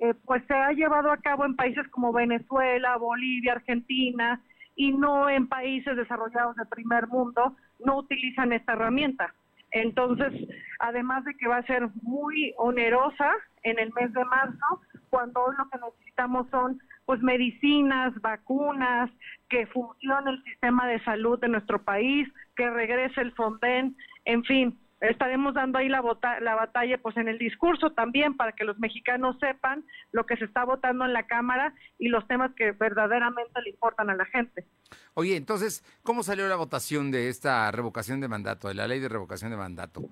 eh, 0.00 0.14
pues 0.24 0.44
se 0.46 0.54
ha 0.54 0.72
llevado 0.72 1.10
a 1.10 1.16
cabo 1.18 1.44
en 1.44 1.56
países 1.56 1.86
como 1.88 2.12
Venezuela, 2.12 2.96
Bolivia, 2.96 3.52
Argentina, 3.52 4.40
y 4.76 4.92
no 4.92 5.28
en 5.28 5.48
países 5.48 5.96
desarrollados 5.96 6.54
del 6.56 6.68
primer 6.68 7.08
mundo, 7.08 7.56
no 7.84 7.98
utilizan 7.98 8.52
esta 8.52 8.74
herramienta. 8.74 9.34
Entonces, 9.72 10.32
además 10.78 11.24
de 11.24 11.34
que 11.34 11.48
va 11.48 11.56
a 11.56 11.66
ser 11.66 11.88
muy 12.02 12.54
onerosa 12.56 13.32
en 13.64 13.78
el 13.78 13.92
mes 13.94 14.12
de 14.12 14.24
marzo, 14.24 14.80
cuando 15.10 15.42
hoy 15.42 15.56
lo 15.58 15.68
que 15.68 15.78
necesitamos 15.78 16.48
son 16.50 16.80
pues 17.08 17.22
medicinas, 17.22 18.12
vacunas, 18.20 19.10
que 19.48 19.66
funcione 19.68 20.30
el 20.30 20.44
sistema 20.44 20.86
de 20.86 21.02
salud 21.04 21.40
de 21.40 21.48
nuestro 21.48 21.82
país, 21.82 22.28
que 22.54 22.68
regrese 22.68 23.22
el 23.22 23.32
Fonden, 23.32 23.96
en 24.26 24.44
fin, 24.44 24.78
estaremos 25.00 25.54
dando 25.54 25.78
ahí 25.78 25.88
la, 25.88 26.02
la 26.42 26.54
batalla 26.54 26.98
pues 26.98 27.16
en 27.16 27.28
el 27.28 27.38
discurso 27.38 27.92
también 27.92 28.36
para 28.36 28.52
que 28.52 28.64
los 28.64 28.78
mexicanos 28.78 29.38
sepan 29.40 29.86
lo 30.12 30.26
que 30.26 30.36
se 30.36 30.44
está 30.44 30.64
votando 30.64 31.06
en 31.06 31.14
la 31.14 31.26
Cámara 31.26 31.72
y 31.98 32.08
los 32.08 32.28
temas 32.28 32.52
que 32.54 32.72
verdaderamente 32.72 33.62
le 33.62 33.70
importan 33.70 34.10
a 34.10 34.14
la 34.14 34.26
gente. 34.26 34.66
Oye, 35.14 35.34
entonces, 35.36 35.82
¿cómo 36.02 36.22
salió 36.22 36.46
la 36.46 36.56
votación 36.56 37.10
de 37.10 37.30
esta 37.30 37.70
revocación 37.70 38.20
de 38.20 38.28
mandato, 38.28 38.68
de 38.68 38.74
la 38.74 38.86
ley 38.86 39.00
de 39.00 39.08
revocación 39.08 39.50
de 39.50 39.56
mandato? 39.56 40.10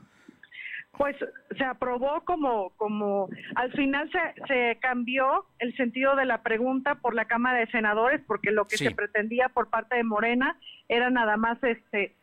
Pues 0.97 1.16
se 1.57 1.64
aprobó 1.64 2.22
como, 2.24 2.70
como 2.76 3.28
al 3.55 3.72
final 3.72 4.11
se, 4.11 4.47
se 4.47 4.78
cambió 4.80 5.47
el 5.59 5.76
sentido 5.76 6.16
de 6.16 6.24
la 6.24 6.42
pregunta 6.42 6.97
por 6.97 7.14
la 7.14 7.26
Cámara 7.26 7.59
de 7.59 7.66
Senadores, 7.68 8.20
porque 8.26 8.51
lo 8.51 8.64
que 8.64 8.76
se 8.76 8.90
pretendía 8.90 9.49
por 9.49 9.68
parte 9.68 9.97
de 9.97 10.05
Morena 10.05 10.59
era 10.88 11.11
nada 11.11 11.36
más 11.36 11.62
este, 11.62 12.14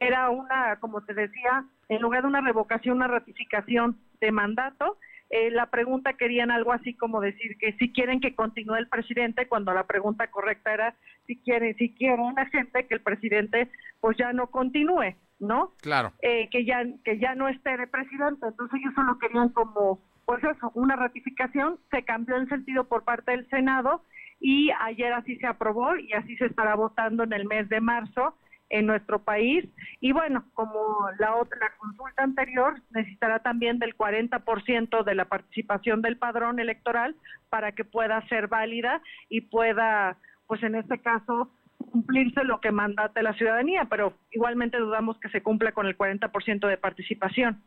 era 0.00 0.30
una, 0.30 0.76
como 0.80 1.02
te 1.02 1.14
decía, 1.14 1.64
en 1.88 2.02
lugar 2.02 2.22
de 2.22 2.28
una 2.28 2.40
revocación, 2.40 2.96
una 2.96 3.08
ratificación 3.08 3.98
de 4.20 4.32
mandato. 4.32 4.98
Eh, 5.30 5.50
la 5.50 5.66
pregunta 5.66 6.14
querían 6.14 6.50
algo 6.50 6.72
así 6.72 6.94
como 6.94 7.20
decir 7.20 7.56
que 7.58 7.72
si 7.74 7.90
quieren 7.92 8.20
que 8.20 8.34
continúe 8.34 8.74
el 8.76 8.88
presidente, 8.88 9.48
cuando 9.48 9.72
la 9.72 9.86
pregunta 9.86 10.30
correcta 10.30 10.74
era 10.74 10.94
si 11.26 11.38
quieren, 11.38 11.74
si 11.76 11.94
quieren 11.94 12.34
la 12.36 12.46
gente 12.46 12.86
que 12.86 12.94
el 12.94 13.00
presidente 13.00 13.70
pues 14.00 14.16
ya 14.18 14.32
no 14.32 14.48
continúe. 14.48 15.14
¿No? 15.42 15.72
Claro. 15.80 16.12
Eh, 16.22 16.48
que 16.50 16.64
ya 16.64 16.84
que 17.04 17.18
ya 17.18 17.34
no 17.34 17.48
esté 17.48 17.76
de 17.76 17.86
presidente, 17.86 18.46
entonces 18.46 18.80
ellos 18.80 18.94
solo 18.94 19.18
querían 19.18 19.50
como 19.50 20.00
pues 20.24 20.42
eso, 20.44 20.70
una 20.74 20.94
ratificación, 20.94 21.78
se 21.90 22.04
cambió 22.04 22.36
el 22.36 22.48
sentido 22.48 22.84
por 22.84 23.02
parte 23.02 23.32
del 23.32 23.48
Senado 23.50 24.02
y 24.40 24.70
ayer 24.80 25.12
así 25.12 25.36
se 25.36 25.46
aprobó 25.46 25.96
y 25.96 26.12
así 26.12 26.36
se 26.36 26.46
estará 26.46 26.76
votando 26.76 27.24
en 27.24 27.32
el 27.32 27.44
mes 27.44 27.68
de 27.68 27.80
marzo 27.80 28.36
en 28.70 28.86
nuestro 28.86 29.18
país 29.18 29.68
y 30.00 30.12
bueno, 30.12 30.44
como 30.54 31.08
la 31.18 31.34
otra 31.36 31.58
la 31.58 31.76
consulta 31.76 32.22
anterior 32.22 32.80
necesitará 32.90 33.40
también 33.40 33.78
del 33.78 33.96
40% 33.96 35.04
de 35.04 35.14
la 35.14 35.24
participación 35.26 36.02
del 36.02 36.16
padrón 36.16 36.60
electoral 36.60 37.16
para 37.50 37.72
que 37.72 37.84
pueda 37.84 38.26
ser 38.28 38.46
válida 38.46 39.02
y 39.28 39.42
pueda 39.42 40.16
pues 40.46 40.62
en 40.62 40.76
este 40.76 40.98
caso 41.00 41.50
cumplirse 41.82 42.44
lo 42.44 42.60
que 42.60 42.72
mandate 42.72 43.22
la 43.22 43.34
ciudadanía, 43.34 43.86
pero 43.90 44.14
igualmente 44.30 44.78
dudamos 44.78 45.18
que 45.18 45.28
se 45.30 45.42
cumpla 45.42 45.72
con 45.72 45.86
el 45.86 45.96
40% 45.96 46.68
de 46.68 46.76
participación. 46.76 47.62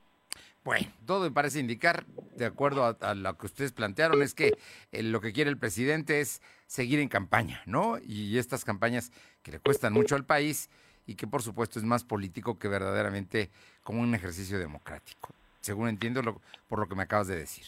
Bueno, 0.64 0.88
todo 1.06 1.26
me 1.26 1.32
parece 1.32 1.60
indicar, 1.60 2.06
de 2.36 2.46
acuerdo 2.46 2.98
a, 3.00 3.14
lo 3.14 3.38
que 3.38 3.46
ustedes 3.46 3.72
plantearon, 3.72 4.24
es 4.24 4.34
que 4.34 4.58
eh, 4.92 5.04
lo 5.04 5.22
que 5.22 5.32
quiere 5.32 5.52
el 5.52 5.60
presidente 5.60 6.22
es 6.22 6.42
seguir 6.66 7.00
en 7.00 7.08
campaña, 7.08 7.62
¿no? 7.68 8.00
Y 8.04 8.40
estas 8.40 8.66
campañas 8.66 9.12
que 9.44 9.52
le 9.52 9.60
cuestan 9.60 9.94
mucho 9.94 10.16
al 10.16 10.26
país 10.26 10.72
y 11.06 11.16
que 11.16 11.28
por 11.28 11.44
supuesto 11.44 11.78
es 11.78 11.86
más 11.86 12.04
político 12.04 12.58
que 12.58 12.68
verdaderamente 12.68 13.52
como 13.84 14.02
un 14.02 14.16
ejercicio 14.16 14.58
democrático, 14.58 15.36
según 15.62 15.88
entiendo 15.88 16.42
por 16.68 16.80
lo 16.80 16.88
que 16.88 16.96
me 16.96 17.04
acabas 17.04 17.28
de 17.28 17.36
decir. 17.36 17.66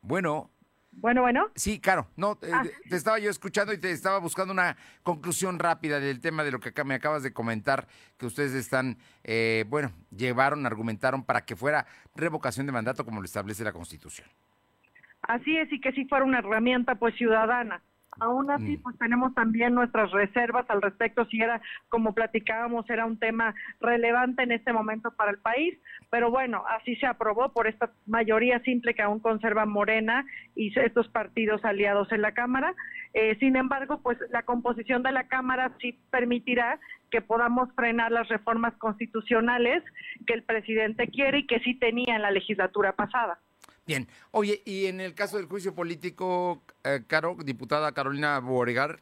Bueno. 0.00 0.50
Bueno, 0.96 1.22
bueno. 1.22 1.48
Sí, 1.54 1.80
claro. 1.80 2.06
No, 2.16 2.38
eh, 2.42 2.50
Ah. 2.52 2.64
te 2.88 2.96
estaba 2.96 3.18
yo 3.18 3.30
escuchando 3.30 3.72
y 3.72 3.78
te 3.78 3.90
estaba 3.90 4.18
buscando 4.18 4.52
una 4.52 4.76
conclusión 5.02 5.58
rápida 5.58 6.00
del 6.00 6.20
tema 6.20 6.44
de 6.44 6.50
lo 6.50 6.60
que 6.60 6.70
acá 6.70 6.84
me 6.84 6.94
acabas 6.94 7.22
de 7.22 7.32
comentar, 7.32 7.86
que 8.16 8.26
ustedes 8.26 8.52
están, 8.54 8.96
eh, 9.22 9.64
bueno, 9.68 9.92
llevaron, 10.16 10.64
argumentaron 10.66 11.22
para 11.24 11.44
que 11.44 11.56
fuera 11.56 11.86
revocación 12.14 12.66
de 12.66 12.72
mandato 12.72 13.04
como 13.04 13.20
lo 13.20 13.24
establece 13.26 13.64
la 13.64 13.72
Constitución. 13.72 14.28
Así 15.22 15.56
es, 15.56 15.72
y 15.72 15.80
que 15.80 15.92
sí 15.92 16.04
fuera 16.06 16.24
una 16.24 16.38
herramienta 16.38 16.94
pues 16.96 17.14
ciudadana. 17.16 17.82
Aún 18.20 18.50
así, 18.50 18.76
pues 18.76 18.96
tenemos 18.98 19.34
también 19.34 19.74
nuestras 19.74 20.10
reservas 20.12 20.64
al 20.68 20.82
respecto, 20.82 21.24
si 21.26 21.40
era, 21.40 21.60
como 21.88 22.14
platicábamos, 22.14 22.88
era 22.88 23.06
un 23.06 23.18
tema 23.18 23.54
relevante 23.80 24.42
en 24.42 24.52
este 24.52 24.72
momento 24.72 25.10
para 25.12 25.30
el 25.32 25.38
país, 25.38 25.78
pero 26.10 26.30
bueno, 26.30 26.64
así 26.68 26.96
se 26.96 27.06
aprobó 27.06 27.52
por 27.52 27.66
esta 27.66 27.90
mayoría 28.06 28.60
simple 28.60 28.94
que 28.94 29.02
aún 29.02 29.20
conserva 29.20 29.66
Morena 29.66 30.24
y 30.54 30.72
estos 30.78 31.08
partidos 31.08 31.64
aliados 31.64 32.10
en 32.12 32.22
la 32.22 32.32
Cámara. 32.32 32.74
Eh, 33.14 33.36
sin 33.38 33.56
embargo, 33.56 34.00
pues 34.02 34.18
la 34.30 34.42
composición 34.42 35.02
de 35.02 35.12
la 35.12 35.28
Cámara 35.28 35.72
sí 35.80 35.98
permitirá 36.10 36.78
que 37.10 37.20
podamos 37.20 37.72
frenar 37.74 38.10
las 38.10 38.28
reformas 38.28 38.74
constitucionales 38.74 39.82
que 40.26 40.34
el 40.34 40.42
presidente 40.42 41.08
quiere 41.08 41.38
y 41.38 41.46
que 41.46 41.60
sí 41.60 41.74
tenía 41.74 42.16
en 42.16 42.22
la 42.22 42.30
legislatura 42.30 42.92
pasada. 42.92 43.38
Bien, 43.86 44.08
oye, 44.30 44.62
y 44.64 44.86
en 44.86 45.00
el 45.00 45.14
caso 45.14 45.36
del 45.36 45.46
juicio 45.46 45.74
político, 45.74 46.62
eh, 46.84 47.02
Caro, 47.06 47.36
diputada 47.44 47.92
Carolina 47.92 48.38
Boregar, 48.40 48.98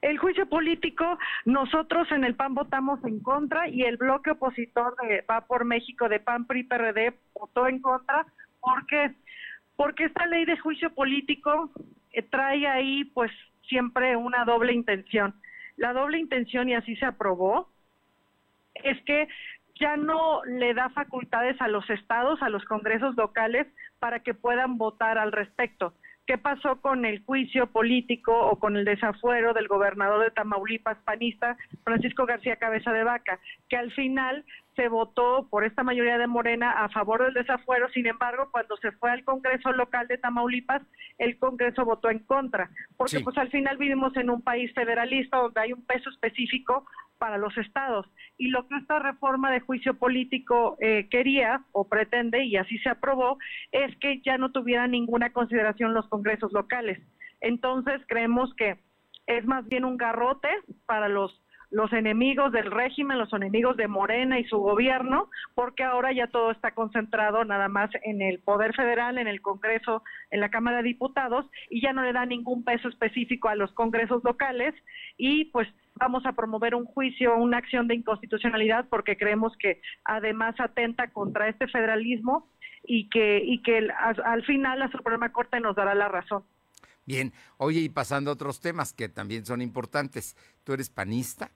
El 0.00 0.18
juicio 0.18 0.48
político, 0.48 1.18
nosotros 1.44 2.10
en 2.12 2.24
el 2.24 2.34
PAN 2.36 2.54
votamos 2.54 3.02
en 3.04 3.20
contra 3.20 3.68
y 3.68 3.82
el 3.82 3.96
bloque 3.96 4.30
opositor 4.30 4.94
de 5.02 5.24
Va 5.28 5.40
por 5.42 5.64
México 5.64 6.08
de 6.08 6.20
PAN 6.20 6.46
PRI 6.46 6.64
PRD 6.64 7.14
votó 7.34 7.66
en 7.66 7.80
contra. 7.80 8.26
Porque 8.60 9.14
porque 9.76 10.04
esta 10.04 10.26
ley 10.26 10.44
de 10.44 10.58
juicio 10.58 10.90
político 10.94 11.70
eh, 12.12 12.22
trae 12.22 12.66
ahí 12.66 13.04
pues 13.04 13.30
siempre 13.68 14.16
una 14.16 14.44
doble 14.44 14.72
intención. 14.72 15.34
La 15.76 15.92
doble 15.92 16.18
intención 16.18 16.68
y 16.68 16.74
así 16.74 16.96
se 16.96 17.04
aprobó 17.04 17.68
es 18.74 19.00
que 19.04 19.28
ya 19.78 19.96
no 19.96 20.44
le 20.44 20.74
da 20.74 20.88
facultades 20.90 21.60
a 21.60 21.68
los 21.68 21.88
estados, 21.90 22.42
a 22.42 22.48
los 22.48 22.64
congresos 22.64 23.16
locales, 23.16 23.66
para 23.98 24.20
que 24.20 24.34
puedan 24.34 24.78
votar 24.78 25.18
al 25.18 25.32
respecto. 25.32 25.92
¿Qué 26.26 26.38
pasó 26.38 26.80
con 26.80 27.04
el 27.04 27.22
juicio 27.24 27.68
político 27.68 28.36
o 28.36 28.58
con 28.58 28.76
el 28.76 28.84
desafuero 28.84 29.54
del 29.54 29.68
gobernador 29.68 30.24
de 30.24 30.32
Tamaulipas 30.32 30.98
panista, 31.04 31.56
Francisco 31.84 32.26
García 32.26 32.56
Cabeza 32.56 32.92
de 32.92 33.04
Vaca? 33.04 33.38
Que 33.68 33.76
al 33.76 33.92
final 33.92 34.44
se 34.76 34.88
votó 34.88 35.48
por 35.50 35.64
esta 35.64 35.82
mayoría 35.82 36.18
de 36.18 36.26
Morena 36.26 36.84
a 36.84 36.88
favor 36.90 37.24
del 37.24 37.34
desafuero, 37.34 37.88
sin 37.90 38.06
embargo, 38.06 38.48
cuando 38.52 38.76
se 38.76 38.92
fue 38.92 39.10
al 39.10 39.24
Congreso 39.24 39.72
local 39.72 40.06
de 40.06 40.18
Tamaulipas, 40.18 40.82
el 41.18 41.38
Congreso 41.38 41.84
votó 41.84 42.10
en 42.10 42.20
contra, 42.20 42.70
porque 42.96 43.18
Sí. 43.18 43.24
pues 43.24 43.36
al 43.38 43.48
final 43.50 43.78
vivimos 43.78 44.14
en 44.16 44.28
un 44.30 44.42
país 44.42 44.72
federalista 44.74 45.38
donde 45.38 45.60
hay 45.60 45.72
un 45.72 45.84
peso 45.84 46.10
específico 46.10 46.86
para 47.18 47.38
los 47.38 47.56
estados. 47.56 48.06
Y 48.36 48.48
lo 48.48 48.68
que 48.68 48.76
esta 48.76 48.98
reforma 48.98 49.50
de 49.50 49.60
juicio 49.60 49.94
político 49.94 50.76
eh, 50.80 51.08
quería 51.10 51.62
o 51.72 51.88
pretende, 51.88 52.44
y 52.44 52.56
así 52.56 52.78
se 52.78 52.90
aprobó, 52.90 53.38
es 53.72 53.96
que 53.96 54.20
ya 54.20 54.36
no 54.36 54.52
tuviera 54.52 54.86
ninguna 54.86 55.32
consideración 55.32 55.94
los 55.94 56.06
congresos 56.08 56.52
locales. 56.52 57.00
Entonces 57.40 58.02
creemos 58.06 58.54
que 58.54 58.76
es 59.26 59.44
más 59.46 59.66
bien 59.66 59.84
un 59.86 59.96
garrote 59.96 60.48
para 60.84 61.08
los 61.08 61.42
los 61.70 61.92
enemigos 61.92 62.52
del 62.52 62.70
régimen, 62.70 63.18
los 63.18 63.32
enemigos 63.32 63.76
de 63.76 63.88
Morena 63.88 64.38
y 64.38 64.44
su 64.44 64.58
gobierno, 64.58 65.30
porque 65.54 65.82
ahora 65.82 66.12
ya 66.12 66.28
todo 66.28 66.50
está 66.50 66.72
concentrado 66.72 67.44
nada 67.44 67.68
más 67.68 67.90
en 68.02 68.22
el 68.22 68.38
Poder 68.40 68.74
Federal, 68.74 69.18
en 69.18 69.26
el 69.26 69.40
Congreso, 69.40 70.02
en 70.30 70.40
la 70.40 70.50
Cámara 70.50 70.78
de 70.78 70.84
Diputados, 70.84 71.46
y 71.68 71.80
ya 71.80 71.92
no 71.92 72.02
le 72.02 72.12
da 72.12 72.24
ningún 72.24 72.64
peso 72.64 72.88
específico 72.88 73.48
a 73.48 73.56
los 73.56 73.72
congresos 73.72 74.22
locales, 74.24 74.74
y 75.16 75.46
pues 75.46 75.68
vamos 75.96 76.24
a 76.26 76.32
promover 76.32 76.74
un 76.74 76.84
juicio, 76.84 77.36
una 77.36 77.58
acción 77.58 77.88
de 77.88 77.94
inconstitucionalidad, 77.94 78.86
porque 78.88 79.16
creemos 79.16 79.56
que 79.58 79.80
además 80.04 80.54
atenta 80.58 81.08
contra 81.08 81.48
este 81.48 81.66
federalismo 81.68 82.48
y 82.84 83.08
que, 83.08 83.42
y 83.44 83.62
que 83.62 83.88
al, 83.98 84.22
al 84.24 84.44
final 84.44 84.78
la 84.78 84.90
Suprema 84.90 85.32
Corte 85.32 85.58
nos 85.60 85.74
dará 85.74 85.94
la 85.94 86.08
razón. 86.08 86.44
bien, 87.06 87.32
oye, 87.56 87.80
y 87.80 87.88
pasando 87.88 88.30
a 88.30 88.34
otros 88.34 88.60
temas 88.60 88.92
que 88.92 89.08
también 89.08 89.46
son 89.46 89.62
importantes, 89.62 90.36
tú 90.64 90.72
eres 90.72 90.90
panista, 90.90 91.50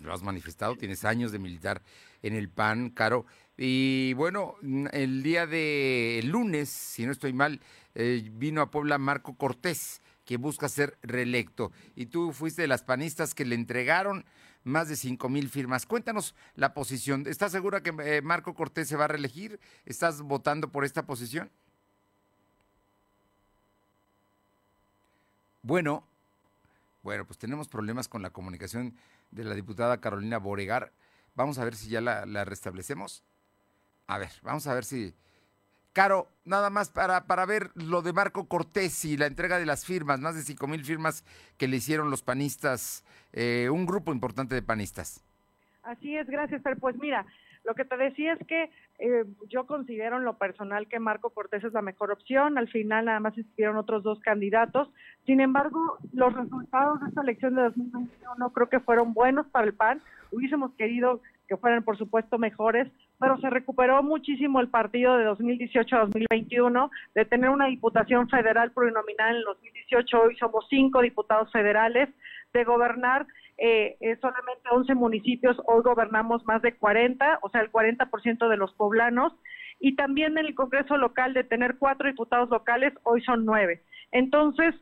lo 0.00 0.12
has 0.12 0.22
manifestado, 0.22 0.76
tienes 0.76 1.04
años 1.04 1.32
de 1.32 1.38
militar 1.38 1.82
en 2.22 2.34
el 2.34 2.48
PAN, 2.48 2.90
Caro, 2.90 3.26
y 3.56 4.12
bueno, 4.14 4.54
mm, 4.62 4.86
el 4.92 5.22
día 5.22 5.46
de 5.46 6.20
lunes, 6.24 6.68
si 6.68 7.06
no 7.06 7.12
estoy 7.12 7.32
mal, 7.32 7.60
eh, 7.94 8.28
vino 8.32 8.60
a 8.60 8.70
Puebla 8.70 8.98
Marco 8.98 9.36
Cortés, 9.36 10.02
que 10.24 10.36
busca 10.36 10.68
ser 10.68 10.98
reelecto, 11.02 11.72
y 11.94 12.06
tú 12.06 12.32
fuiste 12.32 12.62
de 12.62 12.68
las 12.68 12.82
panistas 12.82 13.34
que 13.34 13.44
le 13.44 13.54
entregaron 13.54 14.24
más 14.64 14.88
de 14.88 14.96
cinco 14.96 15.28
mil 15.28 15.48
firmas. 15.48 15.86
Cuéntanos 15.86 16.34
la 16.56 16.74
posición. 16.74 17.24
¿Estás 17.26 17.52
segura 17.52 17.82
que 17.82 17.94
eh, 18.04 18.20
Marco 18.20 18.52
Cortés 18.54 18.88
se 18.88 18.96
va 18.96 19.04
a 19.04 19.08
reelegir? 19.08 19.60
¿Estás 19.84 20.22
votando 20.22 20.72
por 20.72 20.84
esta 20.84 21.06
posición? 21.06 21.50
Bueno, 25.62 26.04
bueno, 27.04 27.24
pues 27.24 27.38
tenemos 27.38 27.68
problemas 27.68 28.08
con 28.08 28.22
la 28.22 28.30
comunicación 28.30 28.94
de 29.30 29.44
la 29.44 29.54
diputada 29.54 30.00
Carolina 30.00 30.38
Boregar. 30.38 30.92
Vamos 31.34 31.58
a 31.58 31.64
ver 31.64 31.74
si 31.74 31.88
ya 31.88 32.00
la, 32.00 32.44
restablecemos. 32.44 33.24
A 34.06 34.18
ver, 34.18 34.30
vamos 34.42 34.66
a 34.66 34.74
ver 34.74 34.84
si... 34.84 35.14
Caro, 35.92 36.28
nada 36.44 36.68
más 36.68 36.90
para, 36.90 37.26
para 37.26 37.46
ver 37.46 37.70
lo 37.74 38.02
de 38.02 38.12
Marco 38.12 38.48
Cortés 38.48 39.04
y 39.06 39.16
la 39.16 39.26
entrega 39.26 39.58
de 39.58 39.64
las 39.64 39.86
firmas, 39.86 40.20
más 40.20 40.34
de 40.34 40.42
cinco 40.42 40.66
mil 40.66 40.84
firmas 40.84 41.24
que 41.56 41.68
le 41.68 41.78
hicieron 41.78 42.10
los 42.10 42.22
panistas, 42.22 43.02
eh, 43.32 43.70
un 43.70 43.86
grupo 43.86 44.12
importante 44.12 44.54
de 44.54 44.60
panistas. 44.60 45.24
Así 45.82 46.14
es, 46.14 46.26
gracias, 46.26 46.60
pero 46.62 46.76
pues 46.76 46.96
mira, 46.96 47.24
lo 47.66 47.74
que 47.74 47.84
te 47.84 47.96
decía 47.96 48.34
es 48.34 48.46
que 48.46 48.70
eh, 48.98 49.24
yo 49.48 49.66
considero 49.66 50.16
en 50.16 50.24
lo 50.24 50.38
personal 50.38 50.86
que 50.86 51.00
Marco 51.00 51.30
Cortés 51.30 51.64
es 51.64 51.72
la 51.72 51.82
mejor 51.82 52.12
opción, 52.12 52.56
al 52.56 52.68
final 52.68 53.06
nada 53.06 53.20
más 53.20 53.36
estuvieron 53.36 53.76
otros 53.76 54.02
dos 54.02 54.20
candidatos, 54.20 54.88
sin 55.26 55.40
embargo, 55.40 55.98
los 56.12 56.32
resultados 56.32 57.00
de 57.00 57.08
esta 57.08 57.22
elección 57.22 57.56
de 57.56 57.62
2021 57.62 58.52
creo 58.52 58.68
que 58.68 58.80
fueron 58.80 59.12
buenos 59.12 59.46
para 59.48 59.66
el 59.66 59.74
PAN, 59.74 60.00
hubiésemos 60.30 60.72
querido 60.74 61.20
que 61.48 61.56
fueran 61.56 61.82
por 61.82 61.98
supuesto 61.98 62.38
mejores, 62.38 62.88
pero 63.18 63.38
se 63.38 63.50
recuperó 63.50 64.02
muchísimo 64.02 64.60
el 64.60 64.68
partido 64.68 65.16
de 65.16 65.24
2018 65.24 65.96
a 65.96 66.00
2021, 66.00 66.90
de 67.14 67.24
tener 67.24 67.50
una 67.50 67.66
diputación 67.66 68.28
federal 68.28 68.70
plurinominal 68.72 69.30
en 69.30 69.36
el 69.36 69.44
2018, 69.44 70.22
hoy 70.22 70.36
somos 70.36 70.66
cinco 70.68 71.00
diputados 71.02 71.50
federales, 71.52 72.08
de 72.52 72.64
gobernar 72.64 73.26
eh, 73.58 73.96
eh, 74.00 74.16
solamente 74.20 74.68
11 74.70 74.94
municipios, 74.94 75.56
hoy 75.66 75.82
gobernamos 75.82 76.44
más 76.44 76.60
de 76.62 76.74
40, 76.74 77.38
o 77.42 77.48
sea, 77.48 77.62
el 77.62 77.72
40% 77.72 78.48
de 78.48 78.56
los 78.56 78.72
poblanos, 78.74 79.32
y 79.80 79.96
también 79.96 80.38
en 80.38 80.46
el 80.46 80.54
Congreso 80.54 80.96
local 80.96 81.34
de 81.34 81.44
tener 81.44 81.76
cuatro 81.78 82.08
diputados 82.08 82.50
locales, 82.50 82.92
hoy 83.02 83.22
son 83.22 83.44
nueve. 83.44 83.82
Entonces, 84.12 84.74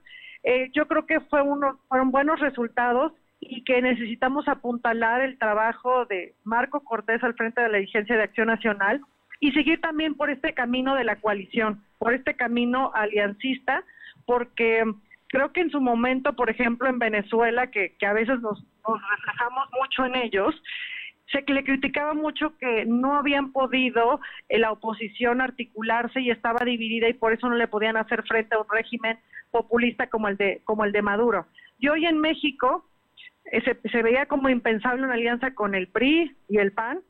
eh, 0.43 0.71
yo 0.73 0.87
creo 0.87 1.07
que 1.07 1.21
fue 1.21 1.43
uno, 1.43 1.81
fueron 1.89 2.11
buenos 2.11 2.41
resultados 2.41 3.13
y 3.41 3.65
que 3.65 3.81
necesitamos 3.83 4.47
apuntalar 4.49 5.21
el 5.21 5.39
trabajo 5.39 6.05
de 6.07 6.35
Marco 6.45 6.81
Cortés 6.81 7.23
al 7.23 7.35
frente 7.35 7.61
de 7.61 7.69
la 7.69 7.79
dirigencia 7.79 8.17
de 8.17 8.23
Acción 8.23 8.49
Nacional 8.49 9.01
y 9.41 9.53
seguir 9.53 9.81
también 9.81 10.15
por 10.15 10.31
este 10.31 10.55
camino 10.55 10.95
de 10.95 11.05
la 11.05 11.17
coalición, 11.17 11.83
por 11.99 12.15
este 12.15 12.35
camino 12.35 12.93
aliancista, 12.95 13.85
porque 14.27 14.85
creo 15.35 15.53
que 15.53 15.63
en 15.63 15.71
su 15.71 15.81
momento, 15.81 16.35
por 16.35 16.49
ejemplo, 16.49 16.89
en 16.89 17.01
Venezuela, 17.01 17.67
que, 17.67 17.93
a 18.07 18.13
veces 18.13 18.41
nos, 18.41 18.63
nos 18.87 19.11
reflejamos 19.11 19.69
mucho 19.73 20.05
en 20.07 20.15
ellos, 20.15 20.55
se 21.33 21.43
le 21.53 21.65
criticaba 21.65 22.15
mucho 22.15 22.57
que 22.59 22.85
no 22.87 23.17
habían 23.19 23.51
podido 23.51 24.21
eh, 24.49 24.61
la 24.61 24.71
oposición 24.71 25.41
articularse 25.41 26.21
y 26.21 26.31
estaba 26.31 26.65
dividida 26.65 27.09
y 27.09 27.15
por 27.15 27.33
eso 27.33 27.49
no 27.49 27.57
le 27.57 27.67
podían 27.67 27.97
hacer 27.97 28.23
frente 28.23 28.55
a 28.55 28.61
un 28.61 28.67
régimen 28.71 29.19
populista 29.51 30.07
como 30.09 30.29
el 30.29 30.37
de 30.37 30.61
como 30.65 30.85
el 30.85 30.93
de 30.93 31.03
Maduro. 31.03 31.47
Y 31.81 31.89
hoy 31.89 32.07
en 32.07 32.21
México 32.21 32.85
eh, 33.51 33.61
se 33.91 34.03
veía 34.03 34.27
como 34.27 34.49
impensable 34.49 35.03
una 35.03 35.15
alianza 35.15 35.53
con 35.53 35.75
el 35.75 35.89
PRI 35.89 36.37
y 36.49 36.59
el 36.59 36.71
PAN 36.71 37.01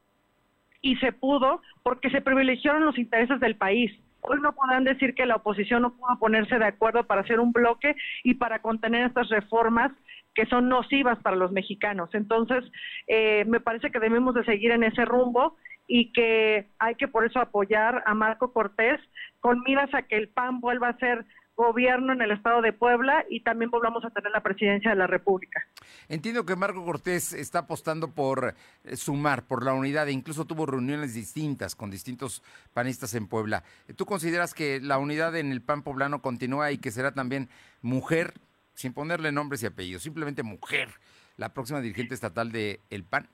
y 0.80 0.96
se 0.96 1.12
pudo 1.12 1.60
porque 1.82 2.08
se 2.08 2.22
privilegiaron 2.22 2.86
los 2.86 2.96
intereses 2.96 3.38
del 3.40 3.56
país. 3.56 3.92
Hoy 4.26 4.40
no 4.40 4.54
podrán 4.54 4.84
decir 4.84 5.14
que 5.14 5.26
la 5.26 5.36
oposición 5.36 5.82
no 5.82 5.94
pudo 5.94 6.18
ponerse 6.18 6.58
de 6.58 6.64
acuerdo 6.64 7.04
para 7.04 7.20
hacer 7.20 7.40
un 7.40 7.52
bloque 7.52 7.94
y 8.22 8.34
para 8.34 8.60
contener 8.60 9.06
estas 9.06 9.28
reformas 9.28 9.92
que 10.34 10.46
son 10.46 10.68
nocivas 10.68 11.18
para 11.20 11.36
los 11.36 11.52
mexicanos. 11.52 12.08
Entonces, 12.14 12.64
eh, 13.06 13.44
me 13.46 13.60
parece 13.60 13.90
que 13.90 14.00
debemos 14.00 14.34
de 14.34 14.44
seguir 14.44 14.70
en 14.70 14.82
ese 14.82 15.04
rumbo 15.04 15.56
y 15.86 16.10
que 16.12 16.66
hay 16.78 16.94
que 16.94 17.06
por 17.06 17.26
eso 17.26 17.38
apoyar 17.38 18.02
a 18.06 18.14
Marco 18.14 18.52
Cortés 18.52 18.98
con 19.40 19.60
miras 19.60 19.92
a 19.92 20.02
que 20.02 20.16
el 20.16 20.28
PAN 20.28 20.60
vuelva 20.60 20.88
a 20.88 20.98
ser 20.98 21.26
gobierno 21.56 22.12
en 22.12 22.22
el 22.22 22.32
estado 22.32 22.62
de 22.62 22.72
Puebla 22.72 23.24
y 23.28 23.40
también 23.40 23.70
volvamos 23.70 24.04
a 24.04 24.10
tener 24.10 24.30
la 24.32 24.42
presidencia 24.42 24.90
de 24.90 24.96
la 24.96 25.06
República. 25.06 25.66
Entiendo 26.08 26.44
que 26.44 26.56
Marco 26.56 26.84
Cortés 26.84 27.32
está 27.32 27.60
apostando 27.60 28.08
por 28.08 28.54
eh, 28.84 28.96
sumar, 28.96 29.46
por 29.46 29.64
la 29.64 29.72
unidad, 29.72 30.08
e 30.08 30.12
incluso 30.12 30.44
tuvo 30.44 30.66
reuniones 30.66 31.14
distintas 31.14 31.74
con 31.74 31.90
distintos 31.90 32.42
panistas 32.72 33.14
en 33.14 33.28
Puebla. 33.28 33.62
¿Tú 33.96 34.06
consideras 34.06 34.54
que 34.54 34.80
la 34.80 34.98
unidad 34.98 35.36
en 35.36 35.52
el 35.52 35.62
PAN 35.62 35.82
poblano 35.82 36.20
continúa 36.22 36.72
y 36.72 36.78
que 36.78 36.90
será 36.90 37.12
también 37.12 37.48
mujer, 37.82 38.34
sin 38.74 38.92
ponerle 38.92 39.30
nombres 39.32 39.62
y 39.62 39.66
apellidos, 39.66 40.02
simplemente 40.02 40.42
mujer, 40.42 40.88
la 41.36 41.54
próxima 41.54 41.80
dirigente 41.80 42.14
estatal 42.14 42.50
del 42.50 42.80
el 42.90 43.04
PAN? 43.04 43.28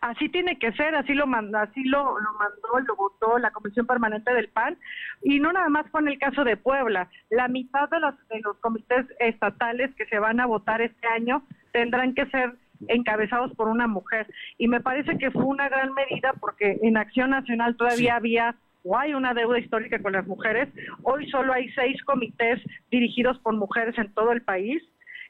Así 0.00 0.28
tiene 0.28 0.58
que 0.58 0.72
ser, 0.72 0.94
así 0.94 1.14
lo 1.14 1.26
mandó, 1.26 1.58
así 1.58 1.84
lo, 1.84 2.18
lo 2.18 2.32
mandó, 2.32 2.86
lo 2.86 2.96
votó 2.96 3.38
la 3.38 3.50
Comisión 3.50 3.86
Permanente 3.86 4.32
del 4.32 4.48
PAN, 4.48 4.78
y 5.22 5.40
no 5.40 5.52
nada 5.52 5.68
más 5.68 5.90
con 5.90 6.08
el 6.08 6.18
caso 6.18 6.44
de 6.44 6.56
Puebla, 6.56 7.08
la 7.30 7.48
mitad 7.48 7.88
de 7.88 8.00
los, 8.00 8.14
de 8.28 8.40
los 8.40 8.56
comités 8.58 9.06
estatales 9.20 9.94
que 9.96 10.06
se 10.06 10.18
van 10.18 10.40
a 10.40 10.46
votar 10.46 10.80
este 10.80 11.06
año 11.08 11.42
tendrán 11.72 12.14
que 12.14 12.26
ser 12.26 12.54
encabezados 12.88 13.54
por 13.54 13.68
una 13.68 13.86
mujer. 13.86 14.26
Y 14.58 14.68
me 14.68 14.80
parece 14.80 15.18
que 15.18 15.30
fue 15.30 15.44
una 15.44 15.68
gran 15.68 15.92
medida 15.94 16.32
porque 16.40 16.78
en 16.82 16.96
Acción 16.96 17.30
Nacional 17.30 17.76
todavía 17.76 18.16
había 18.16 18.54
o 18.84 18.96
hay 18.96 19.14
una 19.14 19.34
deuda 19.34 19.58
histórica 19.58 20.00
con 20.00 20.12
las 20.12 20.26
mujeres. 20.26 20.68
Hoy 21.02 21.28
solo 21.30 21.52
hay 21.52 21.68
seis 21.72 22.02
comités 22.04 22.60
dirigidos 22.90 23.38
por 23.40 23.54
mujeres 23.54 23.98
en 23.98 24.12
todo 24.14 24.32
el 24.32 24.42
país 24.42 24.82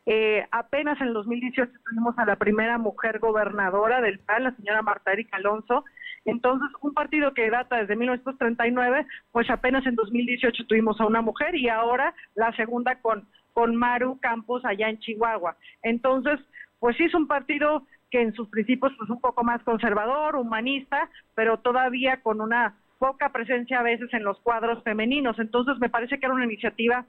eh, 0.08 0.46
apenas 0.52 1.00
en 1.00 1.08
el 1.08 1.14
2018 1.14 1.70
tuvimos 1.84 2.16
a 2.16 2.24
la 2.24 2.36
primera 2.36 2.78
mujer 2.78 3.18
gobernadora 3.18 4.00
del 4.00 4.20
PAN, 4.20 4.44
la 4.44 4.54
señora 4.54 4.80
Marta 4.82 5.12
Erika 5.12 5.36
Alonso. 5.36 5.84
Entonces, 6.24 6.68
un 6.80 6.94
partido 6.94 7.34
que 7.34 7.50
data 7.50 7.76
desde 7.76 7.96
1939, 7.96 9.06
pues 9.32 9.50
apenas 9.50 9.84
en 9.84 9.96
2018 9.96 10.66
tuvimos 10.68 11.00
a 11.00 11.06
una 11.06 11.22
mujer 11.22 11.56
y 11.56 11.68
ahora 11.68 12.14
la 12.36 12.54
segunda 12.54 13.00
con, 13.00 13.26
con 13.52 13.74
Maru 13.74 14.18
Campos 14.20 14.64
allá 14.64 14.88
en 14.88 15.00
Chihuahua. 15.00 15.56
Entonces, 15.82 16.38
pues 16.78 16.96
sí 16.96 17.04
es 17.04 17.14
un 17.14 17.26
partido 17.26 17.82
que 18.10 18.22
en 18.22 18.32
sus 18.34 18.48
principios 18.48 18.92
pues 18.96 19.10
un 19.10 19.20
poco 19.20 19.42
más 19.42 19.60
conservador, 19.64 20.36
humanista, 20.36 21.10
pero 21.34 21.58
todavía 21.58 22.22
con 22.22 22.40
una 22.40 22.76
poca 22.98 23.30
presencia 23.30 23.80
a 23.80 23.82
veces 23.82 24.12
en 24.14 24.22
los 24.22 24.38
cuadros 24.38 24.84
femeninos. 24.84 25.36
Entonces, 25.40 25.78
me 25.80 25.88
parece 25.88 26.20
que 26.20 26.26
era 26.26 26.34
una 26.34 26.44
iniciativa 26.44 27.04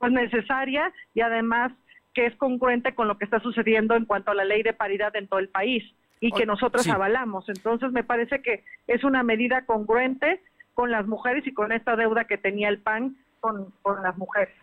pues 0.00 0.12
necesaria 0.12 0.92
y 1.14 1.20
además 1.20 1.72
que 2.14 2.26
es 2.26 2.36
congruente 2.36 2.94
con 2.94 3.08
lo 3.08 3.18
que 3.18 3.24
está 3.24 3.40
sucediendo 3.40 3.94
en 3.94 4.04
cuanto 4.04 4.30
a 4.30 4.34
la 4.34 4.44
ley 4.44 4.62
de 4.62 4.72
paridad 4.72 5.14
en 5.16 5.28
todo 5.28 5.40
el 5.40 5.48
país 5.48 5.84
y 6.20 6.32
que 6.32 6.46
nosotros 6.46 6.86
avalamos. 6.88 7.48
Entonces, 7.48 7.92
me 7.92 8.04
parece 8.04 8.42
que 8.42 8.64
es 8.86 9.04
una 9.04 9.22
medida 9.22 9.64
congruente 9.64 10.42
con 10.74 10.90
las 10.90 11.06
mujeres 11.06 11.46
y 11.46 11.54
con 11.54 11.72
esta 11.72 11.96
deuda 11.96 12.24
que 12.24 12.36
tenía 12.36 12.68
el 12.68 12.78
PAN 12.78 13.16
con, 13.40 13.72
con 13.82 14.02
las 14.02 14.16
mujeres. 14.18 14.54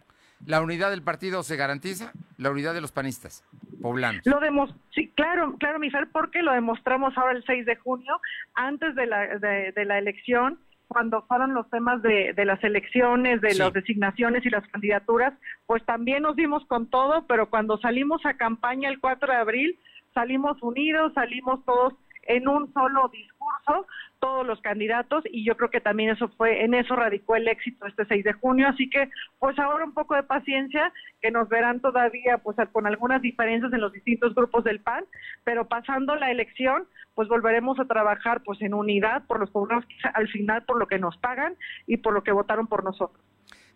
¿La 0.45 0.61
unidad 0.61 0.91
del 0.91 1.01
partido 1.01 1.41
se 1.41 1.55
garantiza? 1.55 2.11
La 2.37 2.51
unidad 2.51 2.75
de 2.75 2.81
los 2.81 2.91
panistas 2.91 3.43
poblanos. 3.81 4.21
Lo 4.25 4.39
demos, 4.39 4.73
sí, 4.93 5.11
claro, 5.15 5.55
claro, 5.59 5.79
Mifer, 5.79 6.09
porque 6.11 6.43
lo 6.43 6.53
demostramos 6.53 7.17
ahora 7.17 7.33
el 7.33 7.43
6 7.43 7.65
de 7.65 7.75
junio, 7.77 8.19
antes 8.53 8.93
de 8.95 9.07
la, 9.07 9.39
de 9.39 9.85
la 9.85 9.97
elección, 9.97 10.59
cuando 10.87 11.21
fueron 11.23 11.53
los 11.53 11.69
temas 11.69 12.01
de, 12.01 12.33
de 12.33 12.45
las 12.45 12.63
elecciones, 12.63 13.41
de 13.41 13.55
las 13.55 13.73
designaciones 13.73 14.45
y 14.45 14.49
las 14.49 14.67
candidaturas, 14.67 15.33
pues 15.65 15.83
también 15.85 16.23
nos 16.23 16.35
dimos 16.35 16.65
con 16.65 16.89
todo, 16.89 17.25
pero 17.27 17.49
cuando 17.49 17.77
salimos 17.77 18.25
a 18.25 18.35
campaña 18.35 18.89
el 18.89 18.99
4 18.99 19.31
de 19.31 19.37
abril, 19.37 19.79
salimos 20.13 20.61
unidos, 20.63 21.13
salimos 21.13 21.63
todos 21.65 21.93
en 22.23 22.47
un 22.47 22.71
solo 22.73 23.09
discurso 23.09 23.87
todos 24.19 24.45
los 24.45 24.59
candidatos 24.61 25.23
y 25.31 25.45
yo 25.45 25.55
creo 25.57 25.69
que 25.69 25.81
también 25.81 26.09
eso 26.09 26.29
fue 26.29 26.63
en 26.63 26.73
eso 26.73 26.95
radicó 26.95 27.35
el 27.35 27.47
éxito 27.47 27.85
este 27.85 28.05
6 28.05 28.23
de 28.23 28.33
junio, 28.33 28.67
así 28.67 28.89
que 28.89 29.09
pues 29.39 29.57
ahora 29.59 29.85
un 29.85 29.93
poco 29.93 30.15
de 30.15 30.23
paciencia 30.23 30.91
que 31.21 31.31
nos 31.31 31.49
verán 31.49 31.79
todavía 31.79 32.37
pues 32.39 32.57
con 32.71 32.87
algunas 32.87 33.21
diferencias 33.21 33.71
en 33.73 33.81
los 33.81 33.93
distintos 33.93 34.33
grupos 34.33 34.63
del 34.63 34.79
PAN, 34.79 35.05
pero 35.43 35.67
pasando 35.67 36.15
la 36.15 36.31
elección 36.31 36.87
pues 37.15 37.27
volveremos 37.27 37.79
a 37.79 37.85
trabajar 37.85 38.41
pues 38.43 38.61
en 38.61 38.73
unidad 38.73 39.23
por 39.27 39.39
los 39.39 39.49
poblanos 39.49 39.85
al 40.13 40.27
final 40.27 40.63
por 40.63 40.77
lo 40.77 40.87
que 40.87 40.99
nos 40.99 41.17
pagan 41.17 41.55
y 41.85 41.97
por 41.97 42.13
lo 42.13 42.23
que 42.23 42.31
votaron 42.31 42.67
por 42.67 42.83
nosotros. 42.83 43.23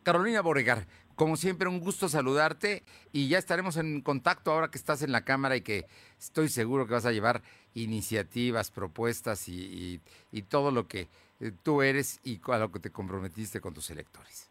Carolina 0.04 0.42
Boregar, 0.42 0.80
como 1.16 1.36
siempre, 1.36 1.70
un 1.70 1.80
gusto 1.80 2.10
saludarte 2.10 2.84
y 3.12 3.28
ya 3.28 3.38
estaremos 3.38 3.78
en 3.78 4.02
contacto 4.02 4.52
ahora 4.52 4.70
que 4.70 4.78
estás 4.78 5.02
en 5.02 5.12
la 5.12 5.22
Cámara 5.22 5.56
y 5.56 5.62
que 5.62 5.86
estoy 6.20 6.50
seguro 6.50 6.88
que 6.88 6.94
vas 6.94 7.06
a 7.06 7.12
llevar 7.12 7.42
iniciativas, 7.74 8.72
propuestas 8.72 9.48
y, 9.48 10.02
todo 10.50 10.72
lo 10.72 10.88
que 10.88 11.08
eh, 11.40 11.52
tú 11.64 11.82
eres 11.82 12.20
y 12.24 12.42
a 12.52 12.58
lo 12.58 12.72
que 12.72 12.80
te 12.80 12.90
comprometiste 12.90 13.62
con 13.62 13.74
tus 13.74 13.90
electores. 13.90 14.48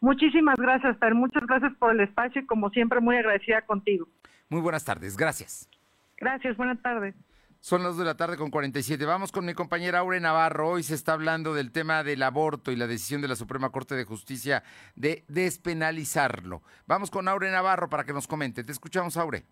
Muchísimas 0.00 0.56
gracias, 0.56 0.96
Per. 0.98 1.14
Muchas 1.14 1.46
gracias 1.46 1.72
por 1.78 1.92
el 1.92 2.00
espacio 2.00 2.42
y 2.42 2.46
como 2.46 2.70
siempre 2.70 3.00
muy 3.00 3.16
agradecida 3.16 3.62
contigo. 3.62 4.06
Muy 4.48 4.60
buenas 4.60 4.84
tardes, 4.84 5.16
gracias. 5.16 5.68
Gracias, 6.18 6.56
buenas 6.56 6.80
tardes. 6.82 7.14
Son 7.64 7.82
las 7.82 7.92
2 7.92 8.00
de 8.00 8.04
la 8.04 8.14
tarde 8.18 8.36
con 8.36 8.50
47. 8.50 9.06
Vamos 9.06 9.32
con 9.32 9.46
mi 9.46 9.54
compañera 9.54 10.00
Aure 10.00 10.20
Navarro. 10.20 10.68
Hoy 10.68 10.82
se 10.82 10.94
está 10.94 11.14
hablando 11.14 11.54
del 11.54 11.72
tema 11.72 12.04
del 12.04 12.22
aborto 12.22 12.70
y 12.70 12.76
la 12.76 12.86
decisión 12.86 13.22
de 13.22 13.28
la 13.28 13.36
Suprema 13.36 13.70
Corte 13.70 13.94
de 13.94 14.04
Justicia 14.04 14.62
de 14.96 15.24
despenalizarlo. 15.28 16.62
Vamos 16.86 17.10
con 17.10 17.26
Aure 17.26 17.50
Navarro 17.50 17.88
para 17.88 18.04
que 18.04 18.12
nos 18.12 18.26
comente. 18.26 18.64
Te 18.64 18.72
escuchamos, 18.72 19.16
Aure. 19.16 19.46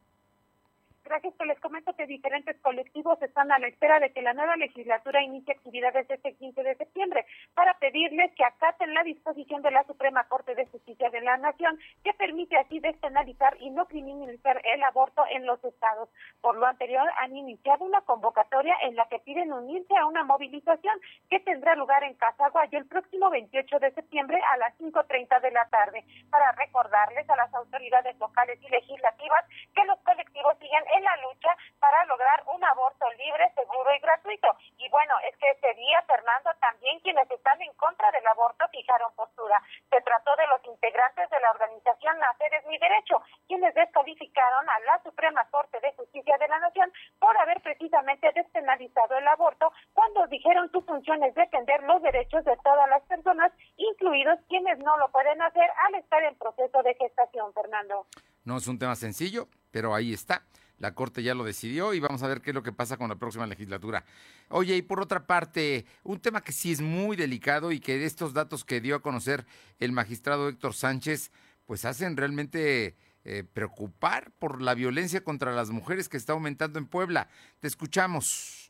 Gracias, 1.05 1.35
que 1.35 1.47
les 1.47 1.59
comento 1.59 1.95
que 1.97 2.07
diferentes 2.07 2.57
colectivos 2.61 3.21
están 3.21 3.51
a 3.51 3.59
la 3.59 3.67
espera 3.67 3.99
de 3.99 4.13
que 4.13 4.23
la 4.23 4.35
nueva 4.35 4.57
legislatura 4.57 5.23
inicie 5.23 5.55
actividades 5.55 6.09
este 6.09 6.35
15 6.35 6.63
de 6.63 6.77
septiembre 6.77 7.27
para 7.55 7.77
pedirles 7.79 8.33
que 8.35 8.45
acaten 8.45 8.95
la 8.95 9.03
disposición 9.03 9.63
de 9.63 9.73
la 9.73 9.85
Suprema 9.85 10.25
Corte 10.29 10.55
de 10.55 10.67
Justicia 10.67 11.11
de 11.11 11.21
la 11.21 11.37
Nación 11.39 11.79
que 12.05 12.15
permite 12.15 12.57
así 12.57 12.79
despenalizar 12.79 13.57
y 13.61 13.71
no 13.71 13.87
criminalizar 13.87 14.61
el 14.65 14.83
aborto 14.85 15.25
en 15.31 15.45
los 15.45 15.63
estados. 15.65 16.09
Por 16.41 16.57
lo 16.57 16.67
anterior, 16.67 17.09
han 17.19 17.37
iniciado 17.37 17.85
una 17.85 18.01
convocatoria 18.03 18.77
en 18.83 18.95
la 18.95 19.07
que 19.09 19.19
piden 19.19 19.53
unirse 19.53 19.97
a 19.97 20.07
una 20.07 20.23
movilización 20.23 21.01
que 21.29 21.41
tendrá 21.41 21.75
lugar 21.75 22.05
en 22.05 22.15
Casaguayo 22.15 22.79
el 22.79 22.87
próximo 22.87 23.29
28 23.29 23.79
de 23.81 23.91
septiembre 23.91 24.41
a 24.53 24.57
las 24.59 24.79
5.30 24.79 25.41
de 25.41 25.51
la 25.51 25.69
tarde 25.69 26.05
para 26.31 26.53
recordarles 26.53 27.29
a 27.29 27.37
las 27.37 27.53
autoridades 27.55 28.17
locales 28.19 28.59
y 28.63 28.69
legislativas 28.69 29.45
que 29.75 29.85
los 29.85 29.99
colectivos 30.01 30.57
siguen 30.59 30.85
en 30.93 31.05
la 31.05 31.17
lucha 31.19 31.57
para 31.81 32.05
lograr 32.05 32.45
un 32.55 32.63
aborto 32.65 33.07
libre, 33.19 33.53
seguro 33.55 33.95
y 33.95 33.99
gratuito. 33.99 34.49
Y 34.79 34.89
bueno, 34.89 35.15
es 35.29 35.37
que 35.39 35.51
ese 35.51 35.75
día, 35.75 36.03
Fernando, 36.07 36.51
también 36.61 37.01
quienes 37.01 37.31
están 37.31 37.61
en 37.63 37.73
contra 37.75 38.11
del 38.13 38.27
aborto 38.27 38.67
fijaron 38.71 39.13
postura. 39.15 39.61
Se 39.91 40.01
trató 40.03 40.37
de 40.37 40.47
los 40.47 40.65
integrantes 40.67 41.29
de 41.31 41.41
la 41.41 41.51
organización 41.51 42.19
Nacer 42.19 42.55
es 42.55 42.67
mi 42.67 42.79
derecho, 42.79 43.23
quienes 43.49 43.75
descalificaron 43.75 44.69
a 44.69 44.81
la 44.81 45.03
Suprema 45.03 45.45
Corte 45.51 45.81
de 45.81 45.93
Justicia 45.95 46.37
de 46.39 46.49
la 46.49 46.59
Nación 46.59 46.93
por 47.19 47.37
haber 47.39 47.61
precisamente 47.63 48.31
despenalizado 48.35 49.17
el 49.17 49.29
aborto 49.29 49.73
cuando 49.93 50.27
dijeron 50.27 50.71
su 50.71 50.83
función 50.83 51.23
es 51.25 51.35
defender 51.35 51.83
los 51.85 52.03
derechos 52.03 52.45
de 52.45 52.57
todas 52.63 52.89
las 52.89 53.03
personas, 53.05 53.53
incluidos 53.77 54.39
quienes 54.49 54.79
no 54.79 54.97
lo 54.99 55.11
pueden 55.11 55.41
hacer 55.43 55.71
al 55.87 55.95
estar 55.97 56.23
en 56.25 56.37
proceso 56.37 56.83
de 56.83 56.95
gestación, 56.95 57.53
Fernando. 57.53 58.07
No 58.45 58.57
es 58.57 58.67
un 58.67 58.79
tema 58.79 58.95
sencillo, 58.95 59.47
pero 59.71 59.95
ahí 59.95 60.13
está. 60.13 60.43
La 60.83 60.97
Corte 60.97 61.23
ya 61.23 61.37
lo 61.37 61.45
decidió 61.45 61.95
y 61.95 62.01
vamos 62.01 62.25
a 62.25 62.27
ver 62.27 62.41
qué 62.41 62.51
es 62.51 62.55
lo 62.55 62.65
que 62.65 62.73
pasa 62.73 62.97
con 62.97 63.09
la 63.09 63.15
próxima 63.15 63.47
legislatura. 63.47 64.05
Oye, 64.49 64.75
y 64.75 64.83
por 64.83 65.01
otra 65.01 65.29
parte, 65.29 65.87
un 66.03 66.19
tema 66.19 66.41
que 66.41 66.51
sí 66.51 66.73
es 66.73 66.81
muy 66.81 67.15
delicado 67.15 67.71
y 67.71 67.79
que 67.79 68.05
estos 68.05 68.35
datos 68.35 68.65
que 68.65 68.81
dio 68.81 68.97
a 68.97 69.01
conocer 69.01 69.47
el 69.79 69.93
magistrado 69.93 70.49
Héctor 70.49 70.75
Sánchez, 70.75 71.31
pues 71.67 71.85
hacen 71.85 72.17
realmente 72.17 72.97
eh, 73.25 73.45
preocupar 73.45 74.33
por 74.41 74.61
la 74.61 74.75
violencia 74.75 75.23
contra 75.23 75.53
las 75.53 75.71
mujeres 75.71 76.09
que 76.09 76.17
está 76.17 76.33
aumentando 76.33 76.81
en 76.81 76.87
Puebla. 76.87 77.29
Te 77.61 77.69
escuchamos. 77.69 78.62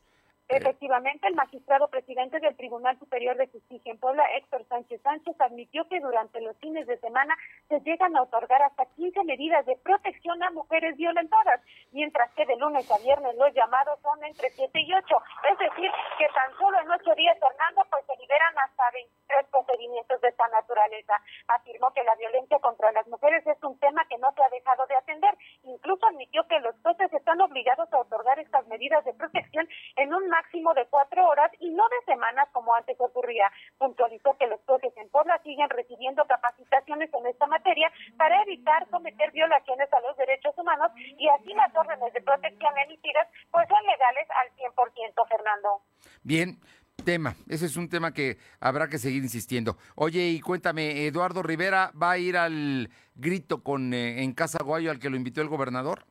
Efectivamente, 0.55 1.27
el 1.27 1.33
magistrado 1.33 1.87
presidente 1.87 2.39
del 2.39 2.55
Tribunal 2.55 2.97
Superior 2.99 3.35
de 3.37 3.47
Justicia 3.47 3.91
en 3.91 3.97
Puebla, 3.97 4.23
Héctor 4.37 4.63
Sánchez 4.69 5.01
Sánchez, 5.01 5.35
admitió 5.41 5.87
que 5.87 5.99
durante 5.99 6.39
los 6.41 6.55
fines 6.59 6.85
de 6.85 6.99
semana 6.99 7.35
se 7.69 7.79
llegan 7.81 8.15
a 8.15 8.21
otorgar 8.21 8.61
hasta 8.61 8.85
15 8.85 9.23
medidas 9.23 9.65
de 9.65 9.75
protección 9.77 10.43
a 10.43 10.51
mujeres 10.51 10.95
violentadas, 10.95 11.59
mientras 11.91 12.31
que 12.33 12.45
de 12.45 12.55
lunes 12.57 12.89
a 12.91 12.99
viernes 12.99 13.35
los 13.35 13.51
llamados 13.55 13.99
son 14.01 14.23
entre 14.23 14.51
7 14.51 14.79
y 14.79 14.93
8. 14.93 15.17
Es 15.51 15.57
decir, 15.57 15.89
que 16.19 16.27
tan 16.29 16.55
solo 16.59 16.79
en 16.79 16.91
8 16.91 17.15
días, 17.15 17.37
Fernando, 17.39 17.81
pues 17.89 18.05
se 18.05 18.21
liberan 18.21 18.53
hasta 18.59 18.91
23 18.91 19.47
procedimientos 19.49 20.21
de 20.21 20.27
esta 20.27 20.47
naturaleza. 20.49 21.13
Afirmó 21.47 21.91
que 21.93 22.03
la 22.03 22.13
violencia 22.15 22.59
contra 22.59 22.91
las 22.91 23.07
mujeres 23.07 23.45
es 23.47 23.57
un 23.63 23.79
tema 23.79 24.05
que 24.07 24.19
no 24.19 24.31
se 24.33 24.43
ha 24.43 24.49
dejado 24.49 24.85
de 24.85 24.95
atender. 24.97 25.35
Incluso 25.63 26.05
admitió 26.05 26.45
que 26.47 26.59
los 26.59 26.75
jueces 26.83 27.11
están 27.33 27.49
obligados 27.49 27.91
a 27.91 27.99
otorgar 27.99 28.37
estas 28.39 28.67
medidas 28.67 29.03
de 29.05 29.13
protección 29.13 29.67
en 29.95 30.13
un 30.13 30.29
máximo 30.29 30.73
de 30.75 30.85
cuatro 30.89 31.27
horas 31.27 31.51
y 31.59 31.71
no 31.71 31.83
de 31.89 32.13
semanas 32.13 32.47
como 32.51 32.75
antes 32.75 32.95
ocurría. 32.99 33.51
Puntualizó 33.79 34.37
que 34.37 34.47
los 34.47 34.59
jueces 34.65 34.93
en 34.97 35.09
Puebla 35.09 35.39
siguen 35.43 35.69
recibiendo 35.69 36.23
capacitaciones 36.25 37.11
en 37.11 37.25
esta 37.25 37.47
materia 37.47 37.91
para 38.17 38.41
evitar 38.43 38.87
cometer 38.89 39.31
violaciones 39.31 39.91
a 39.91 40.01
los 40.01 40.15
derechos 40.17 40.53
humanos 40.57 40.91
y 40.95 41.27
así 41.29 41.53
las 41.53 41.75
órdenes 41.75 42.13
de 42.13 42.21
protección 42.21 42.77
emitidas 42.85 43.27
pues 43.49 43.67
son 43.67 43.83
legales 43.83 44.27
al 44.29 44.49
100%, 44.55 45.27
Fernando. 45.27 45.81
Bien, 46.21 46.59
tema. 47.03 47.35
Ese 47.49 47.65
es 47.65 47.77
un 47.77 47.89
tema 47.89 48.13
que 48.13 48.37
habrá 48.59 48.87
que 48.89 48.99
seguir 48.99 49.23
insistiendo. 49.23 49.77
Oye, 49.95 50.27
y 50.27 50.39
cuéntame, 50.39 51.07
¿Eduardo 51.07 51.41
Rivera 51.41 51.91
va 51.99 52.11
a 52.11 52.17
ir 52.19 52.37
al 52.37 52.91
grito 53.15 53.63
con 53.63 53.93
eh, 53.93 54.21
en 54.21 54.33
Casa 54.33 54.63
Guayo 54.63 54.91
al 54.91 54.99
que 54.99 55.09
lo 55.09 55.17
invitó 55.17 55.41
el 55.41 55.49
gobernador? 55.49 56.05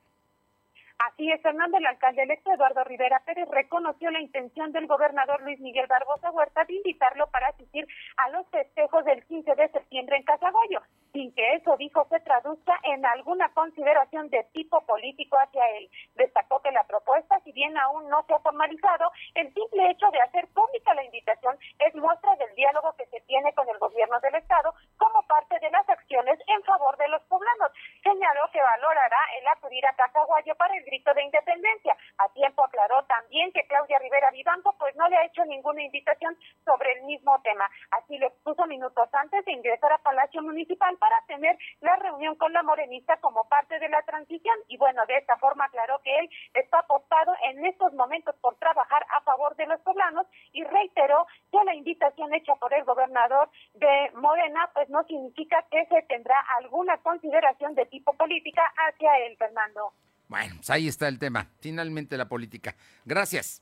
Así 1.22 1.30
es, 1.30 1.40
Fernando, 1.40 1.78
el 1.78 1.86
alcalde 1.86 2.24
electo 2.24 2.50
Eduardo 2.50 2.82
Rivera 2.82 3.22
Pérez 3.24 3.48
reconoció 3.48 4.10
la 4.10 4.20
intención 4.20 4.72
del 4.72 4.88
gobernador 4.88 5.40
Luis 5.42 5.60
Miguel 5.60 5.86
Barbosa 5.86 6.32
Huerta 6.32 6.64
de 6.64 6.74
invitarlo 6.74 7.28
para 7.28 7.46
asistir 7.46 7.86
a 8.16 8.28
los 8.30 8.44
festejos 8.48 9.04
del 9.04 9.24
15 9.26 9.54
de 9.54 9.68
septiembre 9.68 10.16
en 10.16 10.24
Casagoyo, 10.24 10.80
sin 11.12 11.34
que 11.34 11.54
eso, 11.54 11.76
dijo, 11.76 12.06
se 12.08 12.20
traduzca 12.20 12.78
en 12.84 13.04
alguna 13.04 13.52
consideración 13.52 14.30
de 14.30 14.44
tipo 14.52 14.80
político 14.86 15.36
hacia 15.38 15.68
él. 15.76 15.90
Destacó 16.14 16.60
que 16.60 16.72
la 16.72 16.84
propuesta, 16.84 17.38
si 17.44 17.52
bien 17.52 17.76
aún 17.76 18.08
no 18.08 18.24
se 18.26 18.34
ha 18.34 18.38
formalizado, 18.38 19.12
el 19.34 19.52
simple 19.52 19.90
hecho 19.90 20.10
de 20.10 20.20
hacer 20.20 20.48
pública 20.48 20.94
la 20.94 21.04
invitación 21.04 21.56
es 21.78 21.94
muestra 21.94 22.34
del 22.36 22.54
diálogo 22.54 22.94
que 22.96 23.06
se 23.06 23.20
tiene 23.22 23.52
con 23.52 23.68
el 23.68 23.78
gobierno 23.78 24.18
del 24.20 24.36
Estado 24.36 24.74
como 24.96 25.22
parte 25.26 25.58
de 25.60 25.70
las 25.70 25.86
acciones 25.88 26.38
en 26.46 26.62
favor 26.62 26.96
de 26.96 27.08
los 27.08 27.22
poblanos. 27.24 27.72
Señaló 28.02 28.50
que 28.50 28.62
valorará 28.62 29.18
el 29.38 29.48
acudir 29.48 29.86
a 29.86 29.94
Casaguayo 29.94 30.54
para 30.56 30.74
el 30.76 30.84
grito 30.84 31.12
de 31.12 31.24
independencia. 31.24 31.96
A 32.18 32.28
tiempo 32.30 32.64
aclaró 32.64 33.04
también 33.04 33.52
que 33.52 33.66
Claudia 33.66 33.98
Rivera 33.98 34.30
Vivanco 34.30 34.74
pues 34.78 34.96
no 34.96 35.08
le 35.08 35.16
ha 35.16 35.26
hecho 35.26 35.44
ninguna 35.44 35.82
invitación 35.82 36.36
sobre 36.64 36.92
el 36.92 37.02
mismo 37.02 37.38
tema. 37.42 37.68
Así 37.90 38.16
lo 38.16 38.28
expuso 38.28 38.66
minutos 38.66 39.08
antes 39.12 39.44
de 39.44 39.52
ingresar 39.52 39.92
a 39.92 39.98
Palacio 39.98 40.42
Municipal 40.42 40.96
para 41.03 41.20
tener 41.26 41.59
la 41.80 41.96
reunión 41.96 42.36
con 42.36 42.53
la 42.53 42.62
morenista 42.62 43.16
como 43.16 43.42
parte 43.48 43.80
de 43.80 43.88
la 43.88 44.03
transición. 44.03 44.55
Y 44.68 44.76
bueno, 44.76 45.03
de 45.09 45.16
esta 45.16 45.36
forma 45.38 45.64
aclaró 45.64 46.00
que 46.05 46.16
él 46.16 46.30
está 46.55 46.78
apostado 46.78 47.32
en 47.50 47.66
estos 47.66 47.92
momentos 47.94 48.36
por 48.40 48.55
trabajar 48.55 49.05
a 49.11 49.20
favor 49.22 49.57
de 49.57 49.66
los 49.66 49.80
poblanos 49.80 50.28
y 50.53 50.62
reiteró 50.62 51.26
que 51.50 51.59
la 51.64 51.74
invitación 51.74 52.32
hecha 52.34 52.55
por 52.55 52.72
el 52.72 52.84
gobernador 52.84 53.50
de 53.74 54.12
Morena 54.14 54.70
pues 54.74 54.88
no 54.90 55.03
significa 55.03 55.66
que 55.72 55.84
se 55.86 56.03
tendrá 56.03 56.38
alguna 56.59 56.96
consideración 56.98 57.74
de 57.74 57.86
tipo 57.86 58.12
política 58.12 58.62
hacia 58.76 59.26
él, 59.26 59.36
Fernando. 59.36 59.92
Bueno, 60.28 60.55
pues 60.55 60.70
ahí 60.70 60.86
está 60.86 61.09
el 61.09 61.18
tema. 61.18 61.48
Finalmente 61.59 62.16
la 62.16 62.28
política. 62.28 62.76
Gracias. 63.05 63.61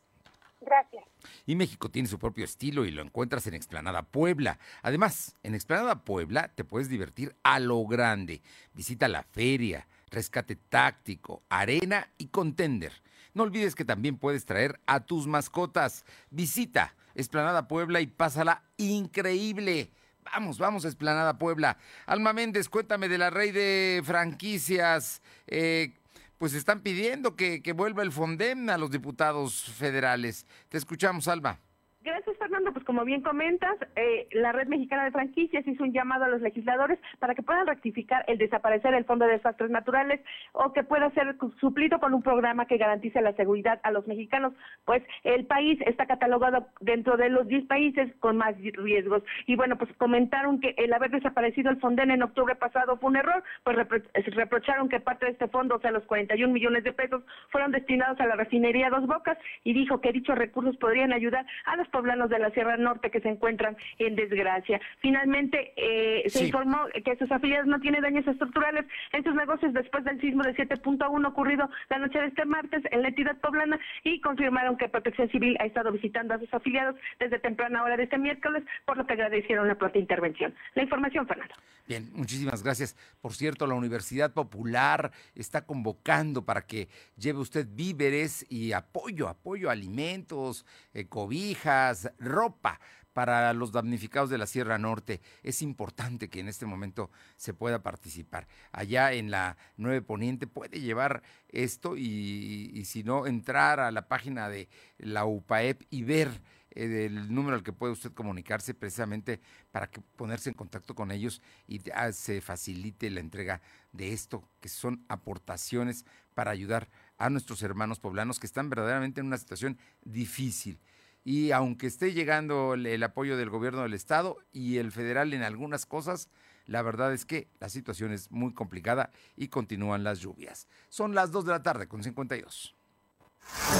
Gracias. 0.61 1.05
Y 1.47 1.57
México 1.57 1.91
tiene 1.91 2.09
su 2.09 2.19
propio 2.19 2.45
estilo 2.45 2.85
y 2.85 2.91
lo 2.91 3.03
encuentras 3.03 3.47
en 3.47 3.55
Explanada 3.55 4.03
Puebla. 4.03 4.59
Además, 4.83 5.37
en 5.43 5.55
Explanada 5.55 6.05
Puebla 6.05 6.49
te 6.55 6.65
puedes 6.65 6.89
divertir 6.89 7.35
a 7.43 7.59
lo 7.61 7.87
grande. 7.87 8.43
Visita 8.75 9.09
la 9.09 9.23
feria, 9.23 9.89
rescate 10.11 10.57
táctico, 10.57 11.43
arena 11.49 12.09
y 12.19 12.27
contender. 12.27 12.93
No 13.33 13.45
olvides 13.45 13.75
que 13.75 13.85
también 13.85 14.19
puedes 14.19 14.45
traer 14.45 14.81
a 14.87 15.01
tus 15.01 15.27
mascotas. 15.27 16.05
Visita 16.31 16.95
Explanada 17.15 17.69
Puebla 17.69 18.01
y 18.01 18.07
pásala 18.07 18.63
increíble. 18.77 19.91
Vamos, 20.25 20.59
vamos 20.59 20.85
a 20.85 20.89
Esplanada 20.89 21.39
Puebla. 21.39 21.79
Alma 22.07 22.33
Méndez, 22.33 22.69
cuéntame 22.69 23.09
de 23.09 23.19
la 23.19 23.31
rey 23.31 23.51
de 23.51 24.03
franquicias. 24.05 25.23
Eh, 25.47 25.95
pues 26.41 26.55
están 26.55 26.81
pidiendo 26.81 27.37
que, 27.37 27.61
que 27.61 27.75
vuelva 27.75 28.03
el 28.03 28.13
Fondem 28.13 28.71
a 28.71 28.79
los 28.79 28.91
diputados 28.91 29.65
federales. 29.75 30.47
Te 30.71 30.79
escuchamos, 30.79 31.29
Alba. 31.29 31.61
Gracias, 32.01 32.35
Fernando. 32.39 32.73
Como 32.91 33.05
bien 33.05 33.23
comentas, 33.23 33.77
eh, 33.95 34.27
la 34.33 34.51
Red 34.51 34.67
Mexicana 34.67 35.05
de 35.05 35.13
Franquicias 35.13 35.65
hizo 35.65 35.85
un 35.85 35.93
llamado 35.93 36.25
a 36.25 36.29
los 36.29 36.41
legisladores 36.41 36.99
para 37.21 37.37
que 37.37 37.43
puedan 37.45 37.69
rectificar 37.69 38.25
el 38.27 38.37
desaparecer 38.37 38.95
el 38.95 39.05
Fondo 39.05 39.27
de 39.27 39.35
Desastres 39.35 39.71
Naturales 39.71 40.21
o 40.51 40.73
que 40.73 40.83
pueda 40.83 41.09
ser 41.11 41.37
suplido 41.61 42.01
con 42.01 42.15
un 42.15 42.23
programa 42.25 42.67
que 42.67 42.79
garantice 42.79 43.21
la 43.21 43.33
seguridad 43.35 43.79
a 43.85 43.93
los 43.93 44.09
mexicanos, 44.09 44.55
pues 44.87 45.05
el 45.23 45.47
país 45.47 45.79
está 45.87 46.07
catalogado 46.07 46.67
dentro 46.81 47.17
de 47.17 47.29
los 47.29 47.47
10 47.47 47.69
países 47.69 48.13
con 48.19 48.37
más 48.37 48.57
riesgos. 48.61 49.23
Y 49.47 49.55
bueno, 49.55 49.79
pues 49.79 49.93
comentaron 49.97 50.59
que 50.59 50.75
el 50.77 50.93
haber 50.93 51.13
desaparecido 51.13 51.71
el 51.71 51.79
Fonden 51.79 52.11
en 52.11 52.25
octubre 52.25 52.57
pasado 52.57 52.97
fue 52.97 53.11
un 53.11 53.19
error, 53.19 53.45
pues 53.63 53.77
repro 53.77 54.01
reprocharon 54.33 54.89
que 54.89 54.99
parte 54.99 55.27
de 55.27 55.33
este 55.33 55.47
fondo, 55.47 55.77
o 55.77 55.81
sea, 55.81 55.93
los 55.93 56.03
41 56.07 56.53
millones 56.53 56.83
de 56.83 56.93
pesos, 56.93 57.23
fueron 57.51 57.71
destinados 57.71 58.19
a 58.19 58.27
la 58.27 58.35
refinería 58.35 58.91
Dos 58.91 59.07
Bocas 59.07 59.39
y 59.63 59.75
dijo 59.75 60.01
que 60.01 60.11
dichos 60.11 60.37
recursos 60.37 60.77
podrían 60.79 61.13
ayudar 61.13 61.47
a 61.67 61.77
los 61.77 61.87
poblanos 61.91 62.31
de 62.31 62.41
la 62.41 62.51
Sierra 62.51 62.80
Norte 62.81 63.11
que 63.11 63.21
se 63.21 63.29
encuentran 63.29 63.77
en 63.99 64.17
desgracia. 64.17 64.81
Finalmente, 65.01 65.73
eh, 65.77 66.23
se 66.29 66.41
Sí. 66.41 66.45
informó 66.47 66.87
que 67.05 67.17
sus 67.17 67.31
afiliados 67.31 67.67
no 67.67 67.81
tienen 67.81 68.03
daños 68.03 68.27
estructurales 68.27 68.85
en 69.13 69.25
sus 69.25 69.35
negocios 69.35 69.73
después 69.73 70.05
del 70.05 70.21
sismo 70.21 70.43
de 70.43 70.55
7.1 70.55 71.29
ocurrido 71.29 71.69
la 71.89 71.99
noche 71.99 72.19
de 72.19 72.27
este 72.27 72.45
martes 72.45 72.83
en 72.91 73.03
la 73.03 73.09
entidad 73.09 73.37
poblana 73.41 73.79
y 74.05 74.21
confirmaron 74.21 74.77
que 74.77 74.89
Protección 74.89 75.29
Civil 75.31 75.57
ha 75.61 75.65
estado 75.67 75.93
visitando 75.93 76.35
a 76.35 76.39
sus 76.39 76.53
afiliados 76.53 76.97
desde 77.19 77.39
temprana 77.39 77.83
hora 77.83 77.97
de 77.97 78.05
este 78.05 78.19
miércoles, 78.19 78.63
por 78.85 78.97
lo 78.97 79.07
que 79.07 79.15
agradecieron 79.15 79.69
la 79.69 79.75
pronta 79.77 79.99
intervención. 79.99 80.55
La 80.75 80.83
información, 80.83 81.27
Fernando. 81.27 81.55
Bien, 81.89 82.09
muchísimas 82.15 82.63
gracias. 82.63 82.97
Por 83.21 83.33
cierto, 83.33 83.67
la 83.67 83.75
Universidad 83.75 84.33
Popular 84.33 85.11
está 85.35 85.67
convocando 85.67 86.45
para 86.45 86.63
que 86.63 86.89
lleve 87.17 87.41
usted 87.41 87.67
víveres 87.69 88.47
y 88.49 88.73
apoyo, 88.73 89.29
apoyo, 89.29 89.71
alimentos, 89.71 90.65
eh, 90.95 91.07
cobijas, 91.09 92.13
ropa 92.21 92.70
para 93.13 93.53
los 93.53 93.73
damnificados 93.73 94.31
de 94.31 94.39
la 94.39 94.47
Sierra 94.47 94.79
Norte. 94.79 95.21
Es 95.43 95.63
importante 95.63 96.29
que 96.29 96.41
en 96.41 96.49
este 96.49 96.67
momento 96.67 97.11
se 97.37 97.55
pueda 97.55 97.83
participar. 97.83 98.47
Allá 98.73 99.13
en 99.13 99.31
la 99.31 99.57
9 99.77 100.03
Poniente 100.03 100.47
puede 100.47 100.81
llevar 100.81 101.23
esto 101.49 101.97
y, 101.97 102.83
si 102.85 103.03
no, 103.03 103.27
entrar 103.27 103.81
a 103.81 103.91
la 103.91 104.09
página 104.09 104.49
de 104.49 104.69
la 104.99 105.25
UPAEP 105.25 105.83
y 105.91 106.03
ver 106.03 106.41
eh, 106.73 107.07
el 107.07 107.35
número 107.35 107.57
al 107.57 107.65
que 107.65 107.73
puede 107.73 107.93
usted 107.93 108.13
comunicarse 108.13 108.75
precisamente 108.75 109.41
para 109.73 109.91
ponerse 110.17 110.51
en 110.51 110.55
contacto 110.55 110.95
con 110.95 111.11
ellos 111.11 111.43
y 111.67 111.81
ya 111.81 112.13
se 112.13 112.41
facilite 112.41 113.11
la 113.11 113.21
entrega 113.21 113.61
de 113.93 114.13
esto, 114.13 114.49
que 114.61 114.69
son 114.69 115.05
aportaciones 115.09 116.05
para 116.35 116.53
ayudar 116.53 116.89
a 117.19 117.29
nuestros 117.29 117.63
hermanos 117.63 117.99
poblanos 117.99 118.39
que 118.39 118.47
están 118.47 118.71
verdaderamente 118.71 119.21
en 119.21 119.27
una 119.27 119.39
situación 119.39 119.79
difícil. 120.05 120.79
Y 121.25 121.53
aunque 121.53 121.87
esté 121.87 122.13
llegando 122.13 122.75
el, 122.75 123.03
apoyo 123.03 123.37
del 123.37 123.51
gobierno 123.51 123.83
del 123.83 123.95
estado 123.95 124.39
y 124.53 124.79
el 124.79 124.91
federal 124.93 125.33
en 125.35 125.43
algunas 125.43 125.87
cosas, 125.87 126.29
la 126.67 126.83
verdad 126.83 127.13
es 127.13 127.25
que 127.25 127.49
la 127.59 127.69
situación 127.69 128.13
es 128.13 128.31
muy 128.31 128.55
complicada 128.55 129.11
y 129.37 129.49
continúan 129.49 130.05
las 130.05 130.21
lluvias. 130.21 130.67
Son 130.89 131.15
las 131.15 131.31
2 131.31 131.45
de 131.45 131.53
la 131.53 131.63
tarde 131.63 131.89
con 131.89 132.03
52. 132.03 132.75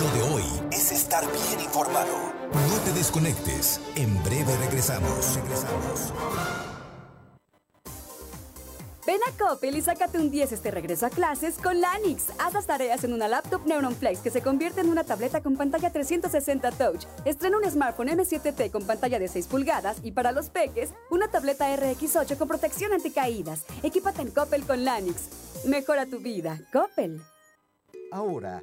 Lo 0.01 0.11
de 0.13 0.23
hoy 0.23 0.45
es 0.73 0.91
estar 0.91 1.25
bien 1.25 1.61
informado. 1.61 2.33
No 2.53 2.79
te 2.85 2.93
desconectes. 2.93 3.81
En 3.95 4.23
breve 4.25 4.57
regresamos. 4.57 5.37
Regresamos. 5.37 6.13
Ven 9.11 9.19
a 9.27 9.37
Coppel 9.37 9.77
y 9.77 9.83
sácate 9.83 10.19
un 10.19 10.31
10 10.31 10.53
este 10.53 10.71
regreso 10.71 11.05
a 11.05 11.11
clases 11.11 11.59
con 11.59 11.81
Lanix. 11.81 12.27
Haz 12.39 12.55
las 12.55 12.67
tareas 12.67 13.03
en 13.03 13.13
una 13.13 13.27
laptop 13.27 13.67
Neuron 13.67 13.97
Flex 13.97 14.21
que 14.21 14.31
se 14.31 14.41
convierte 14.41 14.83
en 14.83 14.89
una 14.89 15.03
tableta 15.03 15.43
con 15.43 15.57
pantalla 15.57 15.91
360 15.91 16.71
Touch. 16.71 17.07
Estrena 17.25 17.59
un 17.59 17.69
smartphone 17.69 18.11
M7T 18.11 18.71
con 18.71 18.87
pantalla 18.87 19.19
de 19.19 19.27
6 19.27 19.49
pulgadas 19.49 19.97
y 20.05 20.13
para 20.13 20.31
los 20.31 20.49
peques, 20.49 20.91
una 21.11 21.27
tableta 21.27 21.77
RX8 21.77 22.39
con 22.39 22.47
protección 22.47 22.93
anticaídas. 22.93 23.65
Equípate 23.83 24.23
en 24.23 24.31
Coppel 24.31 24.63
con 24.63 24.85
Lanix. 24.85 25.65
Mejora 25.65 26.07
tu 26.07 26.21
vida. 26.21 26.61
Coppel. 26.73 27.21
Ahora, 28.13 28.63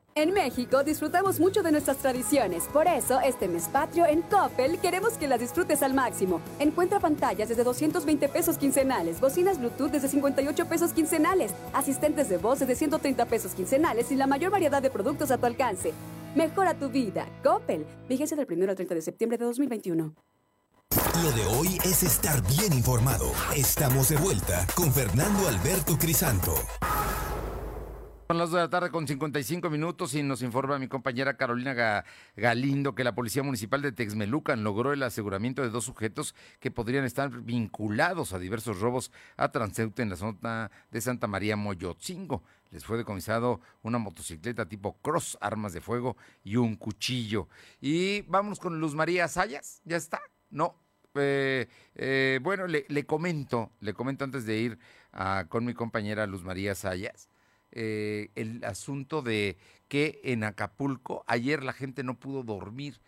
En 0.13 0.33
México 0.33 0.83
disfrutamos 0.83 1.39
mucho 1.39 1.63
de 1.63 1.71
nuestras 1.71 1.95
tradiciones, 1.97 2.65
por 2.73 2.85
eso 2.85 3.21
este 3.21 3.47
mes 3.47 3.69
patrio 3.69 4.05
en 4.05 4.21
Coppel 4.23 4.77
queremos 4.79 5.13
que 5.13 5.25
las 5.25 5.39
disfrutes 5.39 5.81
al 5.83 5.93
máximo. 5.93 6.41
Encuentra 6.59 6.99
pantallas 6.99 7.47
desde 7.47 7.63
220 7.63 8.27
pesos 8.27 8.57
quincenales, 8.57 9.21
bocinas 9.21 9.57
Bluetooth 9.57 9.89
desde 9.89 10.09
58 10.09 10.65
pesos 10.65 10.91
quincenales, 10.91 11.53
asistentes 11.71 12.27
de 12.27 12.37
voz 12.37 12.59
desde 12.59 12.75
130 12.75 13.25
pesos 13.25 13.53
quincenales 13.53 14.11
y 14.11 14.15
la 14.15 14.27
mayor 14.27 14.51
variedad 14.51 14.81
de 14.81 14.89
productos 14.89 15.31
a 15.31 15.37
tu 15.37 15.45
alcance. 15.45 15.93
Mejora 16.35 16.73
tu 16.73 16.89
vida. 16.89 17.25
Coppel. 17.41 17.85
Fíjese 18.09 18.35
del 18.35 18.47
1 18.49 18.69
al 18.69 18.75
30 18.75 18.95
de 18.95 19.01
septiembre 19.01 19.37
de 19.37 19.45
2021. 19.45 20.13
Lo 21.23 21.31
de 21.31 21.45
hoy 21.57 21.77
es 21.85 22.03
estar 22.03 22.41
bien 22.47 22.73
informado. 22.73 23.31
Estamos 23.55 24.09
de 24.09 24.17
vuelta 24.17 24.67
con 24.75 24.91
Fernando 24.91 25.47
Alberto 25.47 25.97
Crisanto. 25.97 26.53
Son 28.31 28.37
las 28.37 28.49
2 28.51 28.55
de 28.55 28.63
la 28.63 28.69
tarde 28.69 28.91
con 28.91 29.05
55 29.05 29.69
minutos 29.69 30.13
y 30.15 30.23
nos 30.23 30.41
informa 30.41 30.79
mi 30.79 30.87
compañera 30.87 31.35
Carolina 31.35 32.05
Galindo 32.37 32.95
que 32.95 33.03
la 33.03 33.13
Policía 33.13 33.43
Municipal 33.43 33.81
de 33.81 33.91
Texmelucan 33.91 34.63
logró 34.63 34.93
el 34.93 35.03
aseguramiento 35.03 35.61
de 35.61 35.69
dos 35.69 35.83
sujetos 35.83 36.33
que 36.61 36.71
podrían 36.71 37.03
estar 37.03 37.29
vinculados 37.29 38.31
a 38.31 38.39
diversos 38.39 38.79
robos 38.79 39.11
a 39.35 39.51
transeúnte 39.51 40.01
en 40.01 40.11
la 40.11 40.15
zona 40.15 40.71
de 40.91 41.01
Santa 41.01 41.27
María 41.27 41.57
Moyotzingo. 41.57 42.41
Les 42.69 42.85
fue 42.85 42.97
decomisado 42.97 43.59
una 43.81 43.97
motocicleta 43.97 44.65
tipo 44.65 44.93
cross, 45.01 45.37
armas 45.41 45.73
de 45.73 45.81
fuego 45.81 46.15
y 46.41 46.55
un 46.55 46.77
cuchillo. 46.77 47.49
Y 47.81 48.21
vámonos 48.21 48.61
con 48.61 48.79
Luz 48.79 48.95
María 48.95 49.27
Sayas. 49.27 49.81
¿Ya 49.83 49.97
está? 49.97 50.21
No. 50.49 50.77
Eh, 51.15 51.67
eh, 51.95 52.39
bueno, 52.41 52.65
le, 52.65 53.05
comento, 53.05 53.73
le 53.81 53.93
comento 53.93 54.23
antes 54.23 54.45
de 54.45 54.57
ir 54.57 54.79
ah, 55.11 55.47
con 55.49 55.65
mi 55.65 55.73
compañera 55.73 56.25
Luz 56.27 56.45
María 56.45 56.75
Sayas 56.75 57.27
eh, 57.71 58.29
el 58.35 58.63
asunto 58.63 59.21
de 59.21 59.57
que 59.87 60.21
en 60.23 60.43
Acapulco 60.43 61.23
ayer 61.27 61.63
la 61.63 61.73
gente 61.73 62.03
no 62.03 62.15
pudo 62.19 62.43
dormir. 62.43 62.99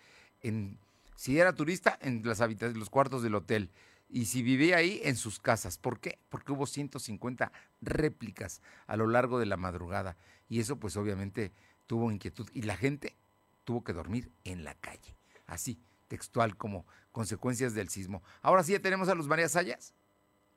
En, 0.42 0.78
si 1.16 1.40
era 1.40 1.54
turista, 1.54 1.98
en 2.02 2.22
las 2.26 2.42
habitaciones, 2.42 2.78
los 2.78 2.90
cuartos 2.90 3.24
del 3.24 3.36
hotel. 3.36 3.70
Y 4.10 4.26
si 4.26 4.44
vivía 4.44 4.78
ahí, 4.78 5.02
en 5.04 5.16
sus 5.16 5.40
casas. 5.40 5.78
¿Por 5.78 6.00
qué? 6.00 6.20
Porque 6.30 6.52
hubo 6.52 6.66
150 6.68 7.52
réplicas 7.82 8.62
a 8.86 8.96
lo 8.96 9.08
largo 9.08 9.40
de 9.40 9.46
la 9.46 9.58
madrugada. 9.58 10.18
Y 10.50 10.60
eso, 10.60 10.78
pues 10.78 10.98
obviamente, 10.98 11.52
tuvo 11.88 12.12
inquietud. 12.12 12.48
Y 12.54 12.64
la 12.64 12.78
gente 12.78 13.16
tuvo 13.64 13.84
que 13.84 13.94
dormir 13.94 14.32
en 14.44 14.64
la 14.64 14.76
calle. 14.76 15.16
Así, 15.48 15.80
textual, 16.08 16.56
como 16.58 16.86
consecuencias 17.12 17.74
del 17.74 17.90
sismo. 17.90 18.22
Ahora 18.42 18.64
sí 18.64 18.74
ya 18.74 18.80
tenemos 18.80 19.10
a 19.10 19.16
Luz 19.16 19.28
María 19.28 19.50
Sayas. 19.50 19.94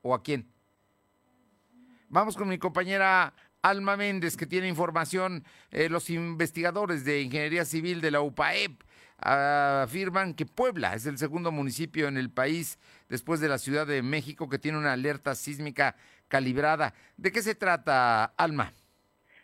¿O 0.02 0.14
a 0.14 0.22
quién? 0.22 0.48
Vamos 2.08 2.36
con 2.36 2.48
mi 2.48 2.58
compañera 2.58 3.34
Alma 3.66 3.96
Méndez, 3.96 4.36
que 4.36 4.46
tiene 4.46 4.68
información, 4.68 5.42
eh, 5.72 5.88
los 5.88 6.08
investigadores 6.08 7.04
de 7.04 7.22
Ingeniería 7.22 7.64
Civil 7.64 8.00
de 8.00 8.12
la 8.12 8.20
UPAEP 8.20 8.80
afirman 9.18 10.34
que 10.34 10.46
Puebla 10.46 10.94
es 10.94 11.04
el 11.06 11.18
segundo 11.18 11.50
municipio 11.50 12.06
en 12.06 12.16
el 12.16 12.30
país 12.30 12.78
después 13.08 13.40
de 13.40 13.48
la 13.48 13.58
Ciudad 13.58 13.84
de 13.84 14.02
México 14.02 14.48
que 14.48 14.60
tiene 14.60 14.78
una 14.78 14.92
alerta 14.92 15.34
sísmica 15.34 15.96
calibrada. 16.28 16.94
¿De 17.16 17.32
qué 17.32 17.42
se 17.42 17.56
trata, 17.56 18.26
Alma? 18.36 18.72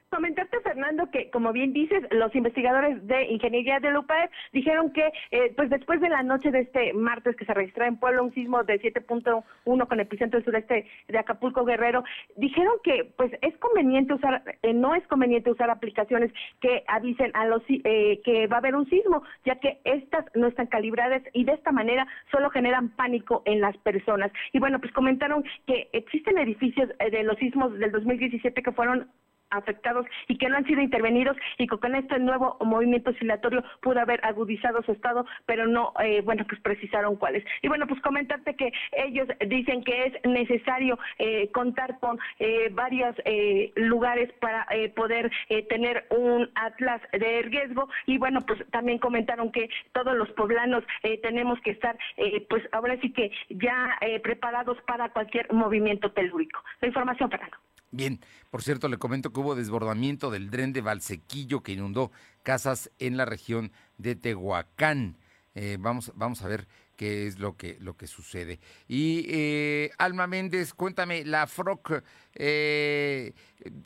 Comentarte, 0.08 0.41
Fernando, 0.72 1.10
que 1.10 1.28
como 1.30 1.52
bien 1.52 1.74
dices, 1.74 2.02
los 2.10 2.34
investigadores 2.34 3.06
de 3.06 3.26
Ingeniería 3.26 3.78
de 3.78 3.96
UPAEP 3.96 4.30
dijeron 4.52 4.90
que, 4.92 5.12
eh, 5.30 5.52
pues 5.54 5.68
después 5.68 6.00
de 6.00 6.08
la 6.08 6.22
noche 6.22 6.50
de 6.50 6.60
este 6.60 6.94
martes 6.94 7.36
que 7.36 7.44
se 7.44 7.52
registró 7.52 7.84
en 7.84 7.98
Puebla 7.98 8.22
un 8.22 8.32
sismo 8.32 8.64
de 8.64 8.80
7.1 8.80 9.86
con 9.86 10.00
epicentro 10.00 10.40
sureste 10.40 10.86
de 11.08 11.18
Acapulco 11.18 11.66
Guerrero, 11.66 12.04
dijeron 12.36 12.72
que, 12.82 13.12
pues 13.18 13.30
es 13.42 13.54
conveniente 13.58 14.14
usar, 14.14 14.42
eh, 14.62 14.72
no 14.72 14.94
es 14.94 15.06
conveniente 15.08 15.50
usar 15.50 15.68
aplicaciones 15.68 16.32
que 16.60 16.84
avisen 16.88 17.32
a 17.34 17.44
los 17.44 17.62
eh, 17.68 18.22
que 18.24 18.46
va 18.46 18.56
a 18.56 18.60
haber 18.60 18.74
un 18.74 18.88
sismo, 18.88 19.22
ya 19.44 19.56
que 19.56 19.78
estas 19.84 20.24
no 20.34 20.46
están 20.46 20.68
calibradas 20.68 21.22
y 21.34 21.44
de 21.44 21.52
esta 21.52 21.70
manera 21.70 22.06
solo 22.30 22.48
generan 22.48 22.88
pánico 22.96 23.42
en 23.44 23.60
las 23.60 23.76
personas. 23.78 24.32
Y 24.54 24.58
bueno, 24.58 24.80
pues 24.80 24.92
comentaron 24.94 25.44
que 25.66 25.90
existen 25.92 26.38
edificios 26.38 26.88
de 26.98 27.22
los 27.24 27.36
sismos 27.36 27.78
del 27.78 27.92
2017 27.92 28.62
que 28.62 28.72
fueron 28.72 29.10
afectados 29.53 30.07
y 30.28 30.38
que 30.38 30.48
no 30.48 30.57
han 30.57 30.66
sido 30.66 30.80
intervenidos 30.80 31.36
y 31.59 31.66
que 31.66 31.78
con 31.78 31.94
este 31.94 32.18
nuevo 32.18 32.57
movimiento 32.61 33.11
oscilatorio 33.11 33.62
pudo 33.80 34.00
haber 34.00 34.24
agudizado 34.24 34.82
su 34.82 34.92
estado, 34.92 35.24
pero 35.46 35.66
no, 35.66 35.92
eh, 36.03 36.22
bueno, 36.22 36.44
pues 36.48 36.61
precisaron 36.61 37.16
cuáles. 37.16 37.44
Y 37.61 37.68
bueno, 37.68 37.86
pues 37.86 38.00
comentarte 38.00 38.57
que 38.57 38.72
ellos 38.92 39.28
dicen 39.46 39.84
que 39.84 40.07
es 40.07 40.14
necesario 40.24 40.98
eh, 41.18 41.50
contar 41.53 41.98
con 42.00 42.18
eh, 42.38 42.68
varios 42.72 43.14
lugares 43.76 44.32
para 44.40 44.66
poder 44.94 45.30
tener 45.68 46.07
un 46.11 46.50
atlas 46.55 47.00
de 47.12 47.42
riesgo 47.42 47.88
y 48.07 48.18
bueno, 48.18 48.40
pues 48.46 48.64
también 48.70 48.98
comentaron 48.98 49.53
que 49.53 49.68
todos 49.92 50.16
los 50.16 50.30
poblanos 50.30 50.84
tenemos 51.22 51.61
que 51.61 51.70
estar, 51.70 51.96
pues 52.48 52.62
ahora 52.72 52.98
sí 53.00 53.12
que 53.12 53.30
ya 53.50 53.98
preparados 54.22 54.78
para 54.86 55.11
cualquier 55.11 55.53
movimiento 55.53 56.11
telúrico. 56.12 56.62
La 56.80 56.88
información, 56.88 57.30
Fernando. 57.30 57.59
Bien, 57.93 58.20
por 58.51 58.62
cierto, 58.62 58.88
le 58.88 58.97
comento 58.97 59.32
que 59.32 59.40
hubo 59.40 59.55
desbordamiento 59.55 60.30
del 60.30 60.51
dren 60.51 60.72
de 60.72 60.80
Valsequillo 60.80 61.62
que 61.62 61.72
inundó 61.72 62.11
casas 62.43 62.90
en 62.99 63.18
la 63.18 63.26
región 63.26 63.70
de 63.99 64.16
Tehuacán. 64.16 65.18
Eh, 65.55 65.76
vamos, 65.78 66.11
vamos 66.14 66.40
a 66.40 66.49
ver 66.49 66.66
qué 66.97 67.26
es 67.26 67.38
lo 67.38 67.59
que, 67.59 67.76
lo 67.80 67.99
que 67.99 68.07
sucede. 68.07 68.61
Y 68.88 69.26
eh, 69.28 69.90
Alma 69.99 70.26
Méndez, 70.26 70.72
cuéntame, 70.72 71.26
la 71.26 71.47
FROC 71.47 72.03
eh, 72.34 73.34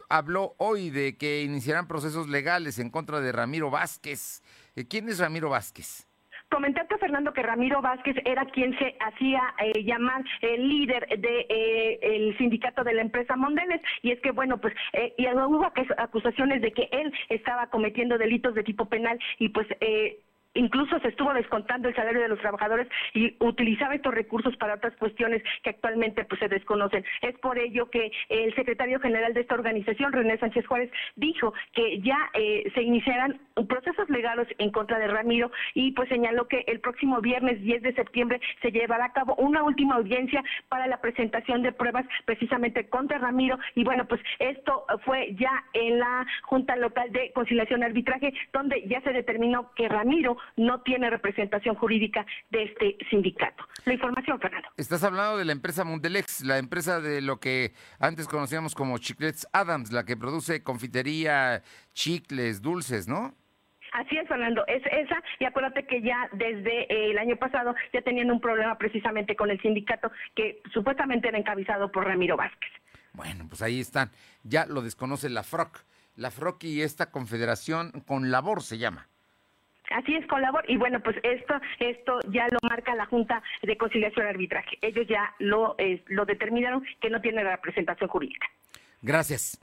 habló 0.09 0.55
hoy 0.59 0.91
de 0.91 1.17
que 1.17 1.43
iniciarán 1.43 1.89
procesos 1.89 2.29
legales 2.29 2.79
en 2.79 2.91
contra 2.91 3.21
de 3.21 3.33
Ramiro 3.33 3.71
Vázquez. 3.71 4.41
¿Quién 4.89 5.09
es 5.09 5.19
Ramiro 5.19 5.51
Vázquez? 5.51 6.06
Comentarte, 6.49 6.97
Fernando, 6.99 7.33
que 7.33 7.43
Ramiro 7.43 7.83
Vázquez 7.83 8.17
era 8.25 8.45
quien 8.47 8.79
se 8.79 8.97
hacía 9.01 9.43
eh, 9.59 9.83
llamar 9.83 10.23
el 10.43 10.69
líder 10.69 11.07
del 11.09 11.21
de, 11.21 11.47
eh, 11.49 11.99
el 12.03 12.39
sindicato 12.39 12.85
de 12.85 12.95
la 12.95 13.03
empresa 13.03 13.35
Mondeles. 13.35 13.81
Y 14.03 14.13
es 14.13 14.21
que, 14.21 14.31
bueno, 14.31 14.59
pues 14.61 14.73
eh, 14.93 15.13
y 15.19 15.27
hubo 15.27 15.67
acusaciones 15.99 16.63
de 16.63 16.73
que 16.73 16.89
él 16.93 17.13
estaba 17.31 17.67
cometiendo 17.67 18.17
delitos 18.17 18.55
de 18.55 18.63
tipo 18.63 18.87
penal 18.89 19.19
y 19.41 19.49
pues 19.49 19.67
eh, 19.81 20.21
incluso 20.57 20.99
se 21.01 21.09
estuvo 21.09 21.33
descontando 21.35 21.89
el 21.89 21.95
salario 21.95 22.21
de 22.21 22.29
los 22.29 22.41
trabajadores 22.41 22.89
y 23.15 23.37
utilizaba 23.41 23.95
estos 23.95 24.15
recursos 24.15 24.57
para 24.57 24.75
otras 24.75 24.95
cuestiones 24.97 25.43
que 25.63 25.71
actualmente 25.71 26.25
pues 26.25 26.41
se 26.41 26.49
desconocen. 26.49 27.05
Es 27.23 27.39
por 27.39 27.59
ello 27.59 27.91
que 27.91 28.11
el 28.29 28.55
secretario 28.55 29.01
general 29.01 29.35
de 29.35 29.41
esta 29.41 29.55
organización, 29.55 30.13
René 30.13 30.39
Sánchez 30.39 30.67
Juárez, 30.67 30.91
dijo 31.17 31.53
que 31.73 32.01
ya 32.01 32.31
eh, 32.35 32.71
se 32.75 32.83
iniciarán 32.83 33.41
procesos 33.69 34.09
legales 34.11 34.49
en 34.59 34.71
contra 34.71 34.99
de 34.99 35.09
Ramiro 35.09 35.51
y 35.75 35.93
pues 35.93 36.09
señaló 36.09 36.49
que 36.49 36.65
el 36.67 36.81
próximo 36.81 37.21
viernes 37.21 37.63
10 37.63 37.83
de 37.83 37.95
septiembre 37.95 38.41
se 38.63 38.71
llevará 38.71 39.07
a 39.07 39.13
cabo 39.13 39.35
una 39.37 39.63
última 39.63 39.97
audiencia 39.97 40.43
para 40.69 40.87
la 40.87 41.01
presentación 41.01 41.63
de 41.63 41.73
pruebas 41.73 42.07
precisamente 42.25 42.89
contra 42.89 43.19
Ramiro 43.19 43.59
y 43.75 43.85
bueno 43.85 44.07
pues 44.07 44.21
esto 44.39 44.85
fue 45.05 45.35
ya 45.35 45.65
en 45.73 45.99
la 45.99 46.27
Junta 46.43 46.77
Local 46.77 47.13
de 47.13 47.33
Conciliación 47.33 47.81
y 47.81 47.85
Arbitraje 47.85 48.35
donde 48.53 48.87
ya 48.87 49.01
se 49.03 49.13
determinó 49.13 49.73
que 49.75 49.89
Ramiro 49.89 50.37
no 50.57 50.81
tiene 50.83 51.11
representación 51.11 51.75
jurídica 51.75 52.27
de 52.51 52.65
este 52.65 52.97
sindicato. 53.11 53.65
La 53.85 53.95
información, 53.95 54.41
Fernando. 54.41 54.69
Estás 54.77 55.03
hablando 55.05 55.39
de 55.39 55.45
la 55.45 55.53
empresa 55.53 55.85
Mundelex, 55.85 56.43
la 56.43 56.59
empresa 56.59 57.01
de 57.01 57.21
lo 57.21 57.41
que 57.41 57.73
antes 57.99 58.29
conocíamos 58.29 58.75
como 58.75 58.99
Chiclets 58.99 59.47
Adams, 59.53 59.93
la 59.93 60.05
que 60.05 60.17
produce 60.17 60.63
confitería, 60.63 61.63
chicles, 61.93 62.63
dulces, 62.63 63.09
¿no? 63.09 63.35
Así 63.93 64.17
es, 64.19 64.29
Fernando, 64.29 64.63
es 64.67 64.83
esa, 64.91 65.23
y 65.39 65.45
acuérdate 65.47 65.87
que 65.87 66.03
ya 66.03 66.29
desde 66.33 66.83
eh, 66.93 67.13
el 67.13 67.19
año 67.19 67.37
pasado 67.37 67.75
ya 67.95 68.03
tenían 68.03 68.31
un 68.31 68.41
problema 68.41 68.77
precisamente 68.77 69.37
con 69.37 69.51
el 69.51 69.61
sindicato 69.63 70.11
que 70.35 70.61
supuestamente 70.73 71.29
era 71.29 71.39
encabezado 71.39 71.91
por 71.91 72.05
Ramiro 72.05 72.37
Vázquez. 72.37 72.71
Bueno, 73.15 73.47
pues 73.49 73.63
ahí 73.63 73.81
están, 73.81 74.11
ya 74.43 74.67
lo 74.67 74.83
desconoce 74.83 75.31
la 75.31 75.43
FROC, 75.43 75.85
la 76.15 76.31
FROC 76.31 76.65
y 76.65 76.83
esta 76.83 77.11
confederación 77.11 77.93
con 78.07 78.31
labor 78.31 78.63
se 78.63 78.77
llama. 78.77 79.09
Así 79.91 80.15
es, 80.15 80.27
colabor. 80.27 80.65
Y 80.69 80.77
bueno, 80.77 81.01
pues 81.01 81.17
esto 81.23 81.55
esto 81.79 82.19
ya 82.31 82.47
lo 82.51 82.59
marca 82.63 82.95
la 82.95 83.07
Junta 83.07 83.43
de 83.63 83.77
Conciliación 83.77 84.27
y 84.27 84.29
Arbitraje. 84.29 84.79
Ellos 84.83 85.07
ya 85.09 85.35
lo, 85.39 85.75
eh, 85.79 86.03
lo 86.07 86.25
determinaron 86.25 86.85
que 87.01 87.11
no 87.11 87.21
tiene 87.21 87.45
representación 87.45 88.09
jurídica. 88.09 88.47
Gracias. 89.03 89.61